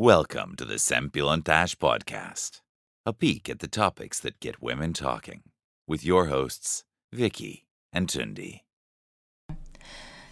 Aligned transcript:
Welcome 0.00 0.54
to 0.58 0.64
the 0.64 0.78
Sempilantash 0.78 1.74
podcast, 1.76 2.60
a 3.04 3.12
peek 3.12 3.48
at 3.48 3.58
the 3.58 3.66
topics 3.66 4.20
that 4.20 4.38
get 4.38 4.62
women 4.62 4.92
talking, 4.92 5.40
with 5.88 6.04
your 6.04 6.26
hosts, 6.26 6.84
Vicky 7.10 7.66
and 7.92 8.08
Tundi. 8.08 8.60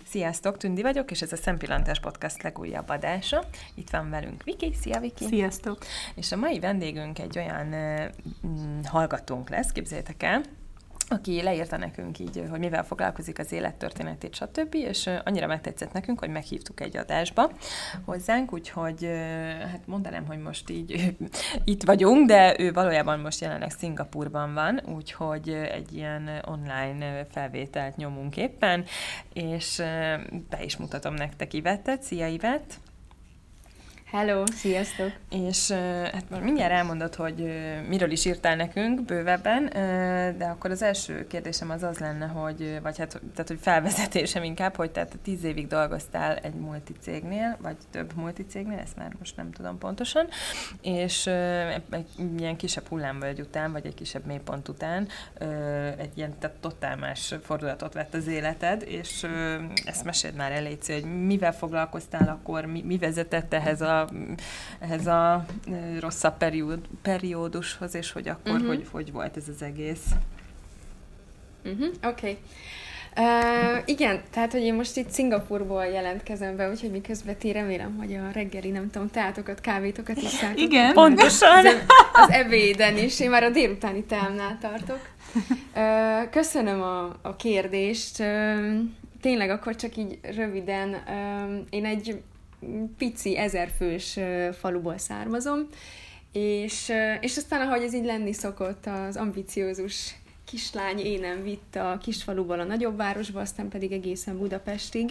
Sziasztok, 0.05 0.57
Tündi 0.57 0.83
vagyok, 0.83 1.11
és 1.11 1.23
ez 1.23 1.33
a 1.33 1.37
Szempillantás 1.37 2.01
Podcast 2.01 2.43
legújabb 2.43 2.89
adása. 2.89 3.45
Itt 3.75 3.91
van 3.91 4.11
velünk 4.11 4.43
Viki, 4.43 4.75
szia 4.75 5.01
Viki! 5.01 5.25
Sziasztok! 5.25 5.79
És 6.15 6.33
a 6.33 6.37
mai 6.37 6.59
vendégünk 6.59 7.19
egy 7.19 7.39
olyan 7.39 7.73
uh, 7.73 8.85
hallgatónk 8.85 9.49
lesz, 9.49 9.73
képzeljétek 9.73 10.23
el, 10.23 10.43
aki 11.09 11.43
leírta 11.43 11.77
nekünk 11.77 12.19
így, 12.19 12.45
hogy 12.51 12.59
mivel 12.59 12.85
foglalkozik 12.85 13.39
az 13.39 13.53
élettörténetét, 13.53 14.35
stb., 14.35 14.75
és 14.75 15.11
annyira 15.25 15.47
megtetszett 15.47 15.93
nekünk, 15.93 16.19
hogy 16.19 16.31
meghívtuk 16.31 16.81
egy 16.81 16.97
adásba 16.97 17.51
hozzánk, 18.05 18.53
úgyhogy 18.53 19.05
hát 19.61 19.87
mondanám, 19.87 20.27
hogy 20.27 20.39
most 20.39 20.71
így 20.71 21.17
itt 21.65 21.83
vagyunk, 21.83 22.27
de 22.27 22.55
ő 22.59 22.73
valójában 22.73 23.19
most 23.21 23.41
jelenleg 23.41 23.71
Szingapurban 23.71 24.55
van, 24.55 24.81
úgyhogy 24.95 25.49
egy 25.49 25.93
ilyen 25.93 26.31
online 26.45 27.27
felvételt 27.31 27.97
nyomunk 27.97 28.37
éppen, 28.37 28.85
és 29.33 29.83
be 30.49 30.65
is 30.65 30.77
mutatom 30.77 31.15
nektek 31.15 31.53
Ivettet. 31.53 32.03
Szia 32.03 32.27
Ivett! 32.27 32.86
Hello, 34.11 34.43
sziasztok! 34.47 35.13
És 35.31 35.71
hát 36.13 36.43
mindjárt 36.43 36.73
elmondod, 36.73 37.15
hogy 37.15 37.35
miről 37.89 38.11
is 38.11 38.25
írtál 38.25 38.57
nekünk 38.57 39.05
bővebben, 39.05 39.69
de 40.39 40.45
akkor 40.45 40.71
az 40.71 40.83
első 40.83 41.27
kérdésem 41.27 41.71
az 41.71 41.83
az 41.83 41.99
lenne, 41.99 42.27
hogy, 42.27 42.79
vagy 42.83 42.99
hát, 42.99 43.21
tehát, 43.33 43.49
hogy 43.49 43.59
felvezetésem 43.61 44.43
inkább, 44.43 44.77
hogy 44.77 44.91
tehát 44.91 45.19
tíz 45.23 45.45
évig 45.45 45.67
dolgoztál 45.67 46.37
egy 46.37 46.55
multicégnél, 46.55 47.57
vagy 47.61 47.77
több 47.91 48.13
multicégnél, 48.15 48.79
ezt 48.79 48.97
már 48.97 49.13
most 49.19 49.37
nem 49.37 49.51
tudom 49.53 49.79
pontosan, 49.79 50.27
és 50.83 51.27
egy 51.91 52.07
ilyen 52.39 52.57
kisebb 52.57 52.87
hullámvölgy 52.89 53.41
után, 53.41 53.73
vagy 53.73 53.87
egy 53.87 53.95
kisebb 53.95 54.27
mélypont 54.27 54.69
után 54.69 55.09
egy 55.99 56.13
ilyen 56.15 56.39
tehát 56.39 56.57
totál 56.57 56.97
más 56.97 57.35
fordulatot 57.43 57.93
vett 57.93 58.15
az 58.15 58.27
életed, 58.27 58.83
és 58.87 59.27
ezt 59.85 60.05
meséld 60.05 60.35
már 60.35 60.53
el, 60.53 60.63
Léci, 60.63 60.93
hogy 60.93 61.25
mivel 61.27 61.53
foglalkoztál 61.53 62.29
akkor, 62.29 62.65
mi, 62.65 62.83
mi 62.83 62.99
vezetett 62.99 63.55
ehhez 63.55 63.81
a 63.81 63.96
ehhez 64.79 65.07
a 65.07 65.47
rosszabb 66.01 66.37
periód, 66.37 66.81
periódushoz, 67.03 67.95
és 67.95 68.13
hogy 68.13 68.29
akkor 68.29 68.53
uh-huh. 68.53 68.67
hogy, 68.67 68.87
hogy 68.91 69.13
volt 69.13 69.37
ez 69.37 69.49
az 69.49 69.63
egész. 69.63 70.05
Uh-huh. 71.65 71.87
Oké. 71.87 71.99
Okay. 72.03 72.39
Uh, 73.19 73.83
igen, 73.85 74.21
tehát, 74.31 74.53
hogy 74.53 74.61
én 74.61 74.75
most 74.75 74.97
itt 74.97 75.11
Szingapurból 75.11 75.85
jelentkezem 75.85 76.57
be, 76.57 76.71
úgyhogy 76.71 76.91
miközben 76.91 77.37
ti 77.37 77.53
remélem, 77.53 77.97
hogy 77.97 78.15
a 78.15 78.31
reggeli, 78.33 78.71
nem 78.71 78.91
tudom, 78.91 79.11
teátokat, 79.11 79.61
kávétokat 79.61 80.17
is 80.17 80.29
szálltok. 80.29 80.61
Igen, 80.61 80.93
pontosan. 80.93 81.67
Az, 81.67 81.75
az 82.13 82.31
ebéden 82.31 82.97
is, 82.97 83.21
én 83.21 83.31
már 83.31 83.43
a 83.43 83.51
délutáni 83.51 84.05
teámnál 84.05 84.59
tartok. 84.61 85.09
Uh, 85.75 86.31
köszönöm 86.31 86.83
a, 86.83 87.17
a 87.23 87.37
kérdést. 87.37 88.21
Uh, 88.21 88.81
tényleg 89.21 89.51
akkor 89.51 89.77
csak 89.77 89.97
így 89.97 90.19
röviden, 90.23 90.89
uh, 90.89 91.67
én 91.71 91.85
egy 91.85 92.23
pici, 92.99 93.37
ezerfős 93.37 94.19
faluból 94.59 94.99
származom, 94.99 95.67
és, 96.33 96.93
és 97.21 97.37
aztán, 97.37 97.61
ahogy 97.61 97.83
ez 97.83 97.95
így 97.95 98.05
lenni 98.05 98.33
szokott, 98.33 98.87
az 98.87 99.17
ambiciózus 99.17 100.15
kislány 100.45 100.99
énem 100.99 101.43
vitt 101.43 101.77
a 101.77 101.99
kisfaluból 102.03 102.61
a 102.61 102.65
nagyobb 102.65 102.97
városba, 102.97 103.41
aztán 103.41 103.69
pedig 103.69 103.93
egészen 103.93 104.39
Budapestig, 104.39 105.11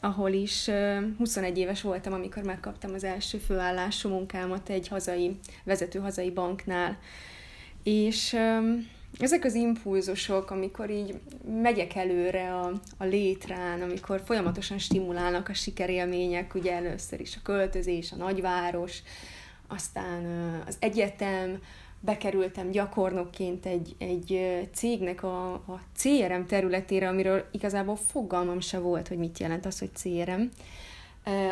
ahol 0.00 0.32
is 0.32 0.70
21 1.18 1.58
éves 1.58 1.82
voltam, 1.82 2.12
amikor 2.12 2.42
megkaptam 2.42 2.94
az 2.94 3.04
első 3.04 3.38
főállású 3.38 4.08
munkámat 4.08 4.68
egy 4.68 4.88
hazai, 4.88 5.38
vezető 5.64 5.98
hazai 5.98 6.30
banknál. 6.30 6.98
És 7.82 8.36
ezek 9.18 9.44
az 9.44 9.54
impulzusok, 9.54 10.50
amikor 10.50 10.90
így 10.90 11.20
megyek 11.62 11.94
előre 11.94 12.54
a, 12.54 12.72
a 12.96 13.04
létrán, 13.04 13.82
amikor 13.82 14.22
folyamatosan 14.24 14.78
stimulálnak 14.78 15.48
a 15.48 15.54
sikerélmények, 15.54 16.54
ugye 16.54 16.72
először 16.72 17.20
is 17.20 17.36
a 17.36 17.42
költözés, 17.42 18.12
a 18.12 18.16
nagyváros, 18.16 18.98
aztán 19.68 20.24
az 20.66 20.76
egyetem, 20.78 21.58
bekerültem 22.00 22.70
gyakornokként 22.70 23.66
egy, 23.66 23.94
egy 23.98 24.58
cégnek 24.72 25.22
a, 25.22 25.52
a 25.52 25.80
CRM 25.96 26.42
területére, 26.46 27.08
amiről 27.08 27.44
igazából 27.50 27.96
fogalmam 27.96 28.60
se 28.60 28.78
volt, 28.78 29.08
hogy 29.08 29.18
mit 29.18 29.38
jelent 29.38 29.66
az, 29.66 29.78
hogy 29.78 29.90
CRM 29.92 30.42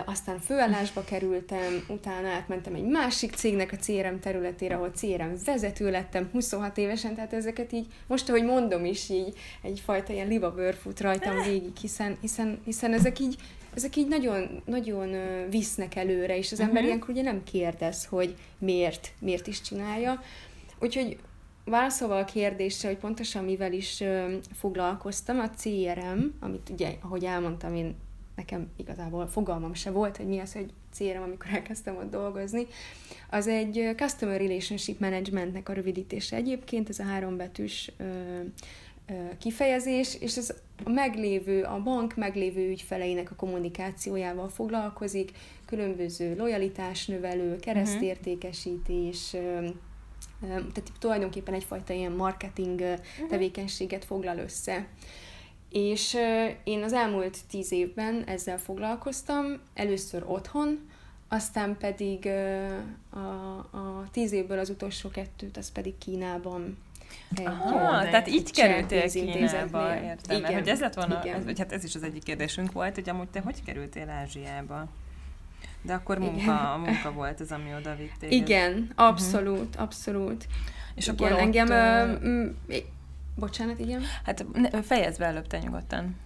aztán 0.04 0.38
főállásba 0.38 1.04
kerültem, 1.04 1.84
utána 1.88 2.28
átmentem 2.28 2.74
egy 2.74 2.84
másik 2.84 3.32
cégnek 3.34 3.72
a 3.72 3.76
CRM 3.76 4.18
területére, 4.20 4.74
ahol 4.74 4.90
CRM 4.90 5.32
vezető 5.44 5.90
lettem 5.90 6.28
26 6.32 6.78
évesen, 6.78 7.14
tehát 7.14 7.32
ezeket 7.32 7.72
így, 7.72 7.86
most 8.06 8.28
ahogy 8.28 8.44
mondom 8.44 8.84
is 8.84 9.08
így, 9.08 9.34
egyfajta 9.62 10.12
ilyen 10.12 10.28
libabőr 10.28 10.74
fut 10.74 11.00
rajtam 11.00 11.42
végig, 11.42 11.76
hiszen, 11.80 12.16
hiszen, 12.20 12.60
hiszen 12.64 12.92
ezek 12.92 13.18
így 13.18 13.36
ezek 13.74 13.96
így 13.96 14.08
nagyon, 14.08 14.62
nagyon 14.64 15.16
visznek 15.50 15.94
előre, 15.94 16.36
és 16.36 16.52
az 16.52 16.60
ember 16.60 16.74
uh-huh. 16.74 16.88
ilyenkor 16.88 17.10
ugye 17.10 17.22
nem 17.22 17.42
kérdez, 17.42 18.04
hogy 18.04 18.34
miért, 18.58 19.12
miért 19.20 19.46
is 19.46 19.60
csinálja. 19.60 20.22
Úgyhogy 20.78 21.18
válaszolva 21.64 22.18
a 22.18 22.24
kérdésre, 22.24 22.88
hogy 22.88 22.98
pontosan 22.98 23.44
mivel 23.44 23.72
is 23.72 24.02
foglalkoztam, 24.58 25.38
a 25.38 25.50
CRM, 25.50 26.20
amit 26.40 26.68
ugye, 26.68 26.94
ahogy 27.00 27.24
elmondtam, 27.24 27.74
én 27.74 27.96
nekem 28.38 28.70
igazából 28.76 29.26
fogalmam 29.26 29.74
se 29.74 29.90
volt, 29.90 30.16
hogy 30.16 30.26
mi 30.26 30.38
az, 30.38 30.52
hogy 30.52 30.72
célom, 30.92 31.22
amikor 31.22 31.50
elkezdtem 31.52 31.96
ott 31.96 32.10
dolgozni. 32.10 32.66
Az 33.30 33.46
egy 33.46 33.90
Customer 33.96 34.40
Relationship 34.40 35.00
Managementnek 35.00 35.68
a 35.68 35.72
rövidítése 35.72 36.36
egyébként, 36.36 36.88
ez 36.88 36.98
a 36.98 37.04
hárombetűs 37.04 37.92
kifejezés, 39.38 40.16
és 40.20 40.36
ez 40.36 40.54
a 40.84 40.90
meglévő, 40.90 41.62
a 41.62 41.82
bank 41.82 42.16
meglévő 42.16 42.68
ügyfeleinek 42.68 43.30
a 43.30 43.34
kommunikációjával 43.34 44.48
foglalkozik, 44.48 45.30
különböző 45.66 46.36
lojalitásnövelő, 46.36 47.56
keresztértékesítés, 47.56 49.34
ö, 49.34 49.68
tehát 50.40 50.92
tulajdonképpen 50.98 51.54
egyfajta 51.54 51.92
ilyen 51.92 52.12
marketing 52.12 52.80
uh-huh. 52.80 53.28
tevékenységet 53.28 54.04
foglal 54.04 54.38
össze. 54.38 54.86
És 55.70 56.16
én 56.64 56.82
az 56.82 56.92
elmúlt 56.92 57.38
tíz 57.50 57.72
évben 57.72 58.24
ezzel 58.26 58.58
foglalkoztam, 58.58 59.60
először 59.74 60.24
otthon, 60.26 60.88
aztán 61.28 61.76
pedig 61.78 62.26
a, 63.10 63.18
a 63.58 64.04
tíz 64.12 64.32
évből 64.32 64.58
az 64.58 64.70
utolsó 64.70 65.08
kettőt, 65.08 65.56
az 65.56 65.72
pedig 65.72 65.98
Kínában 65.98 66.78
egy, 67.34 67.46
Aha, 67.46 68.02
tehát 68.02 68.28
így 68.28 68.52
kerültél 68.52 69.10
Kínába, 69.10 69.94
értem. 69.94 70.36
Igen, 70.36 70.54
hogy 70.54 70.68
ez 70.68 70.80
lett 70.80 70.94
volna, 70.94 71.22
ez, 71.22 71.44
vagy 71.44 71.58
hát 71.58 71.72
ez 71.72 71.84
is 71.84 71.94
az 71.94 72.02
egyik 72.02 72.22
kérdésünk 72.22 72.72
volt, 72.72 72.94
hogy 72.94 73.08
amúgy 73.08 73.28
te 73.28 73.40
hogy 73.40 73.64
kerültél 73.64 74.10
Ázsiába? 74.10 74.88
De 75.82 75.92
akkor 75.92 76.18
munka, 76.18 76.80
munka 76.84 77.12
volt 77.12 77.40
az, 77.40 77.52
ami 77.52 77.74
oda 77.74 77.96
vitték. 77.96 78.32
Igen, 78.32 78.92
abszolút, 78.94 79.58
uh-huh. 79.58 79.82
abszolút. 79.82 80.46
És 80.94 81.06
igen, 81.06 81.14
akkor 81.14 81.32
ott, 81.32 81.38
engem. 81.38 81.68
Bocsánat, 83.38 83.78
igen? 83.78 84.02
Hát 84.24 84.46
fejezd 84.82 85.18
be 85.18 85.24
előbb 85.24 85.46
te 85.46 85.58
nyugodtan. 85.58 86.16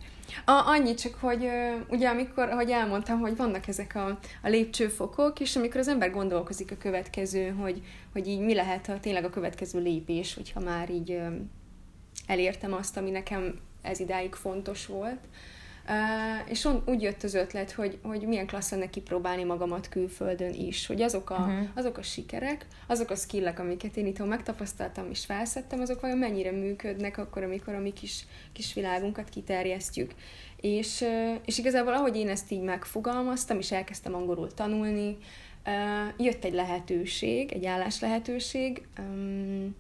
A, 0.45 0.63
annyi 0.67 0.95
csak, 0.95 1.15
hogy 1.15 1.49
ugye 1.89 2.09
amikor, 2.09 2.49
ahogy 2.49 2.71
elmondtam, 2.71 3.21
hogy 3.21 3.37
vannak 3.37 3.69
ezek 3.69 3.95
a, 3.95 4.19
a 4.43 4.49
lépcsőfokok, 4.49 5.41
és 5.41 5.57
amikor 5.57 5.81
az 5.81 5.89
ember 5.89 6.11
gondolkozik 6.11 6.71
a 6.71 6.77
következő, 6.77 7.49
hogy, 7.49 7.83
hogy 8.13 8.27
így 8.29 8.41
mi 8.41 8.55
lehet 8.55 8.89
a, 8.89 9.01
tényleg 9.01 9.25
a 9.25 9.31
következő 9.31 9.81
lépés, 9.81 10.35
hogyha 10.35 10.61
már 10.61 10.91
így 10.91 11.21
elértem 12.27 12.73
azt, 12.73 12.97
ami 12.97 13.11
nekem 13.11 13.61
ez 13.83 14.01
idáig 14.01 14.35
fontos 14.35 14.87
volt, 14.87 15.21
Uh, 15.89 16.51
és 16.51 16.65
on, 16.65 16.83
úgy 16.87 17.03
jött 17.03 17.23
az 17.23 17.35
ötlet, 17.35 17.71
hogy, 17.71 17.99
hogy 18.03 18.23
milyen 18.23 18.47
klassz 18.47 18.71
lenne 18.71 18.91
kipróbálni 18.91 19.45
magamat 19.45 19.89
külföldön 19.89 20.55
is, 20.55 20.87
hogy 20.87 21.03
azok 21.03 21.31
a, 21.31 21.39
uh-huh. 21.39 21.69
azok 21.75 21.99
a 21.99 22.03
sikerek, 22.03 22.67
azok 22.87 23.11
a 23.11 23.15
skillek, 23.15 23.59
amiket 23.59 23.97
én 23.97 24.07
itthon 24.07 24.29
megtapasztaltam 24.29 25.11
és 25.11 25.25
felszettem, 25.25 25.81
azok 25.81 26.01
vajon 26.01 26.19
mennyire 26.19 26.51
működnek 26.51 27.19
akkor, 27.19 27.43
amikor 27.43 27.75
a 27.75 27.81
mi 27.81 27.93
kis, 27.93 28.27
kis 28.53 28.75
világunkat 28.75 29.29
kiterjesztjük. 29.29 30.15
És, 30.61 31.01
uh, 31.01 31.35
és 31.45 31.59
igazából 31.59 31.95
ahogy 31.95 32.17
én 32.17 32.29
ezt 32.29 32.51
így 32.51 32.63
megfogalmaztam, 32.63 33.59
és 33.59 33.73
elkezdtem 33.73 34.15
angolul 34.15 34.55
tanulni, 34.55 35.17
uh, 35.67 36.25
jött 36.25 36.45
egy 36.45 36.55
lehetőség, 36.55 37.53
egy 37.53 37.67
állás 37.67 38.01
lehetőség, 38.01 38.87
um, 38.99 39.75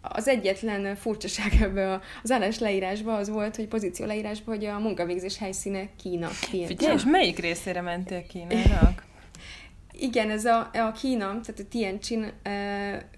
az 0.00 0.28
egyetlen 0.28 0.96
furcsaság 0.96 1.52
ebbe 1.60 2.00
az 2.22 2.30
állás 2.30 2.58
leírásban 2.58 3.14
az 3.14 3.28
volt, 3.28 3.56
hogy 3.56 3.68
pozíció 3.68 4.06
leírásban, 4.06 4.56
hogy 4.56 4.64
a 4.64 4.78
munkavégzés 4.78 5.38
helyszíne 5.38 5.88
Kína. 5.96 6.26
Figyelj, 6.26 6.94
és 6.94 7.04
melyik 7.04 7.38
részére 7.38 7.80
mentél 7.80 8.26
Kínának? 8.26 9.04
Igen, 9.92 10.30
ez 10.30 10.44
a, 10.44 10.70
a 10.72 10.92
Kína, 10.92 11.26
tehát 11.26 11.58
a 11.58 11.68
Tianjin, 11.68 12.32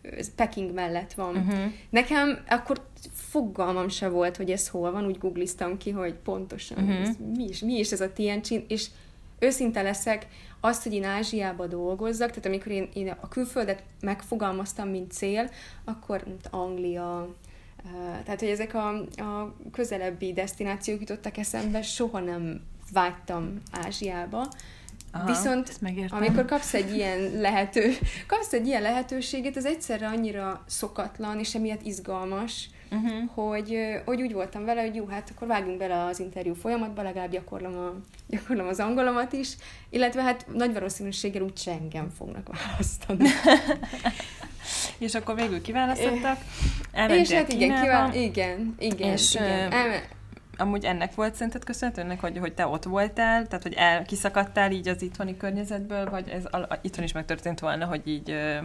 ez 0.02 0.34
Peking 0.34 0.74
mellett 0.74 1.12
van. 1.12 1.36
Uh-huh. 1.36 1.72
Nekem 1.90 2.44
akkor 2.48 2.86
fogalmam 3.12 3.88
se 3.88 4.08
volt, 4.08 4.36
hogy 4.36 4.50
ez 4.50 4.68
hol 4.68 4.92
van, 4.92 5.06
úgy 5.06 5.18
googliztam 5.18 5.76
ki, 5.76 5.90
hogy 5.90 6.14
pontosan 6.14 6.78
uh-huh. 6.78 7.00
ez, 7.00 7.16
mi, 7.36 7.44
is, 7.44 7.60
mi 7.60 7.78
is 7.78 7.92
ez 7.92 8.00
a 8.00 8.12
Tianjin, 8.12 8.64
és 8.68 8.86
őszinte 9.42 9.82
leszek, 9.82 10.26
azt, 10.60 10.82
hogy 10.82 10.92
én 10.92 11.04
Ázsiába 11.04 11.66
dolgozzak, 11.66 12.28
tehát 12.28 12.46
amikor 12.46 12.72
én, 12.72 12.88
én 12.94 13.08
a 13.20 13.28
külföldet 13.28 13.82
megfogalmaztam, 14.00 14.88
mint 14.88 15.12
cél, 15.12 15.50
akkor 15.84 16.22
mint 16.26 16.48
Anglia, 16.50 17.34
tehát, 18.24 18.40
hogy 18.40 18.48
ezek 18.48 18.74
a, 18.74 18.88
a 19.16 19.54
közelebbi 19.72 20.32
destinációk 20.32 21.00
jutottak 21.00 21.36
eszembe, 21.36 21.82
soha 21.82 22.20
nem 22.20 22.60
vágytam 22.92 23.62
Ázsiába. 23.70 24.48
Aha, 25.12 25.26
Viszont 25.26 25.78
amikor 26.08 26.44
kapsz 26.44 26.74
egy 26.74 26.94
ilyen 26.94 27.30
lehető, 27.40 27.92
kapsz 28.26 28.52
egy 28.52 28.66
ilyen 28.66 28.82
lehetőséget, 28.82 29.56
az 29.56 29.64
egyszerre 29.64 30.06
annyira 30.06 30.64
szokatlan, 30.66 31.38
és 31.38 31.54
emiatt 31.54 31.82
izgalmas, 31.82 32.70
uh-huh. 32.92 33.30
hogy, 33.34 33.78
hogy 34.04 34.22
úgy 34.22 34.32
voltam 34.32 34.64
vele, 34.64 34.80
hogy 34.80 34.94
jó, 34.94 35.06
hát 35.06 35.32
akkor 35.34 35.48
vágjunk 35.48 35.78
bele 35.78 36.04
az 36.04 36.20
interjú 36.20 36.54
folyamatba, 36.54 37.02
legalább 37.02 37.30
gyakorlom, 37.30 37.74
a, 37.74 37.94
gyakorlom 38.36 38.66
az 38.66 38.80
angolomat 38.80 39.32
is, 39.32 39.56
illetve 39.90 40.22
hát 40.22 40.46
nagy 40.52 40.72
valószínűséggel 40.72 41.42
úgy 41.42 41.62
engem 41.66 42.08
fognak 42.16 42.48
választani. 42.56 43.28
és 44.98 45.14
akkor 45.14 45.34
végül 45.34 45.62
kiválasztottak, 45.62 46.38
És 47.08 47.30
hát 47.30 47.52
igen, 47.52 47.80
kivál, 47.80 48.14
igen, 48.14 48.74
igen, 48.78 49.12
és, 49.12 49.34
igen. 49.34 49.72
Elme- 49.72 50.08
amúgy 50.56 50.84
ennek 50.84 51.14
volt 51.14 51.34
szerinted 51.34 51.64
köszönhetőnek, 51.64 52.20
hogy, 52.20 52.38
hogy 52.38 52.54
te 52.54 52.66
ott 52.66 52.84
voltál, 52.84 53.46
tehát 53.46 53.62
hogy 53.62 53.74
el, 53.74 54.04
kiszakadtál 54.04 54.72
így 54.72 54.88
az 54.88 55.02
itthoni 55.02 55.36
környezetből, 55.36 56.10
vagy 56.10 56.28
ez 56.28 56.44
a, 56.50 56.56
a, 56.56 56.78
itthon 56.82 57.04
is 57.04 57.12
megtörtént 57.12 57.60
volna, 57.60 57.86
hogy 57.86 58.08
így 58.08 58.30
ö, 58.30 58.56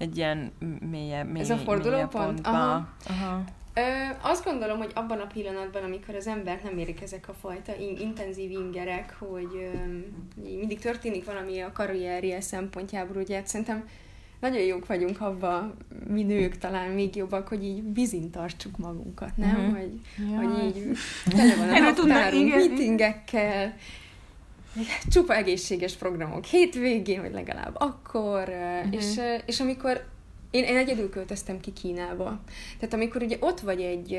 egy 0.00 0.16
ilyen 0.16 0.52
mélyebb, 0.90 1.30
mély, 1.30 1.42
Ez 1.42 1.50
a 1.50 1.56
fordulópont? 1.56 2.46
Aha. 2.46 2.88
Aha. 3.06 3.44
Ö, 3.74 3.80
azt 4.20 4.44
gondolom, 4.44 4.78
hogy 4.78 4.90
abban 4.94 5.18
a 5.18 5.26
pillanatban, 5.26 5.82
amikor 5.82 6.14
az 6.14 6.26
ember 6.26 6.60
nem 6.64 6.78
érik 6.78 7.00
ezek 7.02 7.28
a 7.28 7.32
fajta 7.32 7.72
in- 7.76 8.00
intenzív 8.00 8.50
ingerek, 8.50 9.16
hogy 9.18 9.48
ö, 9.54 9.78
mindig 10.42 10.78
történik 10.78 11.24
valami 11.24 11.60
a 11.60 11.72
karrierje 11.72 12.40
szempontjából, 12.40 13.16
ugye 13.16 13.42
szerintem 13.44 13.88
nagyon 14.40 14.60
jók 14.62 14.86
vagyunk 14.86 15.20
abban, 15.20 15.74
mi 16.08 16.22
nők 16.22 16.58
talán 16.58 16.90
még 16.90 17.16
jobbak, 17.16 17.48
hogy 17.48 17.64
így 17.64 17.82
bizin 17.82 18.30
tartsuk 18.30 18.76
magunkat, 18.78 19.36
nem? 19.36 19.56
Uh-huh. 19.56 19.78
Hogy, 19.78 20.00
ja. 20.30 20.36
hogy 20.36 20.64
így 20.64 20.96
tele 21.30 21.56
van 21.56 21.68
a 21.68 21.78
naptárunk, 21.78 22.54
meetingekkel, 22.54 23.74
csupa 25.10 25.34
egészséges 25.34 25.96
programok 25.96 26.44
hétvégén, 26.44 27.20
vagy 27.20 27.32
legalább 27.32 27.76
akkor, 27.78 28.48
uh-huh. 28.48 28.94
és, 28.94 29.20
és 29.46 29.60
amikor 29.60 30.04
én, 30.50 30.64
én 30.64 30.76
egyedül 30.76 31.10
költöztem 31.10 31.60
ki 31.60 31.72
Kínába. 31.72 32.40
Tehát 32.78 32.94
amikor 32.94 33.22
ugye 33.22 33.36
ott 33.40 33.60
vagy 33.60 33.80
egy, 33.80 34.12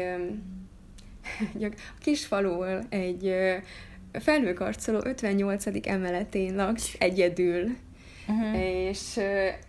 egy 1.59 1.73
kis 1.99 2.25
faluval, 2.25 2.83
egy 2.89 3.33
felnőkarcoló 4.11 4.99
58. 5.03 5.65
emeletén 5.87 6.55
laksz 6.55 6.95
egyedül, 6.99 7.75
uh-huh. 8.27 8.59
és 8.61 9.19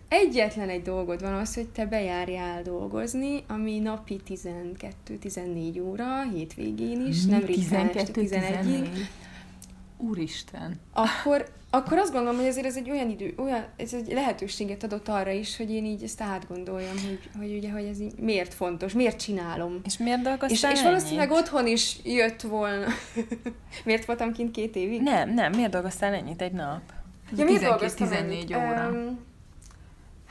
egyetlen 0.07 0.69
egy 0.69 0.81
dolgod 0.81 1.21
van 1.21 1.33
az, 1.33 1.55
hogy 1.55 1.67
te 1.67 1.85
bejárjál 1.85 2.61
dolgozni, 2.61 3.43
ami 3.47 3.79
napi 3.79 4.19
12-14 4.27 5.81
óra, 5.81 6.29
hétvégén 6.33 7.05
is, 7.07 7.25
nem 7.25 7.45
ritkán 7.45 7.89
11-ig. 7.93 8.87
Úristen! 10.09 10.79
Akkor, 10.93 11.45
akkor 11.69 11.97
azt 11.97 12.11
gondolom, 12.11 12.37
hogy 12.37 12.45
ezért 12.45 12.65
ez 12.65 12.77
egy 12.77 12.89
olyan 12.89 13.09
idő, 13.09 13.33
olyan, 13.37 13.65
ez 13.77 13.93
egy 13.93 14.13
lehetőséget 14.13 14.83
adott 14.83 15.07
arra 15.07 15.31
is, 15.31 15.57
hogy 15.57 15.71
én 15.71 15.85
így 15.85 16.03
ezt 16.03 16.21
átgondoljam, 16.21 16.95
hogy, 17.07 17.19
hogy 17.37 17.55
ugye, 17.57 17.71
hogy 17.71 17.83
ez 17.83 17.99
így 17.99 18.13
miért 18.17 18.53
fontos, 18.53 18.93
miért 18.93 19.19
csinálom. 19.19 19.81
És 19.85 19.97
miért 19.97 20.21
dolgoztál 20.21 20.71
És, 20.71 20.77
és 20.79 20.83
valószínűleg 20.83 21.31
otthon 21.31 21.67
is 21.67 21.97
jött 22.03 22.41
volna. 22.41 22.85
miért 23.85 24.05
voltam 24.05 24.31
kint 24.31 24.51
két 24.51 24.75
évig? 24.75 25.01
Nem, 25.01 25.33
nem, 25.33 25.51
miért 25.51 25.71
dolgoztál 25.71 26.13
ennyit 26.13 26.41
egy 26.41 26.51
nap? 26.51 26.81
Ja, 27.37 27.45
miért 27.45 27.63
dolgoztam 27.63 28.07
14 28.07 28.53
óra. 28.53 28.89
Um, 28.89 29.19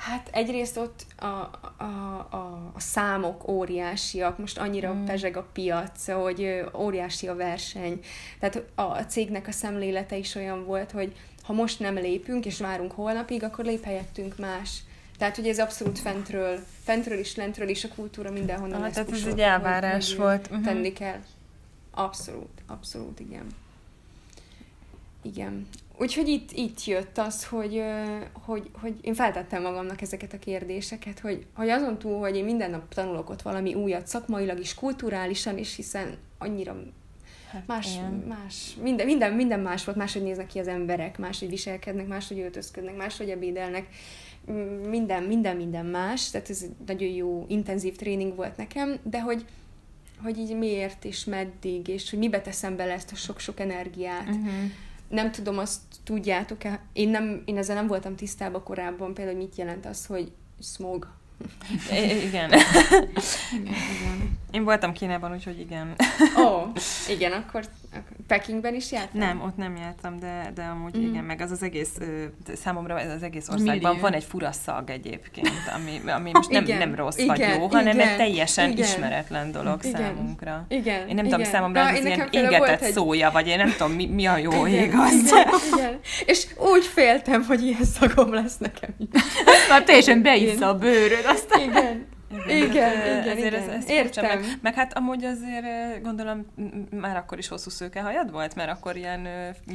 Hát 0.02 0.28
egyrészt 0.32 0.76
ott 0.76 1.06
a, 1.16 1.26
a, 1.26 1.84
a, 2.30 2.70
a 2.74 2.80
számok 2.80 3.48
óriásiak, 3.48 4.38
most 4.38 4.58
annyira 4.58 4.94
mm. 4.94 5.04
pezseg 5.04 5.36
a 5.36 5.48
piac, 5.52 6.12
hogy 6.12 6.64
óriási 6.74 7.28
a 7.28 7.34
verseny. 7.34 8.00
Tehát 8.38 8.62
a, 8.74 8.82
cégnek 8.82 9.46
a 9.46 9.52
szemlélete 9.52 10.16
is 10.16 10.34
olyan 10.34 10.64
volt, 10.64 10.90
hogy 10.90 11.16
ha 11.42 11.52
most 11.52 11.80
nem 11.80 11.94
lépünk, 11.94 12.46
és 12.46 12.58
várunk 12.58 12.92
holnapig, 12.92 13.42
akkor 13.42 13.64
lép 13.64 13.84
helyettünk 13.84 14.38
más. 14.38 14.78
Tehát, 15.18 15.36
hogy 15.36 15.48
ez 15.48 15.58
abszolút 15.58 15.98
fentről, 15.98 16.58
fentről 16.82 17.18
is, 17.18 17.36
lentről 17.36 17.68
is 17.68 17.84
a 17.84 17.88
kultúra 17.88 18.30
mindenhonnan 18.30 18.82
ah, 18.82 18.90
Tehát 18.90 19.12
ez 19.12 19.26
egy 19.26 19.40
elvárás 19.40 20.14
volt. 20.14 20.46
Uh-huh. 20.50 20.64
Tenni 20.64 20.92
kell. 20.92 21.20
Abszolút, 21.90 22.62
abszolút, 22.66 23.20
igen. 23.20 23.46
Igen. 25.22 25.66
Úgyhogy 25.98 26.28
itt, 26.28 26.50
itt 26.52 26.84
jött 26.84 27.18
az, 27.18 27.44
hogy, 27.44 27.82
hogy, 28.32 28.70
hogy 28.80 28.94
én 29.00 29.14
feltettem 29.14 29.62
magamnak 29.62 30.00
ezeket 30.00 30.32
a 30.32 30.38
kérdéseket, 30.38 31.18
hogy, 31.20 31.46
hogy 31.54 31.68
azon 31.68 31.98
túl, 31.98 32.18
hogy 32.18 32.36
én 32.36 32.44
minden 32.44 32.70
nap 32.70 32.94
tanulok 32.94 33.30
ott 33.30 33.42
valami 33.42 33.74
újat 33.74 34.06
szakmailag 34.06 34.58
is, 34.58 34.74
kulturálisan 34.74 35.58
is, 35.58 35.76
hiszen 35.76 36.16
annyira 36.38 36.76
hát, 37.50 37.66
más, 37.66 37.98
más 38.28 38.76
minden, 38.82 39.06
minden, 39.06 39.32
minden 39.32 39.60
más 39.60 39.84
volt, 39.84 39.96
máshogy 39.96 40.22
néznek 40.22 40.46
ki 40.46 40.58
az 40.58 40.68
emberek, 40.68 41.18
máshogy 41.18 41.48
viselkednek, 41.48 42.06
máshogy 42.06 42.38
öltözködnek, 42.38 42.96
máshogy 42.96 43.30
ebédelnek, 43.30 43.86
minden, 44.88 45.22
minden, 45.22 45.56
minden 45.56 45.86
más, 45.86 46.30
tehát 46.30 46.50
ez 46.50 46.62
egy 46.62 46.74
nagyon 46.86 47.08
jó, 47.08 47.44
intenzív 47.48 47.96
tréning 47.96 48.36
volt 48.36 48.56
nekem, 48.56 48.98
de 49.02 49.20
hogy, 49.20 49.44
hogy 50.22 50.38
így 50.38 50.56
miért 50.56 51.04
és 51.04 51.24
meddig, 51.24 51.88
és 51.88 52.10
hogy 52.10 52.18
mibe 52.18 52.40
teszem 52.40 52.76
bele 52.76 52.92
ezt 52.92 53.12
a 53.12 53.16
sok-sok 53.16 53.60
energiát. 53.60 54.28
Uh-huh 54.28 54.70
nem 55.12 55.32
tudom, 55.32 55.58
azt 55.58 55.80
tudjátok-e, 56.04 56.80
én, 56.92 57.08
nem, 57.08 57.42
én 57.44 57.56
ezzel 57.56 57.74
nem 57.74 57.86
voltam 57.86 58.16
tisztában 58.16 58.62
korábban, 58.62 59.14
például 59.14 59.36
mit 59.36 59.56
jelent 59.56 59.86
az, 59.86 60.06
hogy 60.06 60.32
smog. 60.60 61.10
Igen. 61.90 62.16
igen, 62.26 62.50
igen. 63.52 64.40
Én 64.52 64.64
voltam 64.64 64.92
Kínában, 64.92 65.32
úgyhogy 65.32 65.60
igen. 65.60 65.94
Ó, 66.38 66.42
oh, 66.42 66.68
igen, 67.14 67.32
akkor 67.32 67.64
Pekingben 68.26 68.74
is 68.74 68.92
jártam? 68.92 69.20
Nem, 69.20 69.42
ott 69.42 69.56
nem 69.56 69.76
jártam, 69.76 70.18
de, 70.18 70.50
de 70.54 70.62
amúgy 70.62 70.98
mm. 70.98 71.02
igen, 71.02 71.24
meg 71.24 71.40
az 71.40 71.50
az 71.50 71.62
egész, 71.62 71.98
számomra 72.54 73.00
ez 73.00 73.10
az 73.12 73.22
egész 73.22 73.48
országban 73.48 73.90
Millió. 73.90 74.00
van 74.00 74.12
egy 74.12 74.24
fura 74.24 74.52
szag 74.52 74.90
egyébként, 74.90 75.50
ami, 75.74 76.10
ami 76.10 76.30
most 76.32 76.50
nem, 76.50 76.62
igen, 76.62 76.78
nem 76.78 76.94
rossz 76.94 77.16
igen, 77.16 77.28
vagy 77.28 77.58
jó, 77.58 77.66
hanem 77.66 77.94
igen, 77.94 78.08
egy 78.08 78.16
teljesen 78.16 78.70
igen, 78.70 78.84
ismeretlen 78.84 79.52
dolog 79.52 79.84
igen, 79.84 80.00
számunkra. 80.00 80.64
Igen, 80.68 81.08
Én 81.08 81.14
nem 81.14 81.24
igen. 81.24 81.38
tudom, 81.38 81.52
számomra 81.52 81.82
Na, 81.82 81.88
ez 81.88 82.04
ilyen 82.04 82.28
égetett 82.30 82.80
egy... 82.80 82.92
szója, 82.92 83.30
vagy 83.30 83.46
én 83.46 83.56
nem 83.56 83.74
tudom, 83.78 83.92
mi, 83.92 84.06
mi 84.06 84.26
a 84.26 84.36
jó 84.36 84.66
igen, 84.66 84.84
ég 84.84 84.92
az. 84.94 85.12
Igen, 85.12 85.48
igen. 85.72 85.98
És 86.26 86.46
úgy 86.56 86.84
féltem, 86.84 87.44
hogy 87.44 87.62
ilyen 87.62 87.84
szagom 87.84 88.34
lesz 88.34 88.58
nekem. 88.58 88.90
Már 89.68 89.84
teljesen 89.84 90.22
beissza 90.22 90.68
a 90.68 90.74
bőröd, 90.74 91.24
aztán... 91.24 91.60
Igen, 91.60 92.06
igen, 92.46 92.66
igen, 92.70 93.22
igen, 93.22 93.38
igen. 93.38 93.54
Ez, 93.54 93.68
ez 93.68 93.88
Értem. 93.88 94.24
Meg, 94.24 94.44
meg 94.60 94.74
hát 94.74 94.96
amúgy 94.96 95.24
azért 95.24 96.02
gondolom 96.02 96.46
már 96.90 97.16
akkor 97.16 97.38
is 97.38 97.48
hosszú 97.48 97.70
szőkehajad 97.70 98.30
volt, 98.30 98.54
mert 98.54 98.70
akkor 98.70 98.96
ilyen 98.96 99.28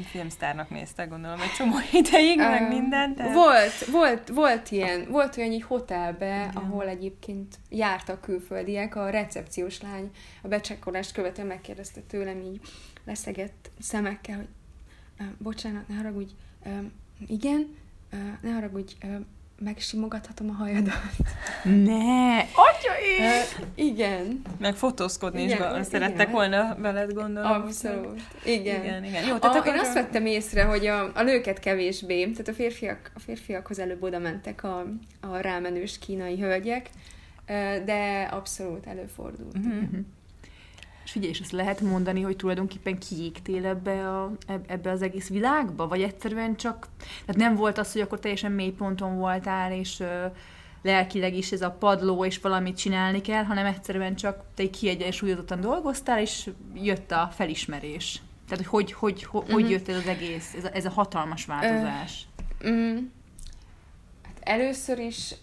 filmsztárnak 0.05 0.69
néztek, 0.69 1.09
gondolom, 1.09 1.39
egy 1.39 1.51
csomó 1.57 1.75
ideig, 2.01 2.37
uh, 2.37 2.49
meg 2.49 2.67
minden. 2.67 3.15
Tehát... 3.15 3.33
Volt, 3.33 3.85
volt, 3.91 4.29
volt 4.29 4.71
ilyen, 4.71 5.07
volt 5.09 5.37
olyan 5.37 5.51
egy 5.51 5.63
hotelbe, 5.63 6.35
igen. 6.35 6.49
ahol 6.53 6.87
egyébként 6.87 7.55
jártak 7.69 8.21
külföldiek, 8.21 8.95
a 8.95 9.09
recepciós 9.09 9.81
lány 9.81 10.11
a 10.41 10.47
becsekkolást 10.47 11.11
követően 11.11 11.47
megkérdezte 11.47 12.01
tőlem 12.01 12.41
így 12.41 12.59
leszegett 13.05 13.71
szemekkel, 13.79 14.35
hogy 14.35 14.47
bocsánat, 15.37 15.87
ne 15.87 15.95
haragudj, 15.95 16.31
igen, 17.27 17.75
ne 18.41 18.51
haragudj, 18.51 18.93
megsimogathatom 19.59 20.49
a 20.49 20.53
hajadat. 20.53 21.11
Ne! 21.63 22.37
Atya 22.37 22.93
én! 23.07 23.21
Uh, 23.21 23.85
igen. 23.85 24.41
Meg 24.59 24.75
fotózkodni 24.75 25.41
igen, 25.41 25.79
is 25.79 25.85
szerettek 25.85 26.19
igen. 26.19 26.31
volna 26.31 26.75
veled 26.79 27.13
gondolom. 27.13 27.51
Abszolút. 27.51 28.21
Igen. 28.45 28.83
igen, 28.83 29.03
igen. 29.03 29.25
Jó, 29.25 29.37
tehát 29.37 29.55
a, 29.55 29.59
akkor 29.59 29.73
én 29.73 29.79
azt 29.79 29.93
vettem 29.93 30.25
észre, 30.25 30.63
hogy 30.63 30.85
a, 30.85 31.11
a 31.13 31.21
nőket 31.21 31.59
kevésbé, 31.59 32.21
tehát 32.21 32.47
a 32.47 32.53
férfiak, 32.53 33.11
a 33.15 33.19
férfiakhoz 33.19 33.79
előbb 33.79 34.03
oda 34.03 34.19
mentek 34.19 34.63
a, 34.63 34.85
a 35.21 35.37
rámenős 35.37 35.99
kínai 35.99 36.39
hölgyek, 36.39 36.89
de 37.85 38.29
abszolút 38.31 38.85
előfordult. 38.85 39.57
Uh-huh. 39.57 39.99
És 41.07 41.13
figyelj, 41.13 41.31
és 41.31 41.39
azt 41.39 41.51
lehet 41.51 41.81
mondani, 41.81 42.21
hogy 42.21 42.35
tulajdonképpen 42.35 42.97
kiégtél 42.97 43.65
ebbe, 43.65 44.09
a, 44.09 44.31
ebbe 44.67 44.91
az 44.91 45.01
egész 45.01 45.29
világba? 45.29 45.87
Vagy 45.87 46.01
egyszerűen 46.01 46.55
csak, 46.55 46.87
tehát 47.25 47.35
nem 47.41 47.55
volt 47.55 47.77
az, 47.77 47.91
hogy 47.91 48.01
akkor 48.01 48.19
teljesen 48.19 48.51
mély 48.51 48.71
ponton 48.71 49.17
voltál, 49.17 49.71
és 49.71 49.99
ö, 49.99 50.25
lelkileg 50.81 51.35
is 51.35 51.51
ez 51.51 51.61
a 51.61 51.71
padló, 51.71 52.25
és 52.25 52.39
valamit 52.39 52.77
csinálni 52.77 53.21
kell, 53.21 53.43
hanem 53.43 53.65
egyszerűen 53.65 54.15
csak 54.15 54.43
te 54.55 54.63
egy 54.63 54.69
kiegyensúlyozottan 54.69 55.61
dolgoztál, 55.61 56.21
és 56.21 56.49
jött 56.73 57.11
a 57.11 57.31
felismerés. 57.35 58.21
Tehát, 58.47 58.65
hogy 58.65 58.91
hogy, 58.91 59.23
hogy, 59.23 59.23
hogy, 59.23 59.51
hogy 59.51 59.69
jött 59.69 59.87
ez 59.87 59.95
az 59.95 60.07
egész, 60.07 60.53
ez 60.53 60.63
a, 60.63 60.69
ez 60.73 60.85
a 60.85 60.89
hatalmas 60.89 61.45
változás? 61.45 62.27
Uh, 62.61 62.69
um, 62.69 63.11
hát 64.23 64.37
először 64.39 64.99
is 64.99 65.35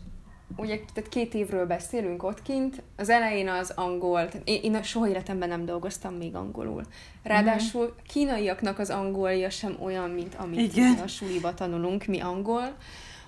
ugye 0.56 0.80
tehát 0.94 1.11
két 1.11 1.34
évről 1.34 1.66
beszélünk 1.66 2.23
ott 2.23 2.42
kint, 2.42 2.82
az 2.96 3.08
elején 3.08 3.49
az 3.49 3.73
angol, 3.75 4.28
én, 4.44 4.61
én 4.62 4.82
soha 4.82 5.08
életemben 5.08 5.49
nem 5.49 5.64
dolgoztam 5.64 6.14
még 6.14 6.34
angolul. 6.34 6.82
Ráadásul 7.23 7.94
kínaiaknak 8.08 8.78
az 8.78 8.90
angolja 8.90 9.50
sem 9.50 9.76
olyan, 9.82 10.11
mint 10.11 10.34
amit 10.34 10.58
Igen. 10.61 10.99
a 11.04 11.06
suliba 11.06 11.54
tanulunk, 11.54 12.04
mi 12.04 12.20
angol. 12.20 12.76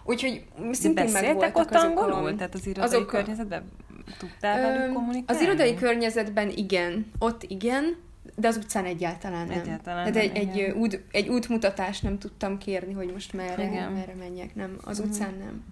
Úgyhogy 0.04 0.44
szintén 0.70 1.10
meg 1.12 1.32
voltak 1.34 1.56
ott 1.58 1.74
azok 1.74 1.88
angolul? 1.98 2.28
a... 2.28 2.34
Tehát 2.34 2.54
az 2.54 2.66
irodai 2.66 2.84
azok 2.88 3.06
környezetben 3.06 3.70
tudtál 4.18 4.60
velük 4.60 4.94
kommunikálni? 4.94 5.24
Az 5.26 5.40
irodai 5.40 5.74
környezetben 5.74 6.50
igen, 6.50 7.10
ott 7.18 7.42
igen, 7.42 7.96
de 8.36 8.48
az 8.48 8.56
utcán 8.56 8.84
egyáltalán 8.84 9.46
nem. 9.46 9.58
Egyáltalán 9.58 10.12
Tehát 10.12 10.32
nem, 10.32 10.42
egy, 10.42 10.58
egy, 10.58 10.70
út, 10.70 11.02
egy 11.10 11.28
útmutatást 11.28 12.02
nem 12.02 12.18
tudtam 12.18 12.58
kérni, 12.58 12.92
hogy 12.92 13.12
most 13.12 13.32
merre, 13.32 13.62
Igen. 13.64 13.92
merre 13.92 14.14
menjek, 14.14 14.54
nem, 14.54 14.76
az 14.84 14.98
Mhm. 14.98 15.08
utcán 15.08 15.34
nem. 15.38 15.64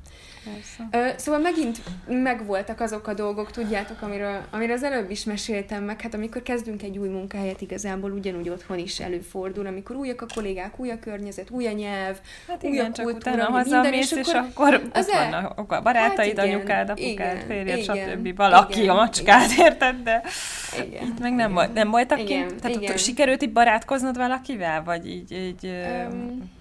Persze. 0.44 1.18
Szóval 1.18 1.40
megint 1.40 1.78
megvoltak 2.06 2.80
azok 2.80 3.06
a 3.06 3.14
dolgok, 3.14 3.50
tudjátok, 3.50 4.02
amiről, 4.02 4.40
amiről 4.50 4.74
az 4.74 4.82
előbb 4.82 5.10
is 5.10 5.24
meséltem 5.24 5.84
meg, 5.84 6.00
hát 6.00 6.14
amikor 6.14 6.42
kezdünk 6.42 6.82
egy 6.82 6.98
új 6.98 7.08
munkahelyet, 7.08 7.60
igazából 7.60 8.10
ugyanúgy 8.10 8.48
otthon 8.48 8.78
is 8.78 9.00
előfordul, 9.00 9.66
amikor 9.66 9.96
újak 9.96 10.22
a 10.22 10.26
kollégák, 10.34 10.78
új 10.80 10.90
a 10.90 10.98
környezet, 10.98 11.50
új 11.50 11.66
a 11.66 11.72
nyelv, 11.72 12.16
Hát 12.48 12.64
új 12.64 12.70
igen, 12.72 12.90
a 12.90 12.92
csak 12.92 13.04
kultúra, 13.04 13.32
utána 13.32 13.50
minden, 13.50 13.78
hazamész, 13.78 14.12
és 14.12 14.18
és 14.18 14.32
akkor 14.32 14.74
ott 14.74 14.96
az 14.96 15.08
el- 15.08 15.30
vannak 15.30 15.72
a 15.72 15.82
barátaid, 15.82 16.38
Hát 16.38 16.46
igen, 16.46 16.56
anyukád, 16.56 16.88
apukád, 16.88 17.10
igen, 17.10 17.46
férjed, 17.46 17.78
igen, 17.78 17.96
stb. 17.96 18.36
Valaki, 18.36 18.80
igen, 18.80 18.88
a 18.90 18.94
macskád, 18.94 19.50
érted? 19.58 19.96
De 20.02 20.22
igen. 20.86 21.04
itt 21.06 21.20
meg 21.20 21.34
nem, 21.34 21.52
volt, 21.52 21.74
nem 21.74 21.90
voltak 21.90 22.20
Igen, 22.20 22.48
kint? 22.48 22.60
Tehát 22.60 22.76
igen. 22.76 22.92
ott 22.92 22.98
sikerült 22.98 23.42
így 23.42 23.52
barátkoznod 23.52 24.16
valakivel? 24.16 24.82
Vagy 24.84 25.08
így... 25.08 25.32
így 25.32 25.70
Um, 26.12 26.52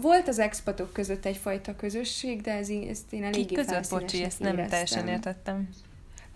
volt 0.00 0.28
az 0.28 0.38
expatok 0.38 0.92
között 0.92 1.24
egyfajta 1.24 1.76
közösség, 1.76 2.40
de 2.40 2.52
ez, 2.52 2.68
ezt 2.68 3.12
én 3.12 3.24
eléggé 3.24 3.44
Kik 3.44 3.56
között, 3.56 3.90
bocsi, 3.90 4.22
ezt 4.22 4.40
nem 4.40 4.52
éreztem. 4.52 4.70
teljesen 4.70 5.08
értettem. 5.08 5.68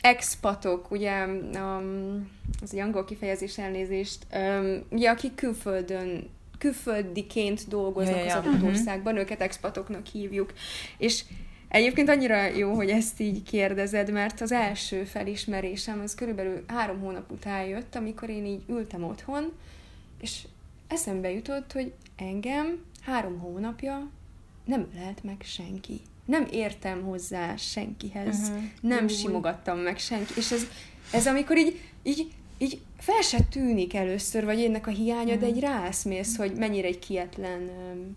expatok, 0.01 0.91
ugye 0.91 1.27
um, 1.27 2.31
az 2.62 2.73
egy 2.75 2.81
angol 2.81 3.05
kifejezés 3.05 3.59
elnézést, 3.59 4.27
um, 4.35 4.83
ugye 4.91 5.11
akik 5.11 5.35
külföldön 5.35 6.29
külföldiként 6.59 7.69
dolgoznak 7.69 8.17
Ja, 8.17 8.25
ja, 8.25 8.37
az 8.37 8.47
adott 8.47 8.59
Mhm. 8.59 8.67
országban, 8.67 9.17
őket 9.17 9.41
expatoknak 9.41 10.07
hívjuk. 10.07 10.53
És 10.99 11.25
egyébként 11.69 12.09
annyira 12.09 12.45
jó, 12.47 12.75
hogy 12.75 12.89
ezt 12.91 13.21
így 13.21 13.43
kérdezed, 13.43 14.11
mert 14.12 14.41
az 14.41 14.53
első 14.53 15.05
felismerésem 15.05 16.01
az 16.01 16.15
körülbelül 16.15 16.65
három 16.67 17.01
hónap 17.01 17.31
után 17.31 17.65
jött, 17.65 17.95
amikor 17.95 18.29
én 18.29 18.45
így 18.47 18.62
ültem 18.69 19.05
otthon, 19.05 19.53
és 20.21 20.43
eszembe 20.89 21.31
jutott, 21.31 21.73
hogy 21.73 21.93
engem 22.17 22.85
három 23.05 23.39
hónapja 23.39 24.11
nem 24.65 24.87
ölelt 24.95 25.25
meg 25.25 25.37
senki. 25.45 26.01
Nem 26.25 26.47
értem 26.51 27.03
hozzá 27.03 27.57
senkihez 27.57 28.49
Mhm. 28.49 28.59
nem 28.81 29.03
Új. 29.05 29.09
simogattam 29.11 29.79
meg 29.79 29.99
senki, 29.99 30.33
és 30.37 30.51
ez, 30.51 30.63
ez 31.13 31.27
amikor 31.27 31.59
így, 31.59 31.81
így, 32.03 32.33
így 32.59 32.81
fel 32.99 33.21
se 33.23 33.39
tűnik 33.51 33.95
először, 33.95 34.45
vagy 34.45 34.65
ennek 34.65 34.87
a 34.87 34.91
hiánya, 34.91 35.37
de 35.37 35.47
egy 35.47 35.61
ráeszmész, 35.61 36.37
hogy 36.37 36.53
mennyire 36.55 36.87
egy 36.87 36.99
kietlen 36.99 37.61
öm, 37.69 38.17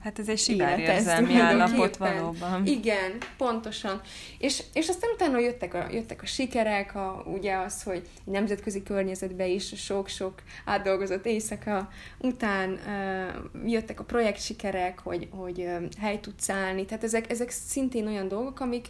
Hát 0.00 0.18
ez 0.18 0.28
egy 0.28 0.38
sibárérzelmi 0.38 1.34
állapot 1.34 1.96
valóban. 1.96 2.66
Igen, 2.66 3.12
pontosan. 3.36 4.00
És, 4.38 4.62
és 4.72 4.88
aztán 4.88 5.10
utána 5.14 5.38
jöttek 5.38 5.74
a, 5.74 5.86
jöttek 5.90 6.22
a 6.22 6.26
sikerek, 6.26 6.94
a, 6.94 7.22
ugye 7.26 7.56
az, 7.56 7.82
hogy 7.82 8.08
nemzetközi 8.24 8.82
környezetben 8.82 9.48
is 9.48 9.72
sok-sok 9.76 10.42
átdolgozott 10.64 11.26
éjszaka 11.26 11.88
után 12.18 12.70
uh, 12.70 13.70
jöttek 13.70 14.00
a 14.00 14.04
projekt 14.04 14.40
sikerek, 14.40 14.98
hogy, 14.98 15.28
hogy 15.30 15.58
uh, 15.58 15.82
hely 16.00 16.20
tudsz 16.20 16.50
állni. 16.50 16.84
Tehát 16.84 17.04
ezek, 17.04 17.30
ezek 17.30 17.50
szintén 17.50 18.06
olyan 18.06 18.28
dolgok, 18.28 18.60
amik, 18.60 18.86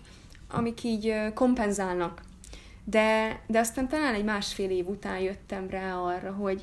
amik 0.48 0.84
így 0.84 1.06
uh, 1.06 1.32
kompenzálnak. 1.32 2.22
De, 2.84 3.40
de 3.46 3.58
aztán 3.58 3.88
talán 3.88 4.14
egy 4.14 4.24
másfél 4.24 4.70
év 4.70 4.88
után 4.88 5.18
jöttem 5.18 5.70
rá 5.70 5.94
arra, 5.94 6.32
hogy, 6.32 6.62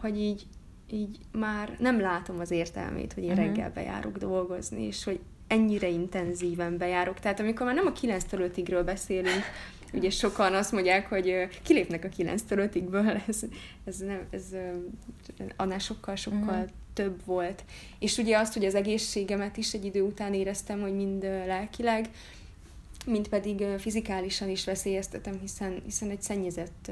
hogy 0.00 0.18
így, 0.20 0.46
így 0.90 1.18
már 1.32 1.76
nem 1.78 2.00
látom 2.00 2.38
az 2.40 2.50
értelmét, 2.50 3.12
hogy 3.12 3.22
én 3.22 3.30
Mhm. 3.30 3.40
reggel 3.40 3.70
bejárok 3.74 4.16
dolgozni, 4.18 4.82
és 4.82 5.04
hogy 5.04 5.20
ennyire 5.46 5.88
intenzíven 5.88 6.76
bejárok. 6.76 7.20
Tehát 7.20 7.40
amikor 7.40 7.66
már 7.66 7.74
nem 7.74 7.86
a 7.86 7.92
9-től 7.92 8.50
5-ről 8.54 8.82
beszélünk, 8.84 9.42
ugye 9.92 10.10
sokan 10.10 10.54
azt 10.54 10.72
mondják, 10.72 11.08
hogy 11.08 11.48
kilépnek 11.62 12.04
a 12.04 12.08
9-től 12.08 12.70
5-ből, 12.72 13.20
ez, 13.28 13.40
ez, 13.84 13.96
nem, 13.96 14.26
ez 14.30 14.44
annál 15.56 15.78
sokkal-sokkal 15.78 16.56
Mhm. 16.56 16.68
több 16.92 17.24
volt. 17.24 17.64
És 17.98 18.18
ugye 18.18 18.38
azt, 18.38 18.52
hogy 18.52 18.64
az 18.64 18.74
egészségemet 18.74 19.56
is 19.56 19.72
egy 19.74 19.84
idő 19.84 20.02
után 20.02 20.34
éreztem, 20.34 20.80
hogy 20.80 20.94
mind 20.94 21.22
lelkileg, 21.22 22.08
mint 23.06 23.28
pedig 23.28 23.64
fizikálisan 23.78 24.48
is 24.48 24.64
veszélyeztetem, 24.64 25.38
hiszen, 25.40 25.80
hiszen 25.84 26.10
egy 26.10 26.22
szennyezett 26.22 26.90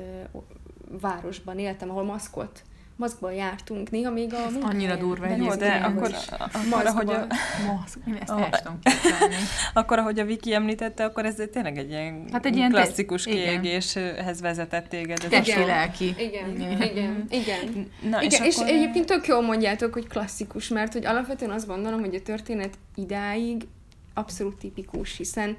városban 1.00 1.58
éltem, 1.58 1.90
ahol 1.90 2.04
maszkot, 2.04 2.62
maszkban 2.96 3.32
jártunk, 3.32 3.90
néha 3.90 4.10
még 4.10 4.34
a 4.34 4.36
annyira 4.36 4.50
munkahelyen 4.60 4.98
durva 4.98 5.26
Jó, 5.26 5.32
egyébként, 5.32 5.58
de 5.58 5.72
akkor, 5.72 6.10
akkor, 6.52 6.86
ahogy 6.86 7.08
a, 7.10 7.26
Maszk, 7.66 7.98
én 8.08 8.14
ezt 8.20 8.32
sem 8.38 8.50
tudom 8.62 8.78
akkor, 9.74 9.98
ahogy 9.98 10.18
a 10.18 10.24
Viki 10.24 10.54
említette, 10.54 11.04
akkor 11.04 11.24
ez 11.24 11.40
egy- 11.40 11.50
tényleg 11.50 11.78
egy 11.78 11.90
ilyen, 11.90 12.28
Hát 12.32 12.46
egy 12.46 12.56
ilyen 12.56 12.70
te- 12.72 12.80
klasszikus 12.82 13.26
igen. 13.26 13.60
kiégéshez 13.60 14.40
vezetett 14.40 14.88
téged. 14.88 15.18
Ez 15.22 15.28
Testi 15.28 15.64
lelki. 15.64 16.14
Igen, 16.18 16.50
Igen. 16.54 16.82
igen, 16.82 17.26
igen. 17.30 17.90
Na, 18.10 18.22
Igen, 18.22 18.44
és, 18.44 18.56
akkor- 18.56 18.68
és 18.68 18.74
egyébként 18.74 19.06
tök 19.06 19.26
jól 19.26 19.42
mondjátok, 19.42 19.92
hogy 19.92 20.06
klasszikus, 20.08 20.68
mert 20.68 20.92
hogy 20.92 21.04
alapvetően 21.06 21.50
azt 21.50 21.66
gondolom, 21.66 22.00
hogy 22.00 22.14
a 22.14 22.22
történet 22.22 22.78
idáig 22.94 23.66
abszolút 24.14 24.56
tipikus, 24.58 25.16
hiszen 25.16 25.56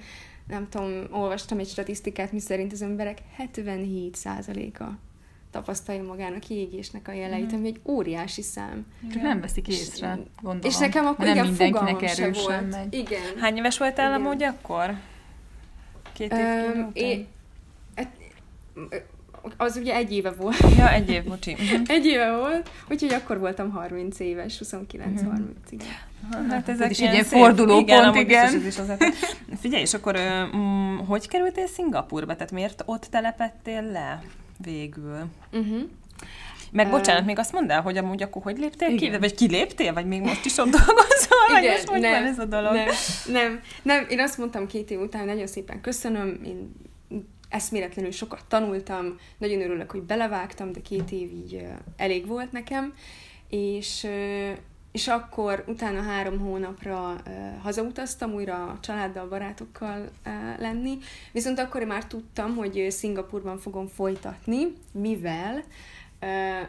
nem 0.47 0.67
tudom, 0.69 0.91
olvastam 1.11 1.59
egy 1.59 1.67
statisztikát, 1.67 2.31
miszerint 2.31 2.71
az 2.71 2.81
emberek 2.81 3.17
77%-a 3.55 4.83
tapasztalja 5.51 6.03
magának 6.03 6.39
kiégésnek 6.39 7.07
a 7.07 7.11
jeleit, 7.11 7.53
ami 7.53 7.67
egy 7.67 7.79
óriási 7.85 8.41
szám. 8.41 8.85
Csak 9.11 9.21
nem 9.21 9.41
veszik 9.41 9.67
észre, 9.67 10.17
gondolom. 10.41 10.69
És 10.71 10.77
nekem 10.77 11.05
akkor 11.05 11.25
nem 11.25 11.33
igen, 11.33 11.45
mindenkinek 11.47 12.01
erősen 12.01 12.31
volt. 12.43 12.71
megy. 12.71 12.93
Igen. 12.93 13.21
Hány 13.39 13.57
éves 13.57 13.77
voltál 13.77 14.09
Igen. 14.09 14.25
amúgy 14.25 14.43
akkor? 14.43 14.93
Két 16.13 16.31
év 16.33 16.37
után? 16.39 16.89
é- 16.93 17.27
hát, 17.95 18.15
az 19.57 19.75
ugye 19.77 19.95
egy 19.95 20.11
éve 20.11 20.31
volt. 20.31 20.57
Ja, 20.77 20.91
egy 20.91 21.09
év, 21.09 21.23
bocsi. 21.23 21.53
Mhm. 21.59 21.81
Egy 21.87 22.05
éve 22.05 22.35
volt, 22.37 22.69
úgyhogy 22.89 23.13
akkor 23.13 23.39
voltam 23.39 23.71
30 23.71 24.19
éves, 24.19 24.61
29-30, 24.63 25.39
igen. 25.69 25.87
Hát 26.49 26.69
Ez 26.69 26.75
ezek 26.75 26.89
is 26.91 26.99
ilyen 26.99 27.09
egy 27.11 27.17
ilyen 27.17 27.29
szép- 27.29 27.39
fordulópont, 27.39 27.87
igen. 27.87 28.03
amúgy 28.03 28.19
igen. 28.21 28.65
is. 28.67 28.75
Figyelj, 29.59 29.81
és 29.81 29.93
akkor 29.93 30.17
mm, 30.55 30.97
hogy 30.97 31.27
kerültél 31.27 31.67
Szingapurba? 31.67 32.35
Tehát 32.35 32.51
miért 32.51 32.83
ott 32.85 33.03
telepettél 33.05 33.81
le 33.81 34.21
végül? 34.63 35.25
Uh-huh. 35.51 35.81
Meg 36.71 36.89
bocsánat, 36.89 37.25
még 37.25 37.39
azt 37.39 37.51
mondd 37.51 37.71
el, 37.71 37.81
hogy 37.81 37.97
amúgy 37.97 38.23
akkor 38.23 38.41
hogy 38.41 38.57
léptél 38.57 38.95
ki? 38.95 39.05
Igen. 39.05 39.19
Vagy 39.19 39.35
kiléptél? 39.35 39.93
Vagy 39.93 40.05
még 40.05 40.21
most 40.21 40.45
is 40.45 40.57
ott 40.57 40.69
dolgozol? 40.69 41.37
Vagy 41.51 41.63
Igen, 41.63 41.73
most 41.73 41.89
hogy 41.89 41.99
nem, 41.99 42.11
van 42.11 42.31
ez 42.31 42.39
a 42.39 42.45
dolog? 42.45 42.73
Nem, 42.73 42.87
nem, 43.31 43.61
nem, 43.81 44.05
én 44.09 44.19
azt 44.19 44.37
mondtam 44.37 44.67
két 44.67 44.91
év 44.91 44.99
után, 44.99 45.25
nagyon 45.25 45.47
szépen 45.47 45.81
köszönöm, 45.81 46.39
én 46.45 46.73
eszméletlenül 47.49 48.11
sokat 48.11 48.45
tanultam, 48.47 49.15
nagyon 49.37 49.61
örülök, 49.61 49.91
hogy 49.91 50.01
belevágtam, 50.01 50.71
de 50.71 50.81
két 50.81 51.11
év 51.11 51.31
így 51.31 51.65
elég 51.97 52.27
volt 52.27 52.51
nekem, 52.51 52.93
és, 53.49 54.07
és 54.97 55.07
akkor 55.07 55.63
utána 55.67 56.01
három 56.01 56.39
hónapra 56.39 57.15
ö, 57.25 57.29
hazautaztam 57.63 58.33
újra 58.33 58.53
a 58.55 58.77
családdal, 58.81 59.27
barátokkal 59.27 60.09
ö, 60.25 60.29
lenni, 60.61 60.97
viszont 61.31 61.59
akkor 61.59 61.81
én 61.81 61.87
már 61.87 62.05
tudtam, 62.05 62.55
hogy 62.55 62.85
Szingapurban 62.89 63.57
fogom 63.57 63.87
folytatni, 63.87 64.63
mivel 64.91 65.63
ö, 66.19 66.27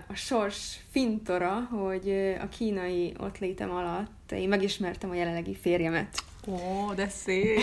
a 0.08 0.14
sors 0.14 0.78
fintora, 0.90 1.68
hogy 1.70 2.08
ö, 2.08 2.32
a 2.40 2.48
kínai 2.48 3.14
ott 3.18 3.38
létem 3.38 3.70
alatt 3.70 4.32
én 4.32 4.48
megismertem 4.48 5.10
a 5.10 5.14
jelenlegi 5.14 5.56
férjemet. 5.62 6.18
Ó, 6.46 6.92
de 6.94 7.08
szép. 7.08 7.58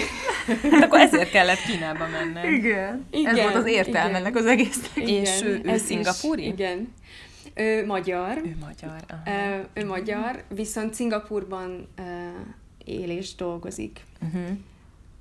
Hát 0.72 0.84
akkor 0.84 1.00
ezért 1.00 1.30
kellett 1.30 1.62
Kínába 1.62 2.08
menned. 2.08 2.52
Igen. 2.52 3.06
Ez 3.12 3.20
Igen, 3.20 3.36
volt 3.36 3.56
az 3.56 3.66
értelme 3.68 4.18
ennek 4.18 4.36
az 4.36 4.46
egésznek. 4.46 5.10
És 5.10 5.42
ő- 5.42 5.62
ő 5.64 5.70
ez 5.70 5.82
is, 5.82 5.88
szingapúri? 5.88 6.46
Igen. 6.46 6.94
Ő 7.56 7.86
magyar. 7.86 8.38
Ő 8.38 8.56
magyar. 8.60 9.04
Aha. 9.26 9.62
Ő 9.74 9.86
magyar, 9.86 10.44
viszont 10.48 10.94
Szingapurban 10.94 11.88
él 12.86 13.10
és 13.10 13.36
dolgozik. 13.36 14.00
Uh-huh. 14.22 14.58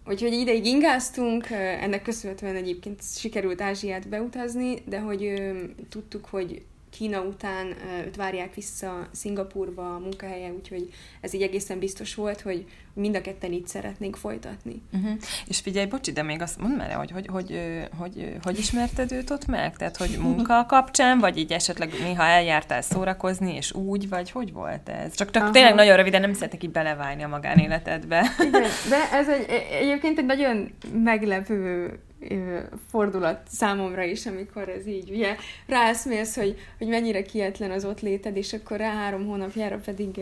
Úgyhogy 0.06 0.32
ideig 0.32 0.66
ingáztunk, 0.66 1.50
ennek 1.50 2.02
köszönhetően 2.02 2.56
egyébként 2.56 3.02
sikerült 3.16 3.60
Ázsiát 3.60 4.08
beutazni, 4.08 4.82
de 4.84 5.00
hogy 5.00 5.52
tudtuk, 5.88 6.24
hogy 6.24 6.64
Kína 6.96 7.20
után 7.20 7.74
őt 8.06 8.16
várják 8.16 8.54
vissza 8.54 9.08
Szingapurba 9.12 9.94
a 9.94 9.98
munkahelye, 9.98 10.52
úgyhogy 10.52 10.88
ez 11.20 11.34
így 11.34 11.42
egészen 11.42 11.78
biztos 11.78 12.14
volt, 12.14 12.40
hogy 12.40 12.66
mind 12.94 13.16
a 13.16 13.20
ketten 13.20 13.52
így 13.52 13.66
szeretnénk 13.66 14.16
folytatni. 14.16 14.82
Uh-huh. 14.92 15.12
És 15.46 15.58
figyelj, 15.58 15.86
bocsi, 15.86 16.12
de 16.12 16.22
még 16.22 16.42
azt 16.42 16.60
mondd 16.60 16.76
már, 16.76 16.92
hogy 16.92 17.10
hogy, 17.10 17.26
hogy, 17.26 17.60
hogy, 17.98 18.36
hogy 18.42 18.58
ismerted 18.58 19.12
őt 19.12 19.30
ott 19.30 19.46
meg? 19.46 19.76
Tehát, 19.76 19.96
hogy 19.96 20.18
munka 20.20 20.66
kapcsán, 20.66 21.18
vagy 21.18 21.38
így 21.38 21.52
esetleg 21.52 21.90
néha 22.02 22.22
eljártál 22.22 22.82
szórakozni, 22.82 23.54
és 23.54 23.72
úgy, 23.72 24.08
vagy 24.08 24.30
hogy 24.30 24.52
volt 24.52 24.88
ez? 24.88 25.14
Csak, 25.14 25.30
csak 25.30 25.42
Aha. 25.42 25.52
tényleg 25.52 25.74
nagyon 25.74 25.96
röviden 25.96 26.20
nem 26.20 26.32
szeretnék 26.32 26.62
így 26.62 26.70
belevágni 26.70 27.22
a 27.22 27.28
magánéletedbe. 27.28 28.26
Igen, 28.38 28.70
de 28.88 29.10
ez 29.12 29.28
egy, 29.28 29.46
egyébként 29.70 30.18
egy 30.18 30.26
nagyon 30.26 30.74
meglepő 31.02 31.90
fordulat 32.90 33.40
számomra 33.48 34.02
is, 34.02 34.26
amikor 34.26 34.68
ez 34.68 34.86
így, 34.86 35.10
ugye, 35.10 35.36
ráeszmélsz, 35.66 36.36
hogy, 36.36 36.56
hogy 36.78 36.86
mennyire 36.88 37.22
kietlen 37.22 37.70
az 37.70 37.84
ott 37.84 38.00
léted, 38.00 38.36
és 38.36 38.52
akkor 38.52 38.76
rá 38.76 38.92
három 38.92 39.26
hónapjára 39.26 39.78
pedig 39.84 40.16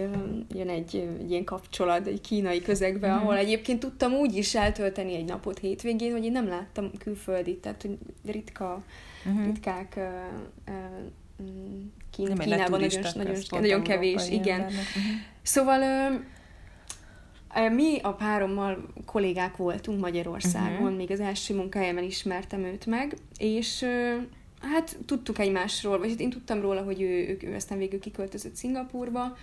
jön 0.54 0.68
egy, 0.68 0.96
egy 1.20 1.30
ilyen 1.30 1.44
kapcsolat 1.44 2.06
egy 2.06 2.20
kínai 2.20 2.62
közegbe, 2.62 3.06
Mhm. 3.06 3.14
uh-huh. 3.16 3.28
ahol 3.30 3.36
egyébként 3.44 3.80
tudtam 3.80 4.12
úgy 4.12 4.36
is 4.36 4.54
eltölteni 4.54 5.14
egy 5.14 5.24
napot 5.24 5.58
hétvégén, 5.58 6.12
hogy 6.12 6.24
én 6.24 6.32
nem 6.32 6.48
láttam 6.48 6.90
külföldit, 6.98 7.58
tehát 7.58 7.82
hogy 7.82 7.98
ritka, 8.26 8.82
Uh-huh. 9.26 9.44
ritkák 9.44 9.94
ö, 9.96 10.08
mm, 11.42 11.80
Kín, 12.10 12.34
Kínában 12.38 12.80
nagyon, 12.80 13.00
nagyon, 13.14 13.36
nagyon 13.50 13.82
kevés, 13.82 14.28
igen. 14.30 14.60
Uh-huh. 14.60 14.76
Szóval 15.42 15.80
mi 17.72 17.98
a 18.02 18.12
párommal 18.12 18.86
kollégák 19.06 19.56
voltunk 19.56 20.00
Magyarországon, 20.00 20.82
uh-huh. 20.82 20.96
még 20.96 21.10
az 21.10 21.20
első 21.20 21.54
munkahelyemen 21.54 22.04
ismertem 22.04 22.64
őt 22.64 22.86
meg, 22.86 23.16
és 23.38 23.86
hát 24.60 24.96
tudtuk 25.06 25.38
egymásról, 25.38 25.98
vagy 25.98 26.10
hát 26.10 26.20
én 26.20 26.30
tudtam 26.30 26.60
róla, 26.60 26.82
hogy 26.82 27.02
ő, 27.02 27.28
ő, 27.28 27.38
ő 27.48 27.54
aztán 27.54 27.78
végül 27.78 28.00
kiköltözött 28.00 28.54
Szingapurba, 28.54 29.36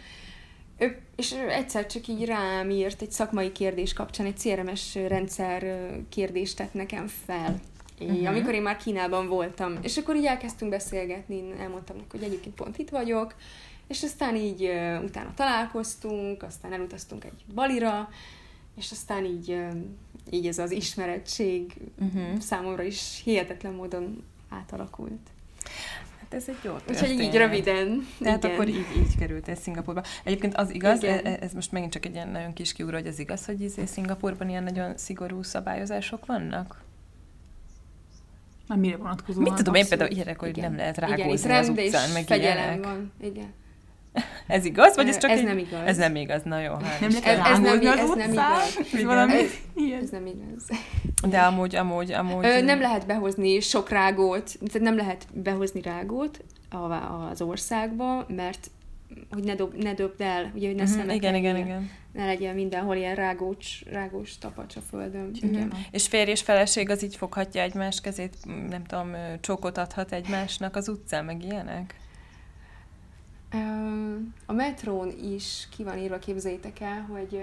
ő, 0.77 0.97
és 1.15 1.31
egyszer 1.31 1.85
csak 1.85 2.07
így 2.07 2.25
rám 2.25 2.69
írt 2.69 3.01
egy 3.01 3.11
szakmai 3.11 3.51
kérdés 3.51 3.93
kapcsán, 3.93 4.25
egy 4.25 4.37
CRMS 4.37 4.95
rendszer 4.95 5.89
kérdést 6.09 6.57
tett 6.57 6.73
nekem 6.73 7.07
fel. 7.25 7.59
Uh-huh. 7.99 8.27
Amikor 8.27 8.53
én 8.53 8.61
már 8.61 8.77
Kínában 8.77 9.27
voltam. 9.27 9.77
És 9.81 9.97
akkor 9.97 10.15
így 10.15 10.25
elkezdtünk 10.25 10.71
beszélgetni, 10.71 11.43
elmondtam 11.59 11.95
neki, 11.95 12.07
hogy 12.11 12.23
egyébként 12.23 12.55
pont 12.55 12.77
itt 12.77 12.89
vagyok, 12.89 13.35
és 13.89 14.03
aztán 14.03 14.36
így 14.36 14.62
uh, 14.63 15.03
utána 15.03 15.34
találkoztunk, 15.36 16.43
aztán 16.43 16.74
elutaztunk 16.74 17.24
egy 17.24 17.43
balira, 17.53 18.10
és 18.75 18.91
aztán 18.91 19.25
így, 19.25 19.50
uh, 19.51 19.69
így 20.29 20.48
ez 20.48 20.58
az 20.58 20.72
ismerettség 20.72 21.74
Uh-huh. 22.01 22.39
számomra 22.39 22.84
is 22.84 23.22
hihetetlen 23.24 23.74
módon 23.74 24.24
átalakult. 24.50 25.29
Hát 26.19 26.34
ez 26.34 26.48
egy 26.50 26.55
jó 26.63 26.75
Úgyhogy 26.89 27.10
így 27.10 27.17
történet. 27.17 27.48
röviden. 27.50 28.08
Tehát 28.19 28.43
igen. 28.43 28.55
akkor 28.55 28.67
így, 28.67 28.86
így 28.98 29.17
kerültél 29.17 29.55
Szingapurba. 29.55 30.03
Egyébként 30.24 30.55
az 30.55 30.74
igaz, 30.74 31.03
Igen. 31.03 31.25
e- 31.25 31.38
ez 31.41 31.53
most 31.53 31.72
megint 31.72 31.91
csak 31.91 32.05
egy 32.05 32.13
ilyen 32.13 32.29
nagyon 32.29 32.53
kis 32.53 32.74
kiugró, 32.74 32.96
hogy 32.96 33.08
az 33.08 33.19
igaz, 33.19 33.46
hogy 33.46 33.62
izé 33.62 33.86
Szingapurban 33.86 34.50
ilyen 34.50 34.63
nagyon 34.63 34.98
szigorú 34.98 35.41
szabályozások 35.43 36.25
vannak? 36.25 36.81
Már 38.67 38.77
mire 38.77 38.98
vonatkozóan? 38.98 39.43
Mit 39.43 39.53
tudom, 39.53 39.74
én 39.74 39.88
például 39.88 40.12
ilyenek, 40.12 40.39
hogy 40.39 40.50
Igen. 40.50 40.63
nem 40.69 40.75
lehet 40.79 40.98
Igen, 40.98 41.10
rágózni 41.10 41.34
az 41.51 41.65
rend 41.65 41.77
és 41.77 41.86
utcán, 41.86 42.10
meg 42.12 42.24
fegyelem 42.25 42.58
ilyenek. 42.58 42.84
van. 42.84 43.12
Igen. 43.22 43.53
Ez 44.47 44.65
igaz, 44.65 44.95
vagy 44.95 45.07
ez 45.07 45.17
csak 45.17 45.29
ez 45.31 45.39
egy... 45.39 45.45
nem 45.45 45.57
igaz. 45.57 45.79
Ez 45.85 45.97
nem 45.97 46.15
igaz, 46.15 46.41
na 46.43 46.59
jó, 46.59 46.73
hát. 46.73 46.99
Nem 46.99 47.09
lehet 47.09 47.25
Ez- 47.25 47.51
ez 47.51 47.59
nem- 47.59 47.63
rágódni 47.63 47.87
az 47.87 47.99
ez 47.99 48.09
nem 48.15 48.31
igaz. 48.31 48.77
Ez 48.79 48.93
Igen. 48.93 49.05
valami 49.05 49.33
Ez- 49.33 49.51
ilyen. 49.75 50.01
Ez 50.01 50.09
nem 50.09 50.25
igaz. 50.25 50.63
De 51.29 51.39
amúgy, 51.41 51.75
amúgy, 51.75 52.11
amúgy... 52.11 52.45
Ö, 52.45 52.61
nem 52.61 52.81
lehet 52.81 53.05
behozni 53.05 53.59
sok 53.59 53.89
rágót, 53.89 54.51
tehát 54.65 54.81
nem 54.87 54.95
lehet 54.95 55.27
behozni 55.33 55.81
rágót 55.81 56.43
a- 56.69 57.27
az 57.31 57.41
országba, 57.41 58.25
mert 58.27 58.69
hogy 59.31 59.43
ne, 59.43 59.55
dob, 59.55 59.73
ne 59.73 59.93
dobd 59.93 60.21
el, 60.21 60.51
ugye, 60.55 60.67
hogy 60.67 60.75
ne 60.75 60.85
szemetelj, 60.85 61.17
igen, 61.17 61.35
igen, 61.35 61.57
igen. 61.57 61.89
Ne 62.13 62.25
legyen 62.25 62.55
mindenhol 62.55 62.95
ilyen 62.95 63.15
rágós, 63.15 63.83
rágós 63.91 64.37
tapacs 64.37 64.75
a 64.75 64.81
földön. 64.89 65.31
Mhm. 65.41 65.53
Igen. 65.53 65.73
És 65.91 66.07
férj 66.07 66.31
és 66.31 66.41
feleség 66.41 66.89
az 66.89 67.03
így 67.03 67.15
foghatja 67.15 67.61
egymás 67.61 68.01
kezét, 68.01 68.35
nem 68.69 68.83
tudom, 68.83 69.11
csókot 69.41 69.77
adhat 69.77 70.11
egymásnak 70.11 70.75
az 70.75 70.87
utcán, 70.89 71.25
meg 71.25 71.43
ilyenek? 71.43 71.95
A 74.45 74.53
metrón 74.53 75.11
is 75.33 75.67
ki 75.75 75.83
van 75.83 75.97
írva, 75.97 76.19
képzeljétek 76.19 76.79
el, 76.79 77.01
hogy 77.11 77.41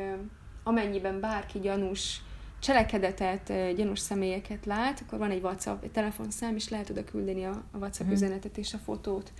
amennyiben 0.64 1.20
bárki 1.20 1.58
gyanús 1.58 2.20
cselekedetet, 2.58 3.50
ö, 3.50 3.72
gyanús 3.76 3.98
személyeket 3.98 4.66
lát, 4.66 5.02
akkor 5.06 5.18
van 5.18 5.30
egy 5.30 5.42
WhatsApp, 5.42 5.84
egy 5.84 5.90
telefonszám, 5.90 6.54
és 6.56 6.68
lehet 6.68 6.90
oda 6.90 7.04
küldeni 7.04 7.44
a, 7.44 7.62
a 7.72 7.76
WhatsApp 7.78 8.06
Mhm. 8.06 8.14
üzenetet 8.14 8.58
és 8.58 8.74
a 8.74 8.78
fotót. 8.84 9.32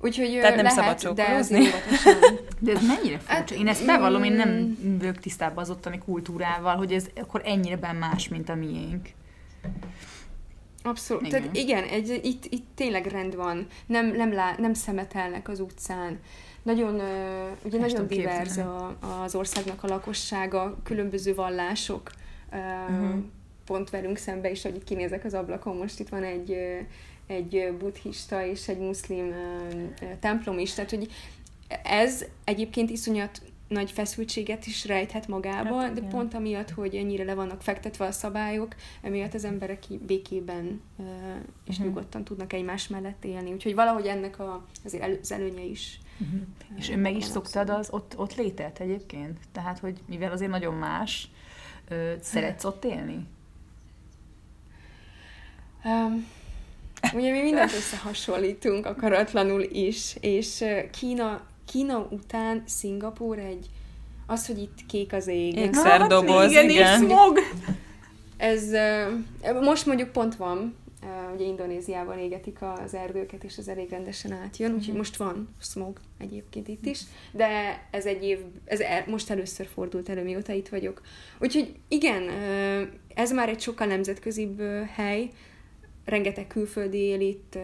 Úgyhogy 0.00 0.34
ö, 0.36 0.40
Tehát 0.40 0.54
nem 0.62 0.64
lehet, 0.64 0.98
szabad 0.98 1.14
de 1.16 1.22
csókolózni? 1.24 1.58
óvatosan. 1.60 2.14
De 2.60 2.72
ez 2.72 2.86
mennyire 2.86 3.18
furcsa? 3.18 3.32
Hát, 3.32 3.50
Én 3.50 3.68
ezt 3.68 3.86
bevallom, 3.86 4.22
én 4.24 4.32
nem 4.32 4.48
mm. 4.86 4.98
vagyok 4.98 5.16
tisztában 5.18 5.58
az 5.62 5.70
ottani 5.70 5.98
kultúrával, 5.98 6.76
hogy 6.76 6.92
ez 6.92 7.06
akkor 7.20 7.40
ennyire 7.44 7.76
ben 7.76 7.96
más, 7.96 8.28
mint 8.28 8.48
a 8.48 8.54
miénk. 8.54 9.08
Abszolút. 10.82 11.26
Igen. 11.26 11.40
Tehát 11.40 11.56
igen, 11.56 11.84
egy, 11.84 12.20
itt, 12.22 12.44
itt 12.48 12.66
tényleg 12.74 13.06
rend 13.06 13.36
van. 13.36 13.66
Nem, 13.86 14.06
nem, 14.06 14.32
lá, 14.32 14.54
nem 14.58 14.74
szemetelnek 14.74 15.48
az 15.48 15.60
utcán. 15.60 16.20
Nagyon, 16.62 17.00
ugye 17.62 17.78
nagyon 17.78 18.06
divers 18.06 18.56
a, 18.56 18.96
az 19.22 19.34
országnak 19.34 19.82
a 19.82 19.86
lakossága, 19.86 20.78
különböző 20.82 21.34
vallások. 21.34 22.10
Mhm. 22.88 23.18
Pont 23.66 23.90
velünk 23.90 24.16
szembe 24.16 24.50
is, 24.50 24.62
hogy 24.62 24.84
kinézek 24.84 25.24
az 25.24 25.34
ablakon, 25.34 25.76
most 25.76 26.00
itt 26.00 26.08
van 26.08 26.22
egy, 26.22 26.56
egy 27.26 27.74
buddhista 27.78 28.46
és 28.46 28.68
egy 28.68 28.78
muszlim 28.78 29.34
templom 30.20 30.58
is, 30.58 30.74
tehát 30.74 30.90
hogy 30.90 31.08
ez 31.82 32.24
egyébként 32.44 32.90
iszonyat 32.90 33.42
nagy 33.72 33.90
feszültséget 33.90 34.66
is 34.66 34.86
rejthet 34.86 35.28
magába, 35.28 35.80
Hát 35.80 35.92
de 35.92 35.98
igen. 35.98 36.10
pont 36.10 36.34
amiatt, 36.34 36.70
hogy 36.70 36.94
ennyire 36.94 37.24
le 37.24 37.34
vannak 37.34 37.62
fektetve 37.62 38.04
a 38.06 38.12
szabályok, 38.12 38.74
emiatt 39.02 39.34
az 39.34 39.44
emberek 39.44 39.82
békében 40.06 40.80
ö, 40.98 41.02
és 41.64 41.78
Mhm. 41.78 41.86
nyugodtan 41.86 42.24
tudnak 42.24 42.52
egymás 42.52 42.88
mellett 42.88 43.24
élni. 43.24 43.52
Úgyhogy 43.52 43.74
valahogy 43.74 44.06
ennek 44.06 44.38
a, 44.38 44.66
azért 44.84 45.02
elő, 45.02 45.18
az 45.22 45.32
előnye 45.32 45.62
is. 45.64 45.98
Uh-huh. 46.20 46.40
És 46.76 46.88
ö, 46.88 46.92
ön 46.92 46.98
meg 46.98 47.16
is 47.16 47.24
szoktad 47.24 47.70
az 47.70 47.88
ott, 47.90 48.18
ott 48.18 48.34
létet 48.34 48.80
egyébként? 48.80 49.38
Tehát, 49.52 49.78
hogy 49.78 49.98
mivel 50.06 50.32
azért 50.32 50.50
nagyon 50.50 50.74
más, 50.74 51.28
ö, 51.88 52.12
szeretsz 52.20 52.64
ott 52.64 52.84
élni? 52.84 53.26
Um, 55.84 56.26
ugye 57.14 57.30
mi 57.30 57.40
mindent 57.40 57.72
összehasonlítunk 57.72 58.86
akaratlanul 58.86 59.62
is, 59.62 60.16
és 60.20 60.64
Kína, 60.92 61.42
Kína 61.72 62.06
után 62.10 62.62
Szingapúr 62.66 63.38
egy, 63.38 63.66
az, 64.26 64.46
hogy 64.46 64.58
itt 64.58 64.86
kék 64.88 65.12
az 65.12 65.26
ég. 65.26 65.56
Ég- 65.56 65.74
Szerdoboz, 65.74 66.50
igen. 66.50 66.70
igen. 66.70 67.02
és 67.02 67.06
smog. 67.06 67.38
Ez 68.36 68.70
most 69.62 69.86
mondjuk 69.86 70.12
pont 70.12 70.36
van, 70.36 70.76
ugye 71.34 71.44
Indonéziában 71.44 72.18
égetik 72.18 72.58
az 72.84 72.94
erdőket, 72.94 73.44
és 73.44 73.56
ez 73.56 73.68
elég 73.68 73.90
rendesen 73.90 74.32
átjön, 74.32 74.74
úgyhogy 74.74 74.94
most 74.94 75.16
van 75.16 75.48
smog 75.60 76.00
egyébként 76.18 76.68
itt 76.68 76.86
is, 76.86 77.00
de 77.32 77.82
ez 77.90 78.06
egy 78.06 78.22
év, 78.22 78.38
ez 78.64 78.80
el, 78.80 79.04
most 79.06 79.30
először 79.30 79.66
fordult 79.66 80.08
elő, 80.08 80.22
mióta 80.22 80.52
itt 80.52 80.68
vagyok. 80.68 81.00
Úgyhogy 81.40 81.74
igen, 81.88 82.22
ez 83.14 83.32
már 83.32 83.48
egy 83.48 83.60
sokkal 83.60 83.86
nemzetközibb 83.86 84.62
hely, 84.94 85.30
rengeteg 86.04 86.46
külföldi 86.46 86.98
él 86.98 87.20
itt, 87.20 87.58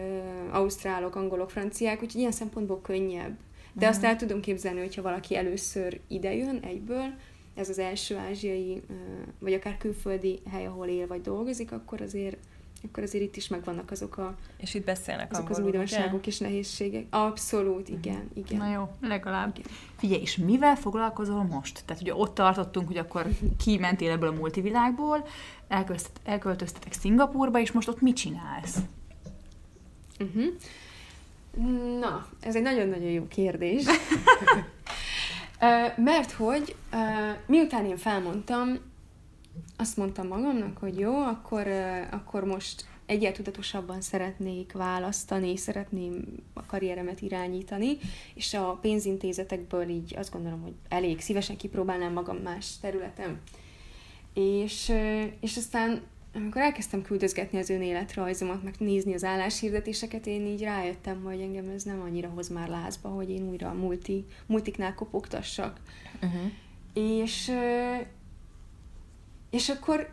ausztrálok, 0.51 1.15
angolok, 1.15 1.49
franciák, 1.51 2.01
úgyhogy 2.03 2.19
ilyen 2.19 2.31
szempontból 2.31 2.81
könnyebb. 2.81 3.37
De 3.79 3.87
azt 3.87 4.03
el 4.03 4.15
tudom 4.15 4.41
képzelni, 4.41 4.79
hogyha 4.79 5.01
valaki 5.01 5.35
először 5.35 5.99
idejön 6.07 6.59
egyből, 6.63 7.13
ez 7.55 7.69
az 7.69 7.79
első 7.79 8.15
ázsiai, 8.15 8.81
vagy 9.39 9.53
akár 9.53 9.77
külföldi 9.77 10.39
hely, 10.51 10.65
ahol 10.65 10.87
él 10.87 11.07
vagy 11.07 11.21
dolgozik, 11.21 11.71
akkor 11.71 12.01
azért, 12.01 12.37
akkor 12.87 13.03
azért 13.03 13.23
itt 13.23 13.35
is 13.35 13.47
megvannak 13.47 13.91
azok, 13.91 14.17
a, 14.17 14.35
És 14.57 14.73
itt 14.73 14.85
beszélnek 14.85 15.31
azok 15.31 15.49
az 15.49 15.57
angolul, 15.57 15.79
újdonságok 15.79 16.27
és 16.27 16.37
nehézségek. 16.37 17.05
Abszolút, 17.09 17.89
igen, 17.89 18.29
igen. 18.33 18.57
Na 18.57 18.71
jó, 18.71 18.89
legalább. 19.01 19.57
Igen. 19.57 19.71
Figyelj, 19.97 20.21
és 20.21 20.37
mivel 20.37 20.75
foglalkozol 20.75 21.43
most? 21.43 21.83
Tehát 21.85 22.01
ugye 22.01 22.15
ott 22.15 22.33
tartottunk, 22.33 22.87
hogy 22.87 22.97
akkor 22.97 23.27
kimentél 23.65 24.11
ebből 24.11 24.29
a 24.29 24.33
multivilágból, 24.33 25.27
elköltöztet- 25.67 26.21
elköltöztetek 26.23 26.93
Szingapurba, 26.93 27.59
és 27.59 27.71
most 27.71 27.87
ott 27.87 28.01
mit 28.01 28.15
csinálsz? 28.15 28.77
Uh-huh. 30.19 30.45
Na, 31.99 32.27
ez 32.41 32.55
egy 32.55 32.61
nagyon-nagyon 32.61 33.09
jó 33.09 33.27
kérdés. 33.27 33.85
Mert 35.95 36.31
hogy 36.31 36.75
miután 37.45 37.85
én 37.85 37.97
felmondtam, 37.97 38.79
azt 39.77 39.97
mondtam 39.97 40.27
magamnak, 40.27 40.77
hogy 40.77 40.99
jó, 40.99 41.23
akkor, 41.23 41.67
akkor 42.11 42.43
most 42.43 42.85
egyel 43.05 43.31
tudatosabban 43.31 44.01
szeretnék 44.01 44.71
választani, 44.71 45.57
szeretném 45.57 46.23
a 46.53 46.65
karrieremet 46.65 47.21
irányítani, 47.21 47.97
és 48.33 48.53
a 48.53 48.77
pénzintézetekből 48.81 49.89
így 49.89 50.15
azt 50.17 50.31
gondolom, 50.31 50.61
hogy 50.61 50.73
elég 50.89 51.21
szívesen 51.21 51.57
kipróbálnám 51.57 52.13
magam 52.13 52.37
más 52.37 52.77
területen. 52.81 53.41
És, 54.33 54.91
és 55.39 55.57
aztán 55.57 56.01
amikor 56.33 56.61
elkezdtem 56.61 57.01
küldözgetni 57.01 57.57
az 57.57 57.69
önéletrajzomat, 57.69 58.63
meg 58.63 58.75
nézni 58.77 59.13
az 59.13 59.23
álláshirdetéseket, 59.23 60.27
én 60.27 60.45
így 60.45 60.61
rájöttem, 60.61 61.23
hogy 61.23 61.41
engem 61.41 61.69
ez 61.69 61.83
nem 61.83 62.01
annyira 62.01 62.29
hoz 62.29 62.49
már 62.49 62.67
lázba, 62.67 63.09
hogy 63.09 63.29
én 63.29 63.49
újra 63.49 63.69
a 63.69 63.73
multi, 63.73 64.25
multiknál 64.45 64.93
kopogtassak. 64.95 65.79
Uh-huh. 66.21 66.51
És, 66.93 67.51
és 69.49 69.69
akkor 69.69 70.09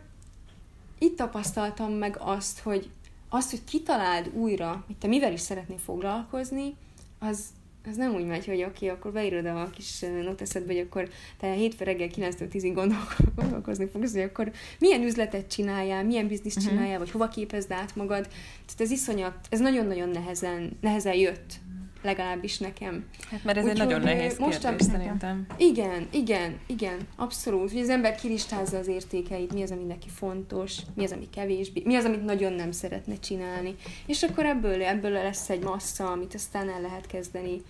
itt 0.97 1.17
tapasztaltam 1.17 1.91
meg 1.91 2.17
azt, 2.19 2.59
hogy 2.59 2.89
azt, 3.29 3.49
hogy 3.49 3.63
kitaláld 3.63 4.31
újra, 4.33 4.83
hogy 4.85 4.97
te 4.97 5.07
mivel 5.07 5.31
is 5.31 5.39
szeretnél 5.39 5.77
foglalkozni, 5.77 6.75
az, 7.19 7.45
az 7.89 7.95
nem 7.95 8.13
úgy 8.13 8.25
megy, 8.25 8.45
hogy 8.45 8.63
oké, 8.63 8.85
okay, 8.85 8.89
akkor 8.89 9.11
beírod 9.11 9.45
a 9.45 9.69
kis 9.69 9.99
noteszedbe, 10.23 10.73
hogy 10.73 10.81
akkor 10.81 11.09
te 11.39 11.51
hétfő 11.51 11.83
reggel 11.83 12.07
9-től 12.15 12.47
10-ig 12.53 12.71
gondolkozni 13.35 13.85
fogsz, 13.85 14.11
hogy 14.13 14.21
akkor 14.21 14.51
milyen 14.79 15.01
üzletet 15.01 15.47
csináljál, 15.47 16.03
milyen 16.03 16.27
bizniszt 16.27 16.57
Mhm. 16.59 16.67
csináljál, 16.67 16.97
vagy 16.97 17.11
hova 17.11 17.27
képezd 17.27 17.71
át 17.71 17.95
magad. 17.95 18.23
Tehát 18.23 18.81
ez 18.81 18.91
iszonyat, 18.91 19.35
ez 19.49 19.59
nagyon-nagyon 19.59 20.09
nehezen, 20.09 20.77
nehezen 20.81 21.15
jött, 21.15 21.53
legalábbis 22.01 22.57
nekem. 22.57 23.05
Hát 23.31 23.43
mert 23.43 23.57
ez 23.57 23.65
egy 23.65 23.71
Úgyhogy, 23.71 23.87
nagyon 23.87 24.01
nehéz 24.03 24.37
most 24.39 24.59
kérdés 24.59 24.87
a- 24.87 24.89
szerintem. 24.91 25.45
Igen, 25.57 26.07
igen, 26.11 26.59
igen, 26.65 26.97
abszolút. 27.15 27.71
Hogy 27.71 27.81
az 27.81 27.89
ember 27.89 28.15
kilistázza 28.15 28.77
az 28.77 28.87
értékeit, 28.87 29.53
mi 29.53 29.61
az, 29.61 29.71
ami 29.71 29.83
neki 29.83 30.09
fontos, 30.09 30.77
mi 30.93 31.03
az, 31.03 31.11
ami 31.11 31.29
kevésbé, 31.29 31.81
mi 31.85 31.95
az, 31.95 32.05
amit 32.05 32.25
nagyon 32.25 32.53
nem 32.53 32.71
szeretne 32.71 33.15
csinálni. 33.19 33.75
És 34.05 34.23
akkor 34.23 34.45
ebből, 34.45 34.83
ebből 34.83 35.11
lesz 35.11 35.49
egy 35.49 35.63
massza, 35.63 36.11
amit 36.11 36.33
aztán 36.33 36.69
el 36.69 36.81
lehet 36.81 37.07
kezdeni 37.07 37.61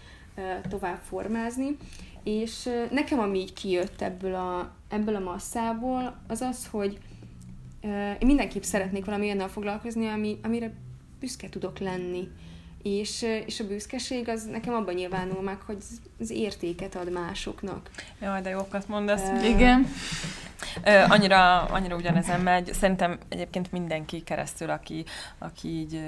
tovább 0.69 0.99
formázni. 0.99 1.77
És 2.23 2.69
nekem, 2.91 3.19
ami 3.19 3.39
így 3.39 3.53
kijött 3.53 4.01
ebből 4.01 4.35
a, 4.35 4.71
ebből 4.89 5.15
a 5.15 5.19
masszából, 5.19 6.19
az 6.27 6.41
az, 6.41 6.67
hogy 6.71 6.97
én 8.19 8.27
mindenképp 8.27 8.61
szeretnék 8.61 9.05
valami 9.05 9.25
olyannal 9.25 9.47
foglalkozni, 9.47 10.07
ami, 10.07 10.39
amire 10.43 10.73
büszke 11.19 11.49
tudok 11.49 11.79
lenni. 11.79 12.27
És, 12.83 13.21
ö, 13.21 13.35
és 13.35 13.59
a 13.59 13.67
büszkeség 13.67 14.29
az 14.29 14.43
nekem 14.43 14.73
abban 14.73 14.93
nyilvánul 14.93 15.41
meg, 15.41 15.61
hogy 15.61 15.77
az- 16.19 16.31
értéket 16.31 16.95
ad 16.95 17.11
másoknak. 17.11 17.89
Jaj, 18.21 18.41
de 18.41 18.49
jókat 18.49 18.87
mondasz. 18.87 19.21
Ö, 19.41 19.45
Igen. 19.45 19.87
Ö, 20.83 21.03
annyira, 21.09 21.61
annyira 21.61 21.95
ugyanezen 21.95 22.39
megy. 22.41 22.73
Szerintem 22.73 23.17
egyébként 23.29 23.71
mindenki 23.71 24.23
keresztül, 24.23 24.69
aki, 24.69 25.05
aki 25.37 25.67
így 25.67 26.01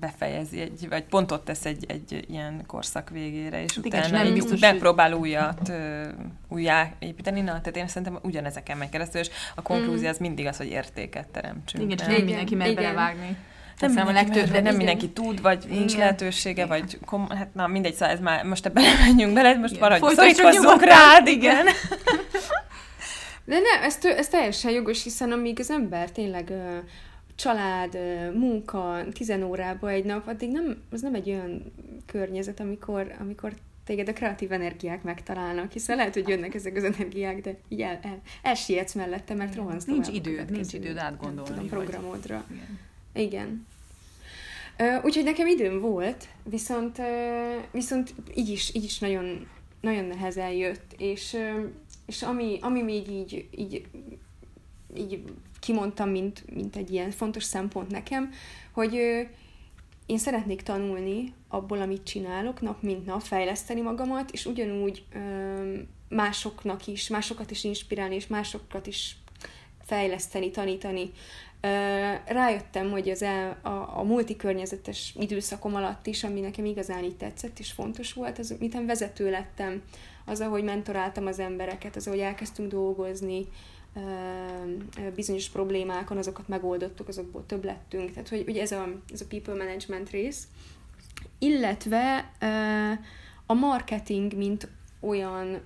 befejezi, 0.00 0.60
egy, 0.60 0.88
vagy 0.88 1.02
pontot 1.04 1.44
tesz 1.44 1.64
egy, 1.64 1.84
egy 1.88 2.24
ilyen 2.28 2.62
korszak 2.66 3.10
végére, 3.10 3.62
és 3.62 3.76
igen, 3.82 4.00
utána 4.00 4.22
nem 4.22 4.32
biztos, 4.32 4.50
hogy- 4.50 4.60
megpróbál 4.60 5.12
újat 5.12 5.68
ö, 5.68 6.08
újjáépíteni. 6.48 7.40
Na, 7.40 7.46
tehát 7.60 7.76
én 7.76 7.88
szerintem 7.88 8.18
ugyanezeken 8.22 8.76
megy 8.78 8.88
keresztül, 8.88 9.20
és 9.20 9.30
a 9.54 9.62
konklúzió 9.62 10.08
az 10.08 10.18
mindig 10.18 10.46
az, 10.46 10.56
hogy 10.56 10.66
értéket 10.68 11.28
teremtsünk. 11.28 11.82
Igen, 11.84 11.96
csak 11.96 12.08
nem? 12.08 12.24
mindenki 12.24 12.54
mer 12.54 12.74
belevágni. 12.74 13.36
Nem 13.80 13.92
mindenki, 13.92 14.10
a 14.10 14.22
legtöbb, 14.22 14.52
nem 14.52 14.62
igen. 14.64 14.74
mindenki 14.76 15.10
tud, 15.10 15.40
vagy 15.40 15.64
nincs 15.68 15.92
Igen. 15.92 15.98
lehetősége, 16.04 16.66
vagy 16.66 16.98
kom- 17.04 17.32
hát 17.32 17.54
na 17.54 17.66
mindegy, 17.66 17.92
szóval 17.94 18.14
ez 18.14 18.20
már, 18.20 18.44
most 18.44 18.66
ebben 18.66 18.82
nem 18.82 18.98
menjünk 18.98 19.34
bele, 19.34 19.54
most 19.56 19.74
Igen. 19.74 19.88
maradj, 19.90 20.14
szorítkozzunk 20.14 20.82
rád, 20.84 21.26
igen. 21.26 21.66
De 23.46 23.54
nem, 23.54 23.82
ez, 23.82 23.96
tő- 23.96 24.16
ez 24.16 24.28
teljesen 24.28 24.70
jogos, 24.70 25.02
hiszen 25.02 25.32
amíg 25.32 25.60
az 25.60 25.70
ember 25.70 26.10
tényleg 26.10 26.50
ö, 26.50 26.76
család, 27.36 27.94
ö, 27.94 28.30
munka, 28.38 28.98
tizen 29.12 29.42
órába 29.42 29.90
egy 29.90 30.04
nap, 30.04 30.26
addig 30.28 30.50
nem, 30.50 30.76
az 30.90 31.00
nem 31.00 31.14
egy 31.14 31.28
olyan 31.30 31.72
környezet, 32.06 32.60
amikor, 32.60 33.14
amikor 33.20 33.52
téged 33.84 34.08
a 34.08 34.12
kreatív 34.12 34.52
energiák 34.52 35.02
megtalálnak, 35.02 35.72
hiszen 35.72 35.96
lehet, 35.96 36.14
hogy 36.14 36.28
jönnek 36.28 36.54
ezek 36.54 36.76
az 36.76 36.84
energiák, 36.84 37.40
de 37.40 37.54
így 37.68 37.80
el, 37.80 37.98
el, 38.02 38.20
elsietsz 38.42 38.94
mellette, 38.94 39.34
mert 39.34 39.54
rohansz 39.54 39.84
Nincs 39.84 40.08
a 40.08 40.10
időd, 40.12 40.50
nincs 40.50 40.72
időd 40.72 40.94
nem 40.94 41.04
átgondolni, 41.04 41.50
tudom, 41.50 41.68
vagy- 41.68 41.68
programodra. 41.88 42.44
Igen. 42.50 42.78
Igen. 43.14 43.66
Úgyhogy 45.02 45.24
nekem 45.24 45.46
időm 45.46 45.80
volt, 45.80 46.28
viszont, 46.44 47.00
viszont 47.70 48.14
így 48.34 48.48
is, 48.48 48.74
így 48.74 48.84
is 48.84 48.98
nagyon, 48.98 49.48
nagyon 49.80 50.04
nehezen 50.04 50.50
jött, 50.50 50.94
és, 50.98 51.36
és 52.06 52.22
ami, 52.22 52.58
ami 52.60 52.82
még 52.82 53.08
így, 53.08 53.48
így, 53.56 53.86
így 54.96 55.22
kimondtam, 55.60 56.08
mint, 56.08 56.44
mint 56.54 56.76
egy 56.76 56.90
ilyen 56.90 57.10
fontos 57.10 57.44
szempont 57.44 57.90
nekem, 57.90 58.32
hogy 58.72 58.94
én 60.06 60.18
szeretnék 60.18 60.62
tanulni 60.62 61.34
abból, 61.48 61.80
amit 61.80 62.04
csinálok, 62.04 62.60
nap 62.60 62.82
mint 62.82 63.06
nap, 63.06 63.22
fejleszteni 63.22 63.80
magamat, 63.80 64.30
és 64.30 64.46
ugyanúgy 64.46 65.04
másoknak 66.08 66.86
is, 66.86 67.08
másokat 67.08 67.50
is 67.50 67.64
inspirálni, 67.64 68.14
és 68.14 68.26
másokat 68.26 68.86
is 68.86 69.16
fejleszteni, 69.84 70.50
tanítani. 70.50 71.10
Rájöttem, 72.26 72.90
hogy 72.90 73.08
az 73.08 73.22
el, 73.22 73.58
a, 73.62 73.98
a 73.98 74.02
multikörnyezetes 74.02 75.14
időszakom 75.18 75.74
alatt 75.74 76.06
is, 76.06 76.24
ami 76.24 76.40
nekem 76.40 76.64
igazán 76.64 77.04
így 77.04 77.16
tetszett 77.16 77.58
és 77.58 77.72
fontos 77.72 78.12
volt, 78.12 78.38
az, 78.38 78.54
miután 78.58 78.86
vezető 78.86 79.30
lettem, 79.30 79.82
az, 80.24 80.40
ahogy 80.40 80.64
mentoráltam 80.64 81.26
az 81.26 81.38
embereket, 81.38 81.96
az, 81.96 82.06
ahogy 82.06 82.18
elkezdtünk 82.18 82.70
dolgozni, 82.70 83.46
bizonyos 85.14 85.48
problémákon, 85.48 86.16
azokat 86.16 86.48
megoldottuk, 86.48 87.08
azokból 87.08 87.46
több 87.46 87.64
lettünk. 87.64 88.10
Tehát, 88.10 88.28
hogy 88.28 88.44
ugye 88.48 88.62
ez 88.62 88.72
a, 88.72 88.88
ez 89.12 89.20
a 89.20 89.26
people 89.28 89.54
management 89.54 90.10
rész. 90.10 90.48
Illetve 91.38 92.30
a 93.46 93.54
marketing, 93.54 94.36
mint 94.36 94.68
olyan 95.00 95.60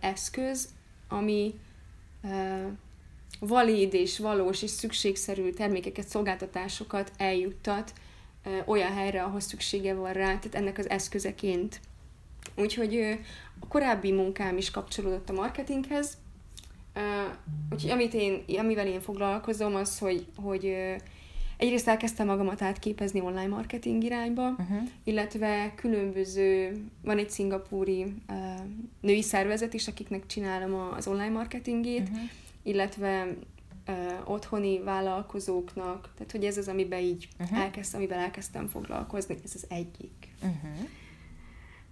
eszköz, 0.00 0.68
ami 1.08 1.54
valid 3.40 3.94
és 3.94 4.18
valós 4.18 4.62
és 4.62 4.70
szükségszerű 4.70 5.50
termékeket, 5.50 6.08
szolgáltatásokat 6.08 7.12
eljuttat 7.16 7.92
olyan 8.66 8.92
helyre, 8.92 9.22
ahol 9.22 9.40
szüksége 9.40 9.94
van 9.94 10.12
rá, 10.12 10.24
tehát 10.24 10.54
ennek 10.54 10.78
az 10.78 10.88
eszközeként. 10.90 11.80
Úgyhogy 12.56 13.18
a 13.60 13.66
korábbi 13.66 14.12
munkám 14.12 14.56
is 14.56 14.70
kapcsolódott 14.70 15.28
a 15.30 15.32
marketinghez, 15.32 16.16
úgyhogy 17.70 17.90
amit 17.90 18.14
én, 18.14 18.44
amivel 18.58 18.86
én 18.86 19.00
foglalkozom, 19.00 19.74
az, 19.74 19.98
hogy, 19.98 20.26
hogy 20.36 20.76
egyrészt 21.56 21.88
elkezdtem 21.88 22.26
magamat 22.26 22.62
átképezni 22.62 23.20
online 23.20 23.46
marketing 23.46 24.04
irányba, 24.04 24.48
Uh-huh. 24.48 24.88
illetve 25.04 25.72
különböző, 25.76 26.76
van 27.02 27.18
egy 27.18 27.30
szingapúri 27.30 28.02
uh, 28.02 28.36
női 29.00 29.22
szervezet 29.22 29.74
is, 29.74 29.88
akiknek 29.88 30.26
csinálom 30.26 30.92
az 30.96 31.06
online 31.06 31.30
marketingét, 31.30 32.08
Uh-huh. 32.08 32.28
Illetve 32.62 33.26
uh, 33.88 34.30
otthoni 34.30 34.78
vállalkozóknak, 34.82 36.08
tehát 36.14 36.32
hogy 36.32 36.44
ez 36.44 36.56
az, 36.56 36.68
amiben 36.68 36.98
így 37.00 37.28
Mhm. 37.38 37.42
uh-huh. 37.42 37.58
elkezd, 37.64 37.94
amivel 37.94 38.18
elkezdtem 38.18 38.66
foglalkozni, 38.66 39.36
ez 39.44 39.52
az 39.54 39.66
egyik, 39.68 40.28
Uh-huh. 40.42 40.88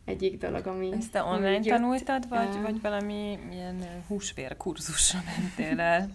egyik 0.05 0.39
dolog, 0.39 0.67
ami... 0.67 0.93
Ezt 0.93 1.11
te 1.11 1.23
online 1.23 1.51
jött. 1.51 1.65
tanultad, 1.65 2.29
vagy, 2.29 2.57
Ö, 2.57 2.61
vagy 2.63 2.81
valami 2.81 3.39
ilyen 3.53 3.81
ö, 3.81 3.85
húsvér 4.07 4.57
kurzusra 4.57 5.21
mentél 5.39 5.81
el? 5.81 6.11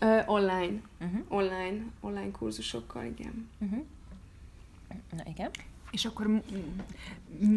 Ö, 0.00 0.20
online, 0.26 0.80
Uh-huh. 1.00 1.20
online, 1.28 1.84
online 2.00 2.30
kurzusokkal, 2.30 3.04
igen. 3.04 3.48
Uh-huh. 3.60 3.84
Na 5.16 5.22
igen. 5.26 5.50
És 5.96 6.04
akkor 6.04 6.26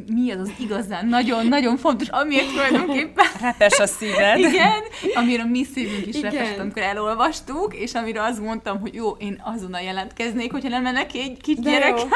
mi 0.08 0.32
az 0.32 0.39
az 0.39 0.52
igazán 0.60 1.08
nagyon-nagyon 1.08 1.78
fontos, 1.78 2.08
amiért 2.08 2.49
tulajdonképpen 2.49 3.25
Repes 3.41 3.80
a 3.80 3.88
szíved. 3.88 4.38
Igen, 4.39 4.82
amire 5.15 5.45
mi 5.45 5.63
szívünk 5.63 6.06
is 6.06 6.15
Igen. 6.15 6.32
repest, 6.32 6.58
amikor 6.58 6.82
elolvastuk, 6.82 7.75
és 7.75 7.93
amire 7.93 8.23
azt 8.23 8.41
mondtam, 8.41 8.80
hogy 8.80 8.93
jó, 8.93 9.10
én 9.10 9.41
azonnal 9.43 9.82
jelentkeznék, 9.82 10.52
hogyha 10.52 10.69
nem 10.69 10.84
lenne 10.84 11.06
egy 11.13 11.38
kis 11.41 11.56
De 11.56 11.69
jó. 11.71 11.78
gyerekem. 11.78 12.08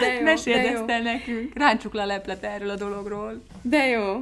De 0.00 0.12
jó, 0.12 0.22
Meséld 0.30 0.62
de 0.62 0.72
ezt 0.72 0.88
el 0.90 1.00
nekünk. 1.00 1.58
Ráncsuk 1.58 1.94
le 1.94 2.02
a 2.02 2.06
leplet 2.06 2.44
erről 2.44 2.70
a 2.70 2.76
dologról. 2.76 3.42
De 3.62 3.86
jó. 3.86 4.20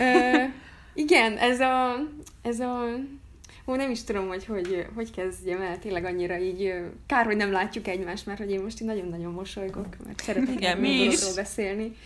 Ö, 0.00 0.42
igen, 0.94 1.36
ez 1.36 1.60
a, 1.60 1.96
ez 2.42 2.60
a, 2.60 2.84
ó, 3.66 3.74
nem 3.74 3.90
is 3.90 4.04
tudom, 4.04 4.28
hogy, 4.28 4.44
hogy 4.44 4.86
hogy 4.94 5.10
kezdjem 5.10 5.60
el, 5.60 5.78
tényleg 5.78 6.04
annyira 6.04 6.38
így, 6.38 6.74
kár, 7.06 7.24
hogy 7.24 7.36
nem 7.36 7.52
látjuk 7.52 7.88
egymást, 7.88 8.26
mert 8.26 8.38
hogy 8.38 8.50
én 8.50 8.62
most 8.62 8.80
így 8.80 8.86
nagyon-nagyon 8.86 9.32
mosolygok, 9.32 9.86
mert 10.04 10.20
szeretek 10.20 10.54
Igen, 10.54 10.78
mi 10.78 10.88
is. 10.88 11.34
beszélni. 11.34 11.96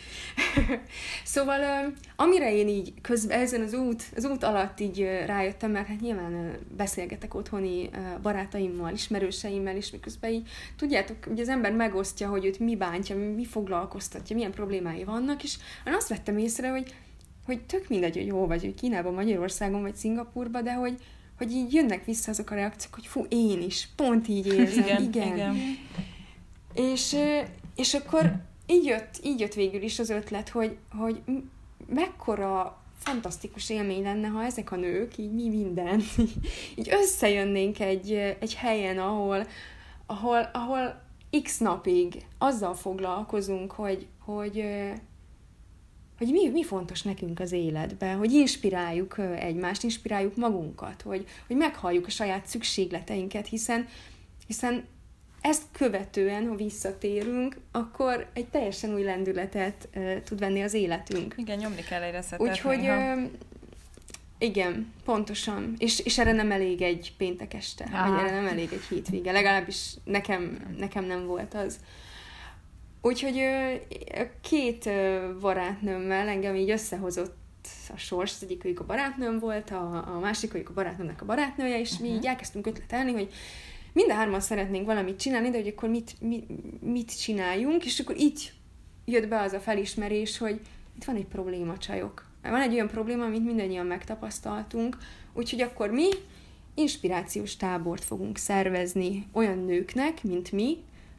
szóval, 1.24 1.92
amire 2.16 2.54
én 2.54 2.68
így 2.68 2.92
közben, 3.02 3.40
ezen 3.40 3.62
az 3.62 3.74
út, 3.74 4.02
az 4.16 4.24
út 4.24 4.42
alatt 4.42 4.80
így 4.80 5.00
rájöttem, 5.26 5.70
mert 5.70 5.86
hát 5.86 6.00
nyilván 6.00 6.56
beszélgetek 6.76 7.34
otthoni 7.34 7.90
barátaimmal, 8.22 8.92
ismerőseimmel, 8.92 9.76
és 9.76 9.90
miközben 9.90 10.30
így, 10.30 10.48
tudjátok, 10.76 11.16
ugye 11.26 11.42
az 11.42 11.48
ember 11.48 11.72
megosztja, 11.72 12.28
hogy 12.28 12.44
őt 12.44 12.58
mi 12.58 12.76
bántja, 12.76 13.16
mi, 13.16 13.24
mi 13.24 13.44
foglalkoztatja, 13.44 14.36
milyen 14.36 14.50
problémái 14.50 15.04
vannak, 15.04 15.42
és 15.42 15.56
én 15.86 15.94
azt 15.94 16.08
vettem 16.08 16.38
észre, 16.38 16.70
hogy 16.70 16.94
hogy 17.46 17.62
tök 17.62 17.88
mindegy, 17.88 18.16
hogy 18.16 18.26
jó 18.26 18.46
vagy, 18.46 18.60
hogy 18.60 18.74
Kínában, 18.74 19.14
Magyarországon 19.14 19.82
vagy 19.82 19.94
Szingapurban, 19.94 20.64
de 20.64 20.74
hogy, 20.74 20.96
hogy 21.38 21.52
így 21.52 21.72
jönnek 21.72 22.04
vissza 22.04 22.30
azok 22.30 22.50
a 22.50 22.54
reakciók, 22.54 22.94
hogy 22.94 23.06
fú, 23.06 23.26
én 23.28 23.62
is, 23.62 23.88
pont 23.96 24.28
így 24.28 24.46
érzem, 24.46 24.84
Igen, 25.02 25.02
igen. 25.02 25.34
igen. 25.34 25.56
És, 26.74 27.16
és 27.76 27.94
akkor 27.94 28.36
így 28.66 28.84
jött, 28.84 29.20
így 29.24 29.40
jött 29.40 29.54
végül 29.54 29.82
is 29.82 29.98
az 29.98 30.10
ötlet, 30.10 30.48
hogy, 30.48 30.76
hogy 30.98 31.22
mekkora 31.86 32.80
fantasztikus 32.98 33.70
élmény 33.70 34.02
lenne, 34.02 34.28
ha 34.28 34.44
ezek 34.44 34.72
a 34.72 34.76
nők, 34.76 35.18
így 35.18 35.32
mi 35.32 35.48
minden, 35.48 36.02
így 36.78 36.88
összejönnénk 36.90 37.80
egy, 37.80 38.12
egy 38.12 38.54
helyen, 38.54 38.98
ahol, 38.98 39.46
ahol, 40.06 40.50
ahol 40.52 41.02
x 41.42 41.58
napig 41.58 42.26
azzal 42.38 42.74
foglalkozunk, 42.74 43.72
hogy, 43.72 44.06
hogy, 44.24 44.64
hogy 46.18 46.28
mi, 46.28 46.48
mi 46.48 46.64
fontos 46.64 47.02
nekünk 47.02 47.40
az 47.40 47.52
életben, 47.52 48.16
hogy 48.16 48.32
inspiráljuk 48.32 49.18
egymást, 49.38 49.82
inspiráljuk 49.82 50.36
magunkat, 50.36 51.02
hogy, 51.02 51.26
hogy 51.46 51.56
meghalljuk 51.56 52.06
a 52.06 52.10
saját 52.10 52.46
szükségleteinket, 52.46 53.46
hiszen, 53.46 53.88
hiszen 54.46 54.84
ezt 55.40 55.62
követően, 55.72 56.46
ha 56.46 56.54
visszatérünk, 56.54 57.56
akkor 57.72 58.26
egy 58.32 58.46
teljesen 58.46 58.94
új 58.94 59.02
lendületet 59.02 59.88
uh, 59.94 60.22
tud 60.22 60.38
venni 60.38 60.62
az 60.62 60.74
életünk. 60.74 61.34
Igen, 61.36 61.58
nyomni 61.58 61.82
kell 61.82 62.02
egy 62.02 62.12
reszetet. 62.12 62.48
Úgyhogy 62.48 62.80
uh, 62.80 63.22
igen, 64.38 64.92
pontosan. 65.04 65.74
És, 65.78 65.98
és 65.98 66.18
erre 66.18 66.32
nem 66.32 66.50
elég 66.52 66.82
egy 66.82 67.12
péntek 67.16 67.54
este, 67.54 67.84
ah. 67.92 68.08
vagy 68.08 68.18
erre 68.18 68.40
nem 68.40 68.46
elég 68.46 68.68
egy 68.72 68.84
hétvége. 68.88 69.32
Legalábbis 69.32 69.94
nekem, 70.04 70.74
nekem 70.78 71.04
nem 71.04 71.26
volt 71.26 71.54
az. 71.54 71.78
Úgyhogy 73.06 73.40
két 74.40 74.90
barátnőmmel 75.40 76.28
engem 76.28 76.54
így 76.54 76.70
összehozott 76.70 77.36
a 77.94 77.96
sors, 77.96 78.34
az 78.34 78.42
egyik 78.42 78.80
a 78.80 78.84
barátnőm 78.84 79.38
volt, 79.38 79.70
a, 79.70 80.14
a 80.14 80.18
másik 80.18 80.68
a 80.68 80.72
barátnőmnek 80.72 81.22
a 81.22 81.24
barátnője, 81.24 81.80
és 81.80 81.90
uh-huh. 81.90 82.06
mi 82.06 82.12
így 82.12 82.20
mhm. 82.20 82.28
elkezdtünk 82.28 82.66
ötletelni, 82.66 83.12
hogy 83.12 83.32
mind 83.92 84.10
a 84.10 84.14
hárman 84.14 84.40
szeretnénk 84.40 84.86
valamit 84.86 85.18
csinálni, 85.18 85.50
de 85.50 85.56
hogy 85.56 85.68
akkor 85.68 85.88
mit, 85.88 86.20
mit, 86.20 86.46
mit 86.82 87.20
csináljunk, 87.20 87.84
és 87.84 88.00
akkor 88.00 88.16
így 88.18 88.52
jött 89.04 89.28
be 89.28 89.40
az 89.40 89.52
a 89.52 89.60
felismerés, 89.60 90.38
hogy 90.38 90.60
itt 90.96 91.04
van 91.04 91.16
egy 91.16 91.26
probléma, 91.26 91.78
csajok. 91.78 92.26
Van 92.42 92.60
egy 92.60 92.72
olyan 92.72 92.88
probléma, 92.88 93.24
amit 93.24 93.44
mindannyian 93.44 93.86
megtapasztaltunk, 93.86 94.96
úgyhogy 95.32 95.60
akkor 95.60 95.90
mi 95.90 96.08
inspirációs 96.74 97.56
tábort 97.56 98.04
fogunk 98.04 98.36
szervezni 98.36 99.26
olyan 99.32 99.58
nőknek, 99.58 100.22
mint 100.22 100.52
mi, 100.52 100.76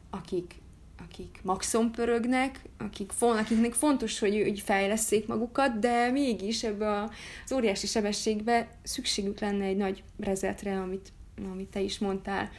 akik 0.10 0.56
akik 1.04 1.40
maxon 1.44 1.92
pörögnek, 1.92 2.62
akik, 2.78 3.12
akiknek 3.20 3.74
fontos, 3.74 4.20
hogy, 4.20 4.42
hogy 4.42 4.60
fejleszék 4.60 5.28
magukat, 5.28 5.80
de 5.80 6.12
mégis 6.12 6.64
ebbe 6.64 7.02
az 7.46 7.52
óriási 7.52 7.88
sebességbe 7.88 8.68
szükségük 8.84 9.40
lenne 9.40 9.66
egy 9.66 9.78
nagy 9.78 10.04
rezetre, 10.20 10.82
amit 10.82 11.12
amit 11.52 11.70
te 11.70 11.82
is 11.82 12.00
mondtál. 12.00 12.50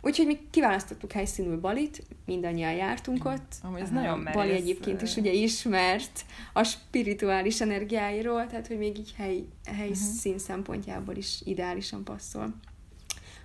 Úgyhogy 0.00 0.26
mi 0.26 0.38
kiválasztottuk 0.50 1.12
helyszínül 1.12 1.60
Balit, 1.60 2.02
mindannyian 2.26 2.72
jártunk 2.72 3.24
ott. 3.24 3.54
Ami 3.62 3.80
ez 3.80 3.90
nagyon 3.90 4.18
merész. 4.18 4.34
Bali 4.34 4.52
egyébként 4.52 5.02
is 5.02 5.16
ugye 5.16 5.32
ismert 5.32 6.24
a 6.52 6.62
spirituális 6.62 7.60
energiáiról, 7.60 8.46
tehát 8.46 8.66
hogy 8.66 8.78
még 8.78 8.98
így 8.98 9.14
hely, 9.16 9.44
helyszín 9.64 10.32
uh-huh. 10.32 10.46
szempontjából 10.46 11.16
is 11.16 11.40
ideálisan 11.44 12.04
passzol. 12.04 12.54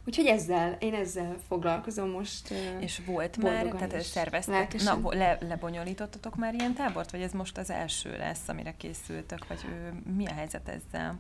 Úgyhogy 0.08 0.26
ezzel, 0.26 0.78
én 0.80 0.94
ezzel 0.94 1.38
foglalkozom 1.48 2.10
most. 2.10 2.54
És 2.80 3.02
volt 3.06 3.38
már, 3.38 3.66
tehát 3.66 4.02
szerveztek, 4.02 4.84
na, 4.84 5.00
le, 5.10 5.38
lebonyolítottatok 5.42 6.36
már 6.36 6.54
ilyen 6.54 6.74
tábort, 6.74 7.12
vagy 7.12 7.22
ez 7.22 7.32
most 7.32 7.58
az 7.58 7.70
első 7.70 8.18
lesz, 8.18 8.48
amire 8.48 8.74
készültök, 8.78 9.48
vagy 9.48 9.60
ő, 9.70 10.12
mi 10.16 10.26
a 10.26 10.34
helyzet 10.34 10.68
ezzel? 10.68 11.20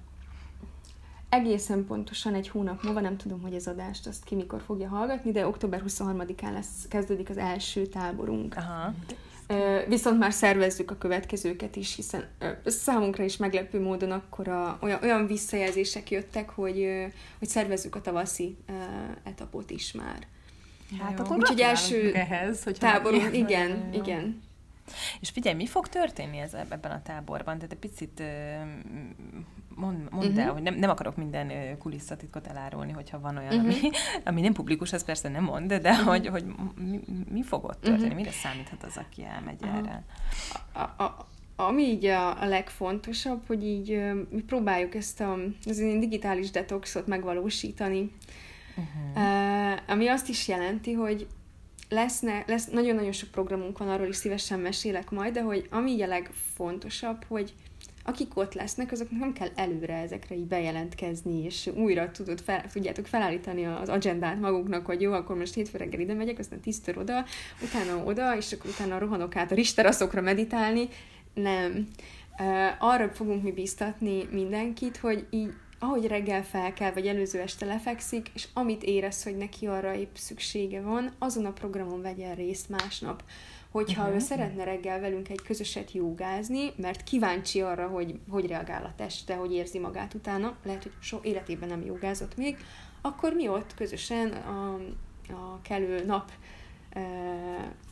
egészen 1.29 1.85
pontosan 1.85 2.33
egy 2.33 2.49
hónap 2.49 2.83
múlva, 2.83 2.99
nem 2.99 3.17
tudom, 3.17 3.41
hogy 3.41 3.55
az 3.55 3.67
adást 3.67 4.07
azt 4.07 4.23
ki 4.23 4.35
mikor 4.35 4.61
fogja 4.61 4.87
hallgatni, 4.87 5.31
de 5.31 5.47
október 5.47 5.83
23-án 5.87 6.53
lesz, 6.53 6.87
kezdődik 6.89 7.29
az 7.29 7.37
első 7.37 7.85
táborunk. 7.85 8.55
Aha. 8.57 8.93
Viszont 9.87 10.19
már 10.19 10.33
szervezzük 10.33 10.91
a 10.91 10.97
következőket 10.97 11.75
is, 11.75 11.95
hiszen 11.95 12.27
számunkra 12.65 13.23
is 13.23 13.37
meglepő 13.37 13.81
módon 13.81 14.11
akkor 14.11 14.47
a, 14.47 14.77
olyan, 14.81 14.99
olyan 15.03 15.27
visszajelzések 15.27 16.11
jöttek, 16.11 16.49
hogy, 16.49 16.87
hogy 17.39 17.47
szervezzük 17.47 17.95
a 17.95 18.01
tavaszi 18.01 18.57
etapot 19.23 19.69
is 19.69 19.91
már. 19.91 20.27
Hát 20.99 21.19
akkor 21.19 21.37
Úgyhogy 21.37 21.59
első 21.59 22.13
ehhez, 22.13 22.63
hogy 22.63 22.77
táborunk, 22.77 23.35
igen, 23.35 23.89
igen. 23.93 24.41
És 25.19 25.29
figyelj, 25.29 25.55
mi 25.55 25.65
fog 25.65 25.87
történni 25.87 26.37
ez 26.37 26.53
ebben 26.53 26.91
a 26.91 27.01
táborban? 27.01 27.55
Tehát 27.55 27.71
egy 27.71 27.79
picit 27.79 28.23
mond, 29.77 30.11
mondd 30.11 30.27
uh-huh. 30.27 30.43
el, 30.43 30.53
hogy 30.53 30.61
nem, 30.61 30.75
nem 30.75 30.89
akarok 30.89 31.15
minden 31.15 31.77
kulisszatitkot 31.77 32.47
elárulni, 32.47 32.91
hogyha 32.91 33.19
van 33.19 33.37
olyan, 33.37 33.53
uh-huh. 33.53 33.63
ami, 33.63 33.89
ami 34.23 34.41
nem 34.41 34.53
publikus, 34.53 34.93
az 34.93 35.03
persze 35.03 35.29
nem 35.29 35.43
mond, 35.43 35.73
de 35.73 35.91
uh-huh. 35.91 36.07
hogy, 36.07 36.27
hogy 36.27 36.45
mi, 36.75 36.99
mi 37.31 37.43
fog 37.43 37.63
ott 37.63 37.81
történni, 37.81 38.03
uh-huh. 38.03 38.17
mire 38.17 38.31
számíthat 38.31 38.83
az, 38.83 38.97
aki 38.97 39.23
elmegy 39.23 39.61
uh-huh. 39.61 39.77
erre? 39.77 40.03
A, 40.73 41.03
a, 41.03 41.27
ami 41.55 41.83
így 41.83 42.05
a, 42.05 42.41
a 42.41 42.45
legfontosabb, 42.45 43.47
hogy 43.47 43.63
így 43.65 44.01
mi 44.29 44.41
próbáljuk 44.41 44.95
ezt 44.95 45.21
a, 45.21 45.37
az 45.65 45.77
digitális 45.77 46.51
detoxot 46.51 47.07
megvalósítani, 47.07 48.11
uh-huh. 48.75 49.23
uh, 49.23 49.79
ami 49.87 50.07
azt 50.07 50.29
is 50.29 50.47
jelenti, 50.47 50.93
hogy 50.93 51.27
leszne, 51.89 52.43
lesz, 52.47 52.67
nagyon-nagyon 52.67 53.11
sok 53.11 53.29
programunk 53.29 53.77
van, 53.77 53.89
arról 53.89 54.07
is 54.07 54.15
szívesen 54.15 54.59
mesélek 54.59 55.09
majd, 55.09 55.33
de 55.33 55.41
hogy 55.41 55.67
ami 55.71 56.01
a 56.01 56.07
legfontosabb, 56.07 57.23
hogy 57.27 57.53
akik 58.03 58.37
ott 58.37 58.53
lesznek, 58.53 58.91
azoknak 58.91 59.19
nem 59.19 59.33
kell 59.33 59.49
előre 59.55 59.93
ezekre 59.93 60.35
így 60.35 60.47
bejelentkezni, 60.47 61.43
és 61.43 61.69
újra 61.75 62.11
tudod 62.11 62.41
fel, 62.41 62.63
tudjátok 62.73 63.05
felállítani 63.05 63.65
az 63.65 63.89
agendát 63.89 64.39
maguknak, 64.39 64.85
hogy 64.85 65.01
jó, 65.01 65.11
akkor 65.11 65.37
most 65.37 65.53
hétfő 65.53 65.77
reggel 65.77 65.99
ide 65.99 66.13
megyek, 66.13 66.39
aztán 66.39 66.59
tíztől 66.59 66.97
oda, 66.97 67.25
utána 67.63 68.03
oda, 68.03 68.37
és 68.37 68.51
akkor 68.51 68.69
utána 68.69 68.97
rohanok 68.97 69.35
át 69.35 69.51
a 69.51 69.55
risteraszokra 69.55 70.21
meditálni. 70.21 70.87
Nem. 71.33 71.87
Arra 72.79 73.09
fogunk 73.09 73.43
mi 73.43 73.51
biztatni 73.51 74.27
mindenkit, 74.31 74.97
hogy 74.97 75.25
így 75.29 75.53
ahogy 75.79 76.07
reggel 76.07 76.43
fel 76.43 76.73
kell, 76.73 76.91
vagy 76.91 77.07
előző 77.07 77.39
este 77.39 77.65
lefekszik, 77.65 78.31
és 78.33 78.47
amit 78.53 78.83
érez, 78.83 79.23
hogy 79.23 79.37
neki 79.37 79.67
arra 79.67 79.93
épp 79.93 80.15
szüksége 80.15 80.81
van, 80.81 81.11
azon 81.19 81.45
a 81.45 81.51
programon 81.51 82.01
vegyen 82.01 82.35
részt 82.35 82.69
másnap 82.69 83.23
hogyha 83.71 84.01
uh-huh. 84.01 84.15
ő 84.15 84.19
szeretne 84.19 84.63
reggel 84.63 84.99
velünk 84.99 85.29
egy 85.29 85.41
közöset 85.41 85.91
jogázni, 85.91 86.73
mert 86.75 87.03
kíváncsi 87.03 87.61
arra, 87.61 87.87
hogy 87.87 88.19
hogy 88.29 88.47
reagál 88.47 88.83
a 88.83 88.93
teste, 88.95 89.35
hogy 89.35 89.53
érzi 89.53 89.79
magát 89.79 90.13
utána, 90.13 90.55
lehet, 90.63 90.83
hogy 90.83 90.91
so 90.99 91.17
életében 91.21 91.69
nem 91.69 91.85
jogázott 91.85 92.37
még, 92.37 92.57
akkor 93.01 93.33
mi 93.33 93.47
ott 93.47 93.73
közösen 93.73 94.31
a, 94.31 94.73
a 95.33 95.59
kellő 95.61 96.05
nap 96.05 96.31
e, 96.89 97.01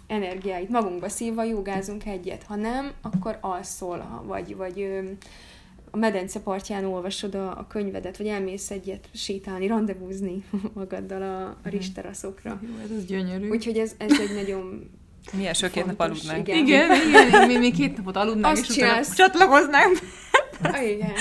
energiáit 0.07 0.69
magunkba 0.69 1.09
szívva 1.09 1.43
jogázunk 1.43 2.05
egyet. 2.05 2.43
Ha 2.43 2.55
nem, 2.55 2.91
akkor 3.01 3.37
alszol, 3.41 4.23
vagy, 4.25 4.55
vagy 4.55 5.01
a 5.95 5.97
medence 5.97 6.39
partján 6.39 6.85
olvasod 6.85 7.35
a, 7.35 7.57
a 7.57 7.65
könyvedet, 7.69 8.17
vagy 8.17 8.27
elmész 8.27 8.71
egyet 8.71 9.09
sétálni, 9.13 9.67
randevúzni 9.67 10.43
magaddal 10.73 11.21
a, 11.21 11.45
a 11.45 11.57
mhm. 11.63 11.69
risteraszokra. 11.69 12.59
Jó, 12.61 12.83
ez, 12.83 12.97
ez 12.97 13.05
gyönyörű. 13.05 13.49
Úgyhogy 13.49 13.77
ez, 13.77 13.95
ez 13.97 14.19
egy 14.19 14.35
nagyon 14.35 14.89
mi 15.33 15.47
első 15.47 15.69
két 15.69 15.85
nap 15.85 15.99
aludnánk. 15.99 16.47
Igen, 16.47 16.65
igen, 16.65 16.89
igen 17.27 17.47
mi 17.47 17.57
még 17.57 17.75
két 17.75 17.97
napot 17.97 18.15
aludnánk, 18.15 18.57
Azt 18.57 18.69
és 18.69 18.77
utána 18.77 19.05
csatlakoznánk. 19.15 19.97
Ah, 20.61 20.89
igen. 20.89 21.13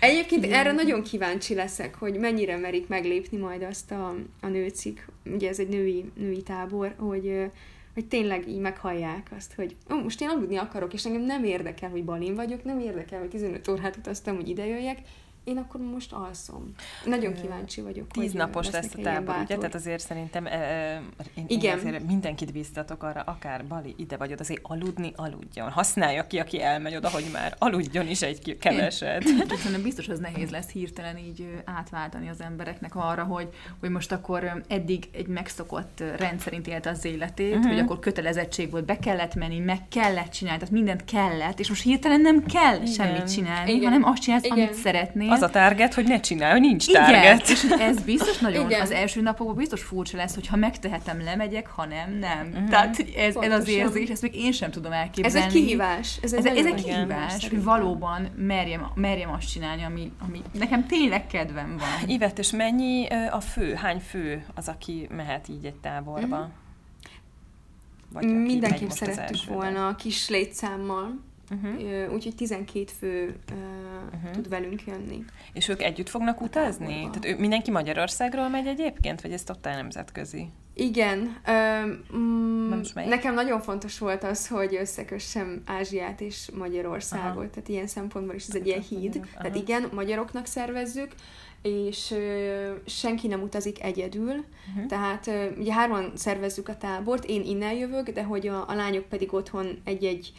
Egyébként 0.00 0.44
igen. 0.44 0.58
erre 0.58 0.72
nagyon 0.72 1.02
kíváncsi 1.02 1.54
leszek, 1.54 1.94
hogy 1.94 2.18
mennyire 2.18 2.56
merik 2.56 2.88
meglépni 2.88 3.38
majd 3.38 3.62
azt 3.62 3.90
a, 3.90 4.14
a 4.40 4.46
nőcik, 4.46 5.06
ugye 5.24 5.48
ez 5.48 5.58
egy 5.58 5.68
női, 5.68 6.04
női 6.16 6.42
tábor, 6.42 6.94
hogy, 6.98 7.50
hogy 7.94 8.06
tényleg 8.06 8.48
így 8.48 8.58
meghallják 8.58 9.30
azt, 9.36 9.54
hogy 9.54 9.76
ó, 9.92 10.02
most 10.02 10.20
én 10.20 10.28
aludni 10.28 10.56
akarok, 10.56 10.92
és 10.92 11.04
engem 11.04 11.22
nem 11.22 11.44
érdekel, 11.44 11.90
hogy 11.90 12.04
balin 12.04 12.34
vagyok, 12.34 12.64
nem 12.64 12.80
érdekel, 12.80 13.18
hogy 13.18 13.28
15 13.28 13.68
órát 13.68 13.96
utaztam, 13.96 14.36
hogy 14.36 14.48
ide 14.48 14.66
jöjjek, 14.66 14.98
én 15.44 15.56
akkor 15.56 15.80
most 15.80 16.12
alszom. 16.12 16.74
Nagyon 17.04 17.34
kíváncsi 17.34 17.80
vagyok. 17.80 18.06
Tíz 18.06 18.32
napos 18.32 18.70
lesz 18.70 18.94
a 18.94 19.02
tábor, 19.02 19.36
ugye? 19.42 19.56
Tehát 19.56 19.74
azért 19.74 20.00
szerintem 20.00 20.46
e, 20.46 20.50
e, 20.50 21.02
én, 21.34 21.44
Igen. 21.48 21.78
én 21.78 21.86
azért 21.86 22.06
mindenkit 22.06 22.52
biztatok 22.52 23.02
arra, 23.02 23.20
akár 23.20 23.66
Bali 23.66 23.94
ide 23.98 24.16
vagy 24.16 24.32
oda, 24.32 24.40
azért 24.40 24.60
aludni, 24.62 25.12
aludjon. 25.16 25.70
Használja 25.70 26.26
ki, 26.26 26.38
aki 26.38 26.62
elmegy 26.62 26.96
oda, 26.96 27.10
hogy 27.10 27.24
már 27.32 27.54
aludjon 27.58 28.08
is 28.08 28.22
egy 28.22 28.56
keveset. 28.60 29.22
Szerintem 29.48 29.82
biztos 29.82 30.08
az 30.08 30.18
nehéz 30.18 30.50
lesz 30.50 30.70
hirtelen 30.70 31.18
így 31.18 31.62
átváltani 31.64 32.28
az 32.28 32.40
embereknek 32.40 32.96
arra, 32.96 33.22
hogy, 33.22 33.48
hogy 33.80 33.90
most 33.90 34.12
akkor 34.12 34.64
eddig 34.68 35.08
egy 35.12 35.26
megszokott 35.26 36.02
rendszerint 36.16 36.66
élte 36.66 36.90
az 36.90 37.04
életét, 37.04 37.54
uh-huh. 37.54 37.70
hogy 37.70 37.78
akkor 37.78 37.98
kötelezettség 37.98 38.70
volt, 38.70 38.84
be 38.84 38.98
kellett 38.98 39.34
menni, 39.34 39.58
meg 39.58 39.88
kellett 39.88 40.30
csinálni, 40.30 40.58
tehát 40.58 40.74
mindent 40.74 41.04
kellett, 41.04 41.58
és 41.60 41.68
most 41.68 41.82
hirtelen 41.82 42.20
nem 42.20 42.44
kell 42.44 42.74
Igen. 42.74 42.86
semmit 42.86 43.32
csinálni, 43.32 43.72
Igen. 43.72 43.92
hanem 43.92 44.04
azt 44.04 44.22
csinálsz, 44.22 44.44
Igen. 44.44 44.58
amit 44.58 44.74
szeretnél, 44.74 45.32
az 45.34 45.42
a 45.42 45.50
target, 45.50 45.94
hogy 45.94 46.04
ne 46.04 46.20
csinálj, 46.20 46.52
hogy 46.52 46.60
nincs 46.60 46.86
target. 46.86 47.24
Igen, 47.24 47.38
és 47.46 47.64
ez 47.78 48.00
biztos 48.00 48.38
nagyon, 48.38 48.66
Igen. 48.66 48.80
az 48.80 48.90
első 48.90 49.20
napokban 49.20 49.56
biztos 49.56 49.82
furcsa 49.82 50.16
lesz, 50.16 50.34
hogy 50.34 50.46
ha 50.46 50.56
megtehetem, 50.56 51.22
lemegyek, 51.22 51.66
ha 51.66 51.86
nem, 51.86 52.12
nem. 52.18 52.48
Uh-huh. 52.52 52.68
Tehát 52.68 53.04
ez, 53.16 53.36
ez 53.36 53.52
az 53.52 53.68
érzés, 53.68 54.08
ezt 54.08 54.22
még 54.22 54.34
én 54.34 54.52
sem 54.52 54.70
tudom 54.70 54.92
elképzelni. 54.92 55.38
Ez 55.38 55.44
egy 55.44 55.60
kihívás. 55.62 56.18
Ez, 56.22 56.32
egy, 56.32 56.46
ez, 56.46 56.56
ez 56.56 56.66
egy 56.66 56.84
kihívás, 56.84 57.48
hogy 57.48 57.62
valóban 57.62 58.28
merjem, 58.36 58.86
merjem 58.94 59.32
azt 59.32 59.50
csinálni, 59.50 59.82
ami, 59.82 60.12
ami 60.18 60.42
nekem 60.52 60.86
tényleg 60.86 61.26
kedvem 61.26 61.76
van. 61.78 62.08
Ivet, 62.08 62.38
és 62.38 62.50
mennyi 62.50 63.06
a 63.30 63.40
fő, 63.40 63.74
hány 63.74 63.98
fő 63.98 64.46
az, 64.54 64.68
aki 64.68 65.08
mehet 65.16 65.48
így 65.48 65.64
egy 65.64 65.74
táborba? 65.74 66.36
Uh-huh. 66.36 66.50
Vagy 68.12 68.26
Mindenképp 68.26 68.88
szerettük 68.88 69.44
volna 69.44 69.88
a 69.88 69.94
kis 69.94 70.28
létszámmal 70.28 71.20
uh-huh. 71.62 72.12
úgyhogy 72.12 72.34
12 72.34 72.84
fő 72.98 73.36
uh-huh. 74.14 74.30
tud 74.30 74.48
velünk 74.48 74.82
jönni. 74.86 75.24
És 75.52 75.68
ők 75.68 75.82
együtt 75.82 76.08
fognak 76.08 76.40
utazni? 76.40 77.08
Tehát 77.10 77.24
ő, 77.24 77.36
mindenki 77.38 77.70
Magyarországról 77.70 78.48
megy 78.48 78.66
egyébként, 78.66 79.20
vagy 79.20 79.32
ez 79.32 79.42
totál 79.42 79.76
nemzetközi? 79.76 80.48
Igen. 80.74 81.36
Um, 82.12 82.80
nekem 82.94 83.34
nagyon 83.34 83.60
fontos 83.60 83.98
volt 83.98 84.24
az, 84.24 84.48
hogy 84.48 84.74
összekössem 84.74 85.62
Ázsiát 85.66 86.20
és 86.20 86.50
Magyarországot, 86.54 87.36
Aha. 87.36 87.50
tehát 87.50 87.68
ilyen 87.68 87.86
szempontból 87.86 88.34
is 88.34 88.46
ez 88.46 88.54
egy 88.54 88.66
ilyen 88.66 88.80
híd. 88.80 89.16
Aha. 89.16 89.42
Tehát 89.42 89.56
igen, 89.56 89.88
magyaroknak 89.92 90.46
szervezzük, 90.46 91.12
és 91.62 92.10
ö, 92.10 92.72
senki 92.86 93.26
nem 93.26 93.42
utazik 93.42 93.82
egyedül, 93.82 94.44
uh-huh. 94.68 94.86
tehát 94.88 95.26
ö, 95.26 95.46
ugye 95.58 95.72
hárman 95.72 96.12
szervezzük 96.14 96.68
a 96.68 96.76
tábort, 96.76 97.24
én 97.24 97.42
innen 97.42 97.72
jövök, 97.72 98.10
de 98.10 98.22
hogy 98.22 98.46
a, 98.46 98.68
a 98.68 98.74
lányok 98.74 99.04
pedig 99.04 99.32
otthon 99.32 99.80
egy-egy 99.84 100.32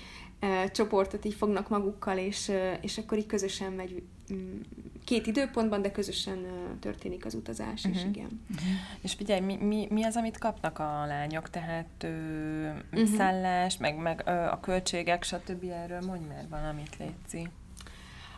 csoportot 0.71 1.25
így 1.25 1.33
fognak 1.33 1.69
magukkal, 1.69 2.17
és, 2.17 2.51
és 2.81 2.97
akkor 2.97 3.17
így 3.17 3.25
közösen 3.25 3.71
megy 3.71 4.03
mm, 4.33 4.59
két 5.05 5.27
időpontban, 5.27 5.81
de 5.81 5.91
közösen 5.91 6.45
történik 6.79 7.25
az 7.25 7.33
utazás 7.33 7.83
uh-huh. 7.83 7.95
is, 7.95 8.01
mhm. 8.01 8.09
igen. 8.09 8.41
Uh-huh. 8.51 8.67
És 9.01 9.13
figyelj, 9.13 9.39
mi, 9.39 9.55
mi, 9.55 9.87
mi 9.89 10.03
az, 10.03 10.15
amit 10.15 10.37
kapnak 10.37 10.79
a 10.79 11.05
lányok? 11.07 11.49
Tehát 11.49 12.03
ö, 12.03 12.67
uh-huh. 12.91 13.15
szállás, 13.15 13.77
meg, 13.77 13.97
meg 13.97 14.23
ö, 14.25 14.31
a 14.31 14.59
költségek, 14.59 15.23
stb. 15.23 15.63
Erről 15.63 16.01
mondj 16.01 16.27
már 16.27 16.45
valamit, 16.49 16.97
Léci. 16.99 17.47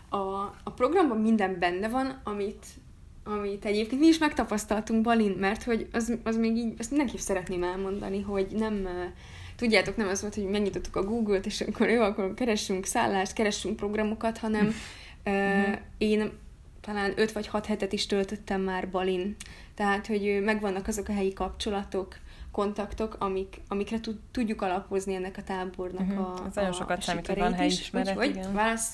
A, 0.09 0.17
a 0.63 0.71
programban 0.75 1.17
minden 1.17 1.59
benne 1.59 1.89
van, 1.89 2.19
amit, 2.23 2.65
amit 3.23 3.65
egyébként 3.65 4.01
mi 4.01 4.07
is 4.07 4.17
megtapasztaltunk 4.17 5.01
Balin, 5.01 5.31
mert 5.31 5.63
hogy 5.63 5.87
az, 5.91 6.13
az 6.23 6.37
még 6.37 6.55
így, 6.55 6.73
azt 6.77 6.89
mindenképp 6.89 7.19
szeretném 7.19 7.63
elmondani, 7.63 8.21
hogy 8.21 8.47
nem, 8.51 8.87
tudjátok, 9.57 9.95
nem 9.95 10.07
az 10.07 10.21
volt, 10.21 10.35
hogy 10.35 10.43
megnyitottuk 10.43 10.95
a 10.95 11.03
Google-t, 11.03 11.45
és 11.45 11.61
akkor 11.61 11.89
jó, 11.89 12.01
akkor 12.01 12.33
keressünk 12.33 12.85
szállást, 12.85 13.33
keressünk 13.33 13.75
programokat, 13.75 14.37
hanem 14.37 14.75
uh, 15.25 15.77
én 15.97 16.31
talán 16.81 17.13
5 17.15 17.31
vagy 17.31 17.47
6 17.47 17.65
hetet 17.65 17.93
is 17.93 18.05
töltöttem 18.05 18.61
már 18.61 18.89
Balin. 18.89 19.35
Tehát, 19.75 20.07
hogy 20.07 20.41
megvannak 20.43 20.87
azok 20.87 21.07
a 21.07 21.13
helyi 21.13 21.33
kapcsolatok, 21.33 22.17
kontaktok, 22.51 23.15
amik, 23.19 23.61
amikre 23.67 23.99
tudjuk 24.31 24.61
alapozni 24.61 25.15
ennek 25.15 25.37
a 25.37 25.43
tábornak 25.43 26.07
uh-huh. 26.07 26.27
a, 26.27 26.45
Ez 26.47 26.55
nagyon 26.55 26.73
sokat 26.73 27.01
számít, 27.01 27.27
hogy 27.27 27.37
van 27.37 27.53
helyismeret, 27.53 28.07
Úgyhogy, 28.07 28.29
igen. 28.29 28.53
Válasz, 28.53 28.93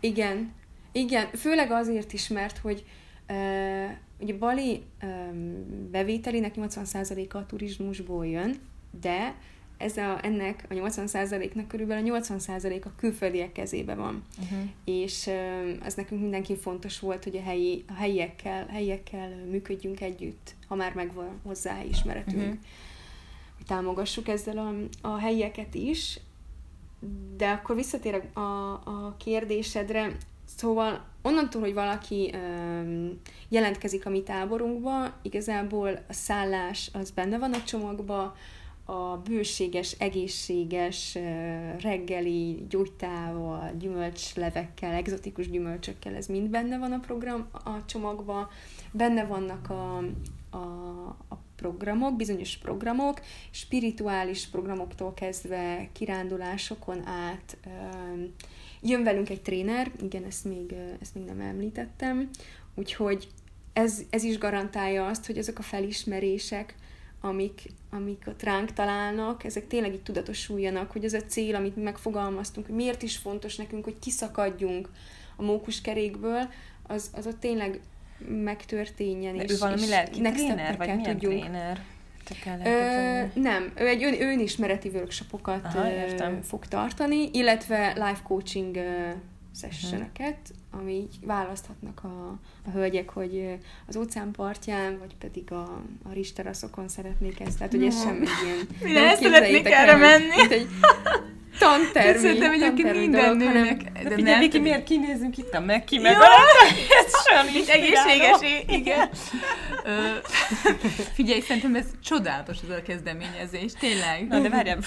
igen, 0.00 0.52
igen, 0.92 1.26
főleg 1.34 1.70
azért 1.70 2.12
is, 2.12 2.28
mert 2.28 2.58
hogy 2.58 2.84
uh, 3.28 3.90
ugye 4.18 4.34
Bali 4.34 4.82
um, 5.02 5.90
bevételének 5.90 6.54
80%-a 6.56 7.36
a 7.36 7.46
turizmusból 7.46 8.26
jön, 8.26 8.60
de 9.00 9.34
ez 9.78 9.96
a, 9.96 10.18
ennek 10.22 10.64
a 10.68 10.74
80%-nak 10.74 11.68
körülbelül 11.68 12.14
a 12.14 12.20
80% 12.20 12.84
a 12.84 12.88
külföldiek 12.96 13.52
kezébe 13.52 13.94
van. 13.94 14.24
Uh-huh. 14.42 14.58
És 14.84 15.26
ez 15.84 15.94
nekünk 15.94 16.20
mindenki 16.20 16.56
fontos 16.56 16.98
volt, 16.98 17.24
hogy 17.24 17.36
a, 17.36 17.42
helyi, 17.42 17.84
a 17.88 17.92
helyiekkel, 17.92 18.66
helyiekkel 18.66 19.28
működjünk 19.50 20.00
együtt, 20.00 20.54
ha 20.68 20.74
már 20.74 20.94
megvan 20.94 21.40
hozzá 21.42 21.82
ismeretünk. 21.82 22.42
Uh-huh. 22.42 22.58
Hogy 23.56 23.66
támogassuk 23.66 24.28
ezzel 24.28 24.58
a, 24.58 24.74
a 25.08 25.18
helyieket 25.18 25.74
is, 25.74 26.20
de 27.36 27.48
akkor 27.48 27.76
visszatérek 27.76 28.36
a, 28.36 28.72
a 28.72 29.14
kérdésedre, 29.24 30.16
szóval 30.56 31.04
onnantól, 31.22 31.60
hogy 31.60 31.74
valaki 31.74 32.34
um, 32.34 33.20
jelentkezik 33.48 34.06
a 34.06 34.10
mi 34.10 34.22
táborunkba, 34.22 35.12
igazából 35.22 36.04
a 36.08 36.12
szállás 36.12 36.90
az 36.92 37.10
benne 37.10 37.38
van 37.38 37.52
a 37.52 37.62
csomagba, 37.62 38.36
a 38.90 39.16
bőséges, 39.16 39.92
egészséges 39.98 41.18
reggeli 41.80 42.66
gyógytával, 42.68 43.70
gyümölcslevekkel, 43.78 44.92
egzotikus 44.92 45.50
gyümölcsökkel, 45.50 46.14
ez 46.14 46.26
mind 46.26 46.48
benne 46.48 46.78
van 46.78 46.92
a 46.92 46.98
program, 46.98 47.48
a 47.52 47.84
csomagba. 47.84 48.50
Benne 48.92 49.24
vannak 49.24 49.70
a, 49.70 49.96
a, 50.50 50.58
a 51.28 51.38
programok, 51.56 52.16
bizonyos 52.16 52.56
programok, 52.56 53.20
spirituális 53.50 54.46
programoktól 54.46 55.14
kezdve 55.14 55.88
kirándulásokon 55.92 57.06
át. 57.06 57.56
Jön 58.82 59.02
velünk 59.02 59.30
egy 59.30 59.42
tréner, 59.42 59.90
igen, 60.02 60.24
ezt 60.24 60.44
még, 60.44 60.74
ezt 61.00 61.14
még 61.14 61.24
nem 61.24 61.40
említettem, 61.40 62.28
úgyhogy 62.74 63.28
ez, 63.72 64.02
ez 64.10 64.22
is 64.22 64.38
garantálja 64.38 65.06
azt, 65.06 65.26
hogy 65.26 65.38
azok 65.38 65.58
a 65.58 65.62
felismerések, 65.62 66.74
amik, 67.20 67.62
amik 67.90 68.22
ott 68.26 68.42
ránk 68.42 68.72
találnak, 68.72 69.44
ezek 69.44 69.66
tényleg 69.66 69.92
így 69.92 70.02
tudatosuljanak, 70.02 70.90
hogy 70.90 71.04
ez 71.04 71.12
a 71.12 71.22
cél, 71.22 71.54
amit 71.54 71.76
mi 71.76 71.82
megfogalmaztunk, 71.82 72.66
hogy 72.66 72.74
miért 72.74 73.02
is 73.02 73.16
fontos 73.16 73.56
nekünk, 73.56 73.84
hogy 73.84 73.98
kiszakadjunk 73.98 74.88
a 75.36 75.42
mókuskerékből, 75.42 76.48
az, 76.86 77.10
az 77.14 77.26
ott 77.26 77.40
tényleg 77.40 77.80
megtörténjen. 78.28 79.36
De 79.36 79.42
és, 79.42 79.52
ő 79.52 79.58
valami 79.58 79.88
lelki 79.88 80.20
tréner, 80.20 80.76
vagy 80.76 80.96
milyen 80.96 81.18
tudjunk. 81.18 81.40
tréner? 81.40 81.80
Ö, 82.64 83.40
nem, 83.40 83.72
ő 83.74 83.86
egy 83.86 84.04
ön, 84.04 84.20
önismereti 84.20 84.88
workshopokat 84.88 85.64
Aha, 85.64 85.90
ö, 85.92 86.36
fog 86.42 86.66
tartani, 86.66 87.30
illetve 87.32 87.92
life 87.92 88.20
coaching 88.22 88.76
sessioneket, 89.58 90.54
ami 90.70 90.92
így 90.92 91.18
választhatnak 91.24 92.04
a, 92.04 92.38
a 92.66 92.70
hölgyek, 92.70 93.10
hogy 93.10 93.58
az 93.86 93.96
óceánpartján, 93.96 94.98
vagy 94.98 95.16
pedig 95.18 95.52
a, 95.52 95.82
a 96.04 96.12
risteraszokon 96.12 96.88
szeretnék 96.88 97.40
ezt. 97.40 97.56
Tehát, 97.56 97.72
hogy 97.72 97.84
ez 97.84 98.02
sem 98.02 98.20
egy 98.22 98.28
ilyen... 98.44 98.68
Mi 98.82 98.92
nem 98.92 99.16
szeretnék 99.16 99.66
erre 99.66 99.96
menni. 99.96 100.36
Mint 100.36 100.52
egy, 100.52 100.68
tantermi. 101.58 102.18
Szerintem 102.18 102.52
egyébként 102.52 102.96
minden 102.96 103.22
dolog, 103.22 103.36
nőnek. 103.36 103.64
Hanem, 103.64 104.02
de, 104.02 104.08
de 104.08 104.14
figyelj, 104.14 104.38
Viki, 104.38 104.58
miért 104.58 104.84
kinézünk 104.84 105.38
itt 105.38 105.54
a 105.54 105.60
Meki 105.60 105.98
meg? 105.98 106.16
ez 107.04 107.12
sem 107.28 107.46
is 107.54 107.68
egészséges, 107.68 108.64
igen. 108.68 109.08
figyelj, 111.18 111.40
szerintem 111.40 111.74
ez 111.74 111.84
csodálatos 112.04 112.56
ez 112.68 112.76
a 112.76 112.82
kezdeményezés, 112.82 113.72
tényleg. 113.72 114.26
Na, 114.28 114.38
de 114.38 114.48
várjál, 114.48 114.78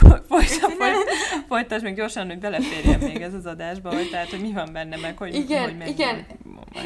folytasd 1.47 1.83
még 1.83 1.95
gyorsan, 1.95 2.27
hogy 2.27 2.39
beleférjen 2.39 2.99
még 2.99 3.21
ez 3.21 3.33
az 3.33 3.45
adásba, 3.45 3.93
hogy 3.93 4.09
tehát, 4.09 4.29
hogy 4.29 4.41
mi 4.41 4.51
van 4.51 4.69
benne, 4.73 4.97
meg 4.97 5.17
hogy 5.17 5.35
igen, 5.35 5.63
hogy 5.63 5.73
igen, 5.87 5.87
igen, 5.87 6.25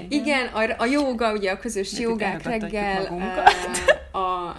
igen, 0.09 0.45
a, 0.45 0.75
a 0.77 0.85
jóga, 0.85 1.33
ugye 1.33 1.51
a 1.51 1.57
közös 1.57 1.99
jogák 1.99 2.43
reggel, 2.43 3.05
a, 4.11 4.17
a 4.17 4.55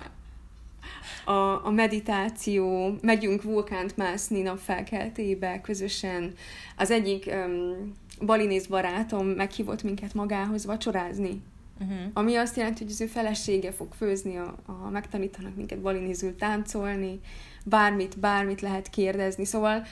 a, 1.27 1.67
a 1.67 1.71
meditáció, 1.71 2.95
megyünk 3.03 3.43
vulkánt 3.43 3.97
mászni 3.97 4.43
napfelkeltébe 4.43 5.61
közösen. 5.61 6.33
Az 6.77 6.91
egyik 6.91 7.31
um, 7.47 7.93
balinész 8.21 8.67
barátom 8.67 9.27
meghívott 9.27 9.83
minket 9.83 10.15
magához 10.15 10.67
vacsorázni. 10.67 11.43
Uh-huh. 11.81 11.97
Ami 12.12 12.35
azt 12.35 12.57
jelenti, 12.57 12.83
hogy 12.83 12.93
az 12.93 13.01
ő 13.01 13.07
felesége 13.07 13.73
fog 13.73 13.93
főzni, 13.97 14.37
a, 14.37 14.55
a 14.67 14.91
megtanítanak 14.91 15.57
minket 15.57 15.81
balinézül 15.81 16.37
táncolni, 16.37 17.21
bármit, 17.65 18.19
bármit 18.19 18.61
lehet 18.61 18.91
kérdezni. 18.91 19.45
Szóval 19.45 19.87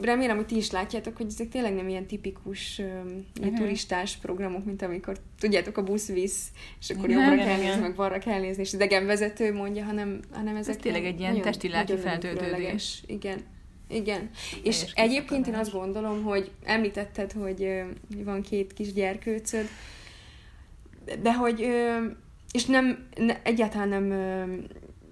remélem, 0.00 0.36
hogy 0.36 0.46
ti 0.46 0.56
is 0.56 0.70
látjátok, 0.70 1.16
hogy 1.16 1.26
ezek 1.26 1.48
tényleg 1.48 1.74
nem 1.74 1.88
ilyen 1.88 2.06
tipikus 2.06 2.78
um, 2.78 3.26
uh-huh. 3.40 3.58
turistás 3.58 4.16
programok, 4.16 4.64
mint 4.64 4.82
amikor, 4.82 5.16
tudjátok, 5.38 5.76
a 5.76 5.82
busz 5.82 6.08
visz, 6.08 6.48
és 6.80 6.90
akkor 6.90 7.10
jobbra 7.10 7.34
igen, 7.34 7.46
kell 7.46 7.58
nézni, 7.58 7.80
meg 7.80 7.94
balra 7.94 8.18
kell 8.18 8.40
nézni, 8.40 8.62
és 8.62 8.72
idegenvezető 8.72 9.52
mondja, 9.52 9.84
hanem, 9.84 10.20
hanem 10.32 10.56
ezek... 10.56 10.74
Ez 10.74 10.80
tényleg 10.80 11.04
egy 11.04 11.20
ilyen 11.20 11.40
testi-lelki 11.40 11.96
feltöltődés. 11.96 13.02
Igen. 13.06 13.38
Igen. 13.88 14.30
És, 14.62 14.84
egyébként 14.94 15.46
én 15.46 15.54
azt 15.54 15.72
gondolom, 15.72 16.22
hogy 16.22 16.50
említetted, 16.64 17.32
hogy, 17.32 17.68
hogy 18.14 18.24
van 18.24 18.42
két 18.42 18.72
kis 18.72 18.92
gyerkőcöd, 18.92 19.66
de 21.22 21.34
hogy 21.34 21.68
és 22.52 22.64
nem, 22.64 23.06
ne, 23.16 23.42
egyáltalán 23.42 23.88
nem 23.88 24.12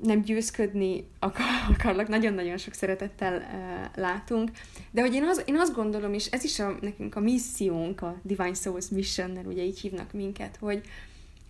nem 0.02 0.22
győzködni 0.22 1.08
akar, 1.18 1.44
akarlak, 1.74 2.08
nagyon-nagyon 2.08 2.56
sok 2.56 2.74
szeretettel 2.74 3.36
uh, 3.36 4.02
látunk, 4.02 4.50
de 4.90 5.00
hogy 5.00 5.14
én, 5.14 5.24
az, 5.24 5.42
én 5.46 5.56
azt 5.56 5.74
gondolom, 5.74 6.14
és 6.14 6.26
ez 6.26 6.44
is 6.44 6.58
a, 6.58 6.76
nekünk 6.80 7.16
a 7.16 7.20
missziónk, 7.20 8.02
a 8.02 8.20
Divine 8.22 8.54
Souls 8.54 8.88
Mission-nel, 8.88 9.44
ugye 9.44 9.62
így 9.62 9.80
hívnak 9.80 10.12
minket, 10.12 10.56
hogy, 10.60 10.80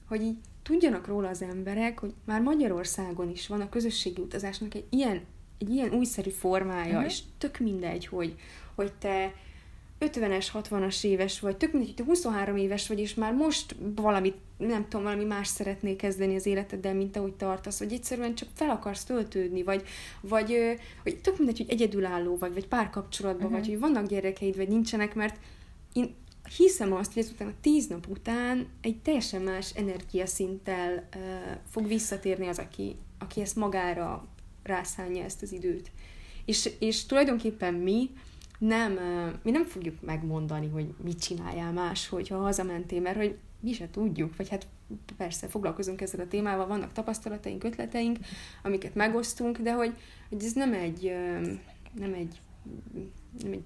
hogy 0.09 0.23
így 0.23 0.37
tudjanak 0.63 1.07
róla 1.07 1.29
az 1.29 1.43
emberek, 1.43 1.99
hogy 1.99 2.15
már 2.25 2.41
Magyarországon 2.41 3.31
is 3.31 3.47
van 3.47 3.61
a 3.61 3.69
közösségi 3.69 4.21
utazásnak 4.21 4.75
egy 4.75 4.87
ilyen, 4.91 5.21
egy 5.59 5.71
ilyen 5.71 5.93
újszerű 5.93 6.31
formája, 6.31 6.93
uh-huh. 6.93 7.05
és 7.05 7.21
tök 7.39 7.59
mindegy, 7.59 8.07
hogy, 8.07 8.35
hogy 8.75 8.93
te 8.93 9.35
50-es, 10.03 10.47
60-as 10.53 11.05
éves 11.05 11.41
vagy, 11.41 11.57
tök 11.57 11.73
mindegy, 11.73 11.95
hogy 11.95 12.05
te 12.05 12.11
23 12.11 12.57
éves 12.57 12.89
vagy, 12.89 12.99
és 13.01 13.15
már 13.15 13.33
most 13.35 13.77
valamit, 13.95 14.37
nem 14.57 14.89
tudom, 14.89 15.05
valami 15.05 15.25
más 15.25 15.49
szeretnél 15.49 15.97
kezdeni 15.97 16.35
az 16.35 16.47
életeddel, 16.47 16.95
mint 16.95 17.17
ahogy 17.17 17.33
tartasz, 17.33 17.79
vagy 17.79 17.93
egyszerűen 17.93 18.35
csak 18.35 18.49
fel 18.55 18.71
akarsz 18.71 19.05
töltődni, 19.05 19.63
vagy, 19.63 19.83
vagy, 20.21 20.79
vagy 21.05 21.21
tök 21.21 21.39
mindegy, 21.39 21.57
hogy 21.57 21.71
egyedülálló 21.71 22.37
vagy, 22.37 22.53
vagy 22.53 22.69
párkapcsolatban 22.69 23.47
uh-huh. 23.47 23.61
vagy, 23.61 23.69
hogy 23.69 23.79
vannak 23.79 24.07
gyerekeid, 24.07 24.57
vagy 24.57 24.69
nincsenek, 24.69 25.15
mert 25.15 25.37
én 25.93 26.15
hiszem 26.57 26.93
azt, 26.93 27.13
hogy 27.13 27.23
ezután 27.23 27.49
a 27.49 27.61
tíz 27.61 27.87
nap 27.87 28.09
után 28.09 28.67
egy 28.81 28.97
teljesen 28.97 29.43
más 29.43 29.71
energiaszinttel 29.75 31.09
uh, 31.17 31.23
fog 31.71 31.87
visszatérni 31.87 32.47
az, 32.47 32.59
aki, 32.59 32.97
aki 33.19 33.41
ezt 33.41 33.57
magára 33.57 34.27
rászánja 34.63 35.25
ezt 35.25 35.43
az 35.43 35.53
időt. 35.53 35.91
És, 36.45 36.71
és 36.79 37.07
tulajdonképpen 37.07 37.75
mi, 37.75 38.11
nem, 38.67 38.99
mi 39.43 39.51
nem 39.51 39.65
fogjuk 39.65 40.01
megmondani, 40.01 40.69
hogy 40.69 40.95
mit 41.03 41.21
csináljál 41.21 41.73
más, 41.73 42.09
hogyha 42.09 42.37
hazamentél, 42.37 43.01
mert 43.01 43.17
hogy 43.17 43.37
mi 43.61 43.73
se 43.73 43.91
tudjuk, 43.91 44.37
vagy 44.37 44.49
hát 44.49 44.67
persze 45.17 45.49
foglalkozunk 45.49 46.01
ezzel 46.01 46.21
a 46.21 46.29
témával, 46.29 46.67
vannak 46.67 46.93
tapasztalataink, 46.93 47.65
ötleteink, 47.65 48.19
amiket 48.63 48.95
megosztunk, 48.95 49.59
de 49.59 49.73
hogy, 49.73 49.95
hogy 50.29 50.45
ez 50.45 50.53
nem 50.53 50.73
egy, 50.73 51.13
nem 51.93 52.15
egy, 52.15 52.41
nem 53.43 53.53
egy 53.53 53.63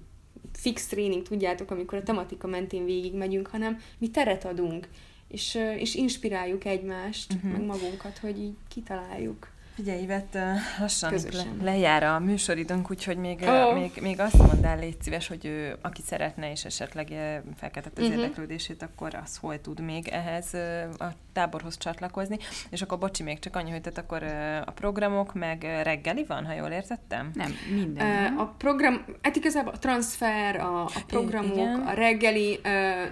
fix 0.53 0.87
tréning, 0.87 1.21
tudjátok, 1.21 1.71
amikor 1.71 1.97
a 1.97 2.03
tematika 2.03 2.47
mentén 2.47 2.85
végig 2.85 3.13
megyünk, 3.13 3.47
hanem 3.47 3.79
mi 3.97 4.09
teret 4.09 4.45
adunk, 4.45 4.87
és, 5.27 5.55
és 5.77 5.95
inspiráljuk 5.95 6.65
egymást, 6.65 7.33
uh-huh. 7.33 7.51
meg 7.51 7.65
magunkat, 7.65 8.17
hogy 8.17 8.39
így 8.39 8.55
kitaláljuk. 8.67 9.55
Figyelj, 9.77 10.01
Ivett, 10.01 10.37
lassan 10.79 11.13
le, 11.31 11.45
lejár 11.61 12.03
a 12.03 12.19
műsoridőnk, 12.19 12.91
úgyhogy 12.91 13.17
még, 13.17 13.41
oh. 13.41 13.73
még, 13.73 13.91
még 14.01 14.19
azt 14.19 14.37
mondál, 14.37 14.79
légy 14.79 15.01
szíves, 15.01 15.27
hogy 15.27 15.45
ő, 15.45 15.77
aki 15.81 16.01
szeretne 16.05 16.51
és 16.51 16.65
esetleg 16.65 17.07
felkeltett 17.57 17.97
az 17.97 18.03
uh-huh. 18.03 18.21
érdeklődését, 18.21 18.81
akkor 18.81 19.19
az 19.23 19.37
hol 19.37 19.61
tud 19.61 19.79
még 19.79 20.07
ehhez 20.07 20.53
a 20.97 21.05
táborhoz 21.33 21.77
csatlakozni. 21.77 22.37
És 22.69 22.81
akkor 22.81 22.97
bocsi, 22.97 23.23
még 23.23 23.39
csak 23.39 23.55
annyi, 23.55 23.71
hogy 23.71 23.81
tehát 23.81 23.97
akkor 23.97 24.23
a 24.65 24.71
programok, 24.71 25.33
meg 25.33 25.81
reggeli 25.83 26.25
van, 26.27 26.45
ha 26.45 26.53
jól 26.53 26.69
értettem? 26.69 27.31
Nem, 27.33 27.51
minden. 27.73 28.37
A 28.37 28.45
program, 28.57 29.05
hát 29.21 29.35
igazából 29.35 29.73
a 29.73 29.77
transfer, 29.77 30.55
a, 30.55 30.83
a 30.83 31.01
programok, 31.07 31.55
Igen. 31.55 31.79
a 31.79 31.93
reggeli 31.93 32.59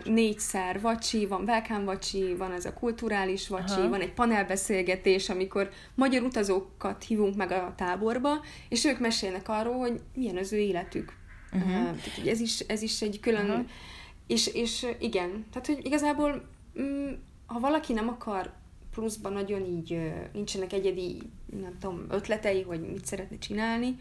négyszer 0.03 0.81
vacsi, 0.81 1.25
van 1.25 1.43
welcome 1.47 1.83
vacsi, 1.83 2.35
van 2.37 2.51
ez 2.51 2.65
a 2.65 2.73
kulturális 2.73 3.47
vacsi, 3.47 3.79
Aha. 3.79 3.89
van 3.89 4.01
egy 4.01 4.13
panelbeszélgetés, 4.13 5.29
amikor 5.29 5.69
magyar 5.95 6.21
utazó 6.21 6.54
dolgozókat 6.55 7.03
hívunk 7.03 7.35
meg 7.35 7.51
a 7.51 7.73
táborba, 7.77 8.41
és 8.69 8.85
ők 8.85 8.99
mesélnek 8.99 9.49
arról, 9.49 9.77
hogy 9.77 10.01
milyen 10.15 10.37
az 10.37 10.53
ő 10.53 10.57
életük. 10.57 11.13
Uh-huh. 11.53 11.69
Uh, 11.69 11.75
tehát, 11.75 12.27
ez, 12.27 12.39
is, 12.39 12.59
ez 12.59 12.81
is 12.81 13.01
egy 13.01 13.19
külön... 13.19 13.49
Uh-huh. 13.49 13.65
És, 14.27 14.47
és 14.47 14.85
igen, 14.99 15.45
tehát 15.51 15.67
hogy 15.67 15.85
igazából 15.85 16.47
mm, 16.81 17.11
ha 17.45 17.59
valaki 17.59 17.93
nem 17.93 18.07
akar 18.07 18.53
pluszban 18.91 19.33
nagyon 19.33 19.65
így 19.65 20.13
nincsenek 20.33 20.73
egyedi, 20.73 21.21
nem 21.59 21.77
tudom, 21.79 22.05
ötletei, 22.09 22.61
hogy 22.61 22.81
mit 22.81 23.05
szeretne 23.05 23.37
csinálni, 23.37 23.95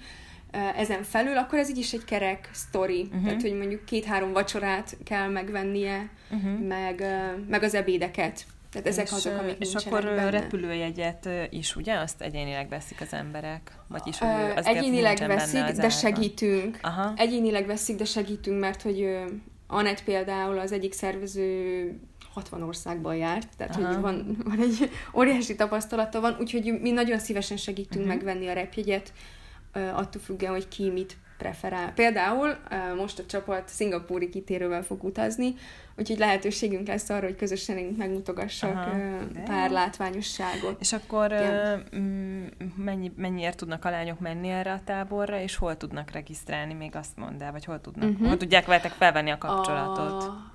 ezen 0.76 1.02
felül, 1.02 1.36
akkor 1.36 1.58
ez 1.58 1.70
így 1.70 1.78
is 1.78 1.92
egy 1.92 2.04
kerek 2.04 2.50
sztori. 2.52 3.02
Uh-huh. 3.02 3.24
Tehát, 3.24 3.42
hogy 3.42 3.56
mondjuk 3.56 3.84
két-három 3.84 4.32
vacsorát 4.32 4.96
kell 5.04 5.28
megvennie, 5.28 6.10
uh-huh. 6.30 6.66
meg, 6.66 7.04
meg 7.48 7.62
az 7.62 7.74
ebédeket. 7.74 8.46
Tehát 8.74 8.88
ezek 8.88 9.06
és, 9.06 9.12
azok, 9.12 9.38
amik 9.38 9.56
És 9.58 9.74
akkor 9.74 10.02
benne. 10.02 10.30
repülőjegyet 10.30 11.28
is, 11.50 11.76
ugye? 11.76 11.94
Azt 11.94 12.20
egyénileg 12.20 12.68
veszik 12.68 13.00
az 13.00 13.12
emberek? 13.12 13.72
Vagyis, 13.88 14.18
hogy 14.18 14.28
az 14.56 14.66
egyénileg 14.66 15.26
veszik, 15.26 15.64
de 15.64 15.88
segítünk. 15.88 16.78
Aha. 16.82 17.12
Egyénileg 17.16 17.66
veszik, 17.66 17.96
de 17.96 18.04
segítünk, 18.04 18.60
mert 18.60 18.82
hogy 18.82 19.24
Anett 19.66 20.04
például 20.04 20.58
az 20.58 20.72
egyik 20.72 20.92
szervező 20.92 22.00
60 22.32 22.62
országban 22.62 23.14
járt, 23.14 23.48
tehát 23.56 23.76
Aha. 23.76 23.86
hogy 23.86 24.00
van, 24.00 24.36
van 24.44 24.60
egy 24.60 24.90
óriási 25.14 25.54
tapasztalata 25.54 26.20
van, 26.20 26.36
úgyhogy 26.40 26.80
mi 26.80 26.90
nagyon 26.90 27.18
szívesen 27.18 27.56
segítünk 27.56 28.04
uh-huh. 28.04 28.14
megvenni 28.14 28.48
a 28.48 28.52
repjegyet, 28.52 29.12
attól 29.72 30.20
függően, 30.24 30.52
hogy 30.52 30.68
ki 30.68 30.90
mit 30.90 31.16
preferál. 31.38 31.92
Például 31.92 32.56
most 32.96 33.18
a 33.18 33.26
csapat 33.26 33.68
szingapúri 33.68 34.28
kitérővel 34.28 34.82
fog 34.82 35.04
utazni, 35.04 35.54
úgyhogy 35.96 36.18
lehetőségünk 36.18 36.86
lesz 36.86 37.10
arra, 37.10 37.26
hogy 37.26 37.36
közösen 37.36 37.94
megmutogassak 37.98 38.74
Aha, 38.74 38.96
pár 39.44 39.70
látványosságot. 39.70 40.80
És 40.80 40.92
akkor 40.92 41.32
Igen. 41.32 41.84
mennyi, 42.76 43.12
mennyiért 43.16 43.56
tudnak 43.56 43.84
a 43.84 43.90
lányok 43.90 44.20
menni 44.20 44.48
erre 44.48 44.72
a 44.72 44.80
táborra, 44.84 45.40
és 45.40 45.56
hol 45.56 45.76
tudnak 45.76 46.10
regisztrálni, 46.10 46.74
még 46.74 46.96
azt 46.96 47.16
mondd 47.16 47.42
el, 47.42 47.52
vagy 47.52 47.64
hol 47.64 47.80
tudnak, 47.80 48.10
uh-huh. 48.10 48.26
hol 48.26 48.36
tudják 48.36 48.66
veletek 48.66 48.92
felvenni 48.92 49.30
a 49.30 49.38
kapcsolatot? 49.38 50.22
A, 50.22 50.52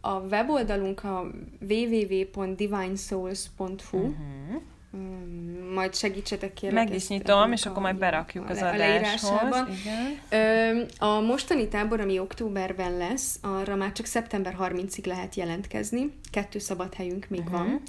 a 0.00 0.20
weboldalunk 0.20 1.04
a 1.04 1.26
www.divinesouls.hu 1.60 3.98
uh-huh 3.98 4.62
Mm, 4.96 5.72
majd 5.74 5.94
segítsetek 5.94 6.52
kérlek. 6.52 6.84
Meg 6.84 6.94
is 6.94 7.08
nyitom, 7.08 7.52
és 7.52 7.66
akkor 7.66 7.82
majd 7.82 7.96
berakjuk 7.96 8.50
az 8.50 8.62
adáshoz. 8.62 9.56
Igen. 9.80 10.86
A 10.98 11.20
mostani 11.20 11.68
tábor, 11.68 12.00
ami 12.00 12.18
októberben 12.18 12.96
lesz, 12.96 13.38
arra 13.42 13.76
már 13.76 13.92
csak 13.92 14.06
szeptember 14.06 14.56
30-ig 14.60 15.06
lehet 15.06 15.34
jelentkezni. 15.34 16.12
Kettő 16.30 16.58
szabad 16.58 16.94
helyünk 16.94 17.26
még 17.28 17.40
uh-huh. 17.40 17.58
van. 17.58 17.82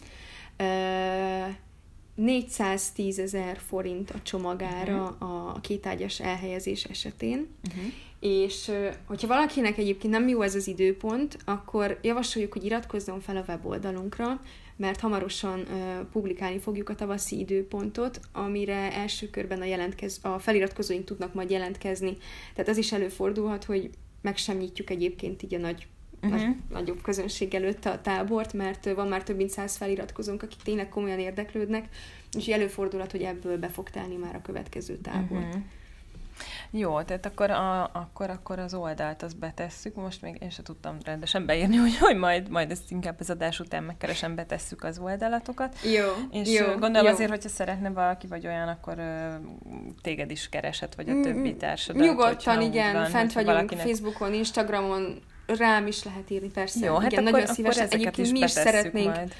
410 2.16 3.20
ezer 3.20 3.58
forint 3.68 4.12
a 4.12 4.22
csomagára 4.24 5.18
uh-huh. 5.20 5.54
a 5.54 5.60
kétágyas 5.62 6.20
elhelyezés 6.20 6.84
esetén. 6.84 7.48
Uh-huh. 7.68 7.94
És 8.20 8.72
hogyha 9.06 9.28
valakinek 9.28 9.78
egyébként 9.78 10.14
nem 10.14 10.28
jó 10.28 10.42
ez 10.42 10.56
az 10.56 10.68
időpont, 10.68 11.38
akkor 11.46 12.00
javasoljuk, 12.02 12.54
hogy 12.54 12.66
iratkozzon 12.66 13.20
fel 13.20 13.38
a 13.38 13.44
weboldalunkra, 13.48 14.42
mert 14.82 15.00
hamarosan 15.00 15.66
publikálni 16.12 16.60
fogjuk 16.60 16.90
a 16.90 16.96
tavaszi 16.96 17.40
időpontot, 17.40 18.20
amire 18.32 18.94
első 18.94 19.30
körben 19.30 19.62
a, 19.62 19.66
jelentkez, 19.66 20.20
a 20.22 20.40
feliratkozóink 20.40 21.06
tudnak 21.06 21.34
majd 21.34 21.50
jelentkezni. 21.50 22.18
Tehát 22.54 22.70
az 22.70 22.78
is 22.78 22.92
előfordulhat, 22.92 23.64
hogy 23.64 23.90
meg 24.22 24.38
sem 24.38 24.58
nyitjuk 24.58 24.90
egyébként 24.90 25.44
így 25.44 25.54
a 25.54 25.58
nagy 25.58 25.88
uh-huh. 26.22 26.40
nagy, 26.40 26.56
nagyobb 26.70 27.02
közönség 27.02 27.54
előtt 27.54 27.86
a 27.86 28.02
tábort, 28.02 28.54
mert 28.54 28.94
van 28.94 29.08
már 29.08 29.24
több 29.24 29.36
mint 29.36 29.50
száz 29.50 29.78
feliratkozónk, 29.78 30.44
akik 30.44 30.62
tényleg 30.64 30.90
komolyan 30.90 31.20
érdeklődnek, 31.20 31.90
és 32.38 32.48
előfordulhat, 32.48 33.12
hogy 33.12 33.22
ebből 33.22 33.58
be 33.58 33.68
fog 33.68 33.90
telni 33.90 34.16
már 34.16 34.36
a 34.36 34.42
következő 34.42 34.98
tábor. 34.98 35.38
Uh-huh. 35.38 35.62
Jó, 36.74 37.02
tehát 37.02 37.26
akkor, 37.26 37.50
a, 37.50 37.84
akkor, 37.84 38.30
akkor 38.30 38.60
az 38.60 38.74
oldalt 38.74 39.24
azt 39.24 39.38
betesszük, 39.38 39.96
most 39.96 40.22
még 40.22 40.38
én 40.42 40.50
sem 40.50 40.64
tudtam 40.64 40.98
rendesen 41.06 41.46
beírni, 41.46 41.76
hogy, 41.76 41.98
hogy 41.98 42.16
majd, 42.16 42.50
majd 42.50 42.72
ezt 42.72 42.92
inkább 42.92 43.16
az 43.20 43.30
adás 43.30 43.60
után 43.60 43.84
megkeresen 43.84 44.36
betesszük 44.36 44.84
az 44.84 45.00
oldalatokat. 45.00 45.76
Jó, 45.84 46.06
És 46.32 46.50
jó, 46.50 46.66
gondolom 46.66 47.06
jó. 47.06 47.12
azért, 47.12 47.30
hogyha 47.30 47.50
szeretne 47.50 47.90
valaki 47.90 48.28
vagy 48.28 48.48
olyan, 48.48 48.68
akkor 48.68 48.98
uh, 48.98 49.34
téged 50.02 50.32
is 50.32 50.50
keresett, 50.50 50.96
vagy 50.96 51.10
a 51.10 51.14
mm, 51.14 51.22
többi 51.22 51.56
társadat. 51.56 52.02
Nyugodtan, 52.02 52.62
igen, 52.62 52.94
van, 52.94 53.06
fent 53.06 53.34
vagyunk 53.34 53.56
valakinek... 53.56 53.86
Facebookon, 53.86 54.34
Instagramon, 54.34 55.22
rám 55.46 55.88
is 55.88 56.04
lehet 56.04 56.30
írni, 56.30 56.50
persze. 56.50 56.86
Jó, 56.86 56.96
hát 56.96 57.12
igen, 57.12 57.24
akkor, 57.24 57.40
nagyon 57.40 57.54
szívesen. 57.56 57.86
Akkor 57.86 58.00
Egyébként 58.00 58.32
mi 58.32 58.40
is 58.40 58.52
szeretnénk 58.52 59.16
majd. 59.16 59.34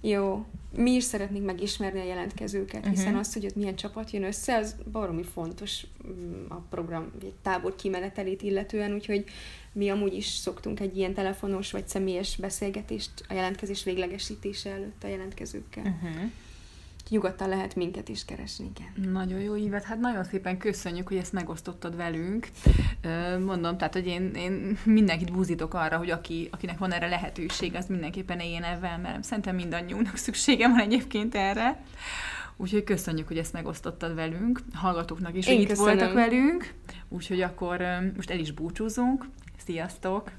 Jó. 0.00 0.44
Mi 0.76 0.90
is 0.90 1.04
szeretnénk 1.04 1.44
megismerni 1.44 2.00
a 2.00 2.04
jelentkezőket, 2.04 2.86
hiszen 2.86 3.04
uh-huh. 3.04 3.20
az, 3.20 3.32
hogy 3.32 3.46
ott 3.46 3.54
milyen 3.54 3.76
csapat 3.76 4.10
jön 4.10 4.24
össze, 4.24 4.56
az 4.56 4.76
baromi 4.92 5.22
fontos 5.22 5.86
mm, 6.06 6.44
a 6.48 6.54
program, 6.54 7.12
egy 7.22 7.34
tábor 7.42 7.76
kimenetelét 7.76 8.42
illetően, 8.42 8.92
úgyhogy 8.92 9.24
mi 9.72 9.88
amúgy 9.88 10.14
is 10.14 10.26
szoktunk 10.26 10.80
egy 10.80 10.96
ilyen 10.96 11.14
telefonos 11.14 11.70
vagy 11.70 11.88
személyes 11.88 12.36
beszélgetést 12.36 13.10
a 13.28 13.34
jelentkezés 13.34 13.84
véglegesítése 13.84 14.70
előtt 14.70 15.04
a 15.04 15.08
jelentkezőkkel. 15.08 15.82
Uh-huh 15.82 16.30
nyugodtan 17.10 17.48
lehet 17.48 17.74
minket 17.74 18.08
is 18.08 18.24
keresni, 18.24 18.70
igen. 18.76 19.10
Nagyon 19.12 19.40
jó 19.40 19.56
ívet, 19.56 19.82
hát 19.84 20.00
nagyon 20.00 20.24
szépen 20.24 20.58
köszönjük, 20.58 21.08
hogy 21.08 21.16
ezt 21.16 21.32
megosztottad 21.32 21.96
velünk. 21.96 22.48
Mondom, 23.44 23.76
tehát, 23.76 23.92
hogy 23.92 24.06
én, 24.06 24.30
én 24.34 24.78
mindenkit 24.84 25.32
búzítok 25.32 25.74
arra, 25.74 25.96
hogy 25.96 26.10
aki, 26.10 26.48
akinek 26.52 26.78
van 26.78 26.92
erre 26.92 27.06
lehetőség, 27.08 27.74
az 27.74 27.86
mindenképpen 27.86 28.40
éljen 28.40 28.62
ebben, 28.64 29.00
mert 29.00 29.24
szerintem 29.24 29.54
mindannyiunknak 29.54 30.16
szüksége 30.26 30.68
van 30.68 30.80
egyébként 30.80 31.34
erre. 31.34 31.82
Úgyhogy 32.56 32.84
köszönjük, 32.84 33.26
hogy 33.26 33.38
ezt 33.38 33.52
megosztottad 33.52 34.14
velünk, 34.14 34.60
hallgatóknak 34.74 35.36
is, 35.36 35.46
Én 35.46 35.52
hogy 35.54 35.62
itt 35.62 35.68
köszönöm. 35.68 35.96
voltak 35.96 36.14
velünk. 36.14 36.74
Úgyhogy 37.08 37.40
akkor 37.40 37.82
most 38.16 38.30
el 38.30 38.38
is 38.38 38.52
búcsúzunk. 38.52 39.24
Sziasztok! 39.64 40.30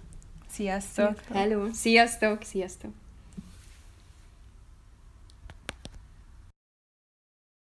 Sziasztok! 0.50 1.20
Hello! 1.32 1.68
Sziasztok! 1.74 2.44
Sziasztok! 2.44 2.92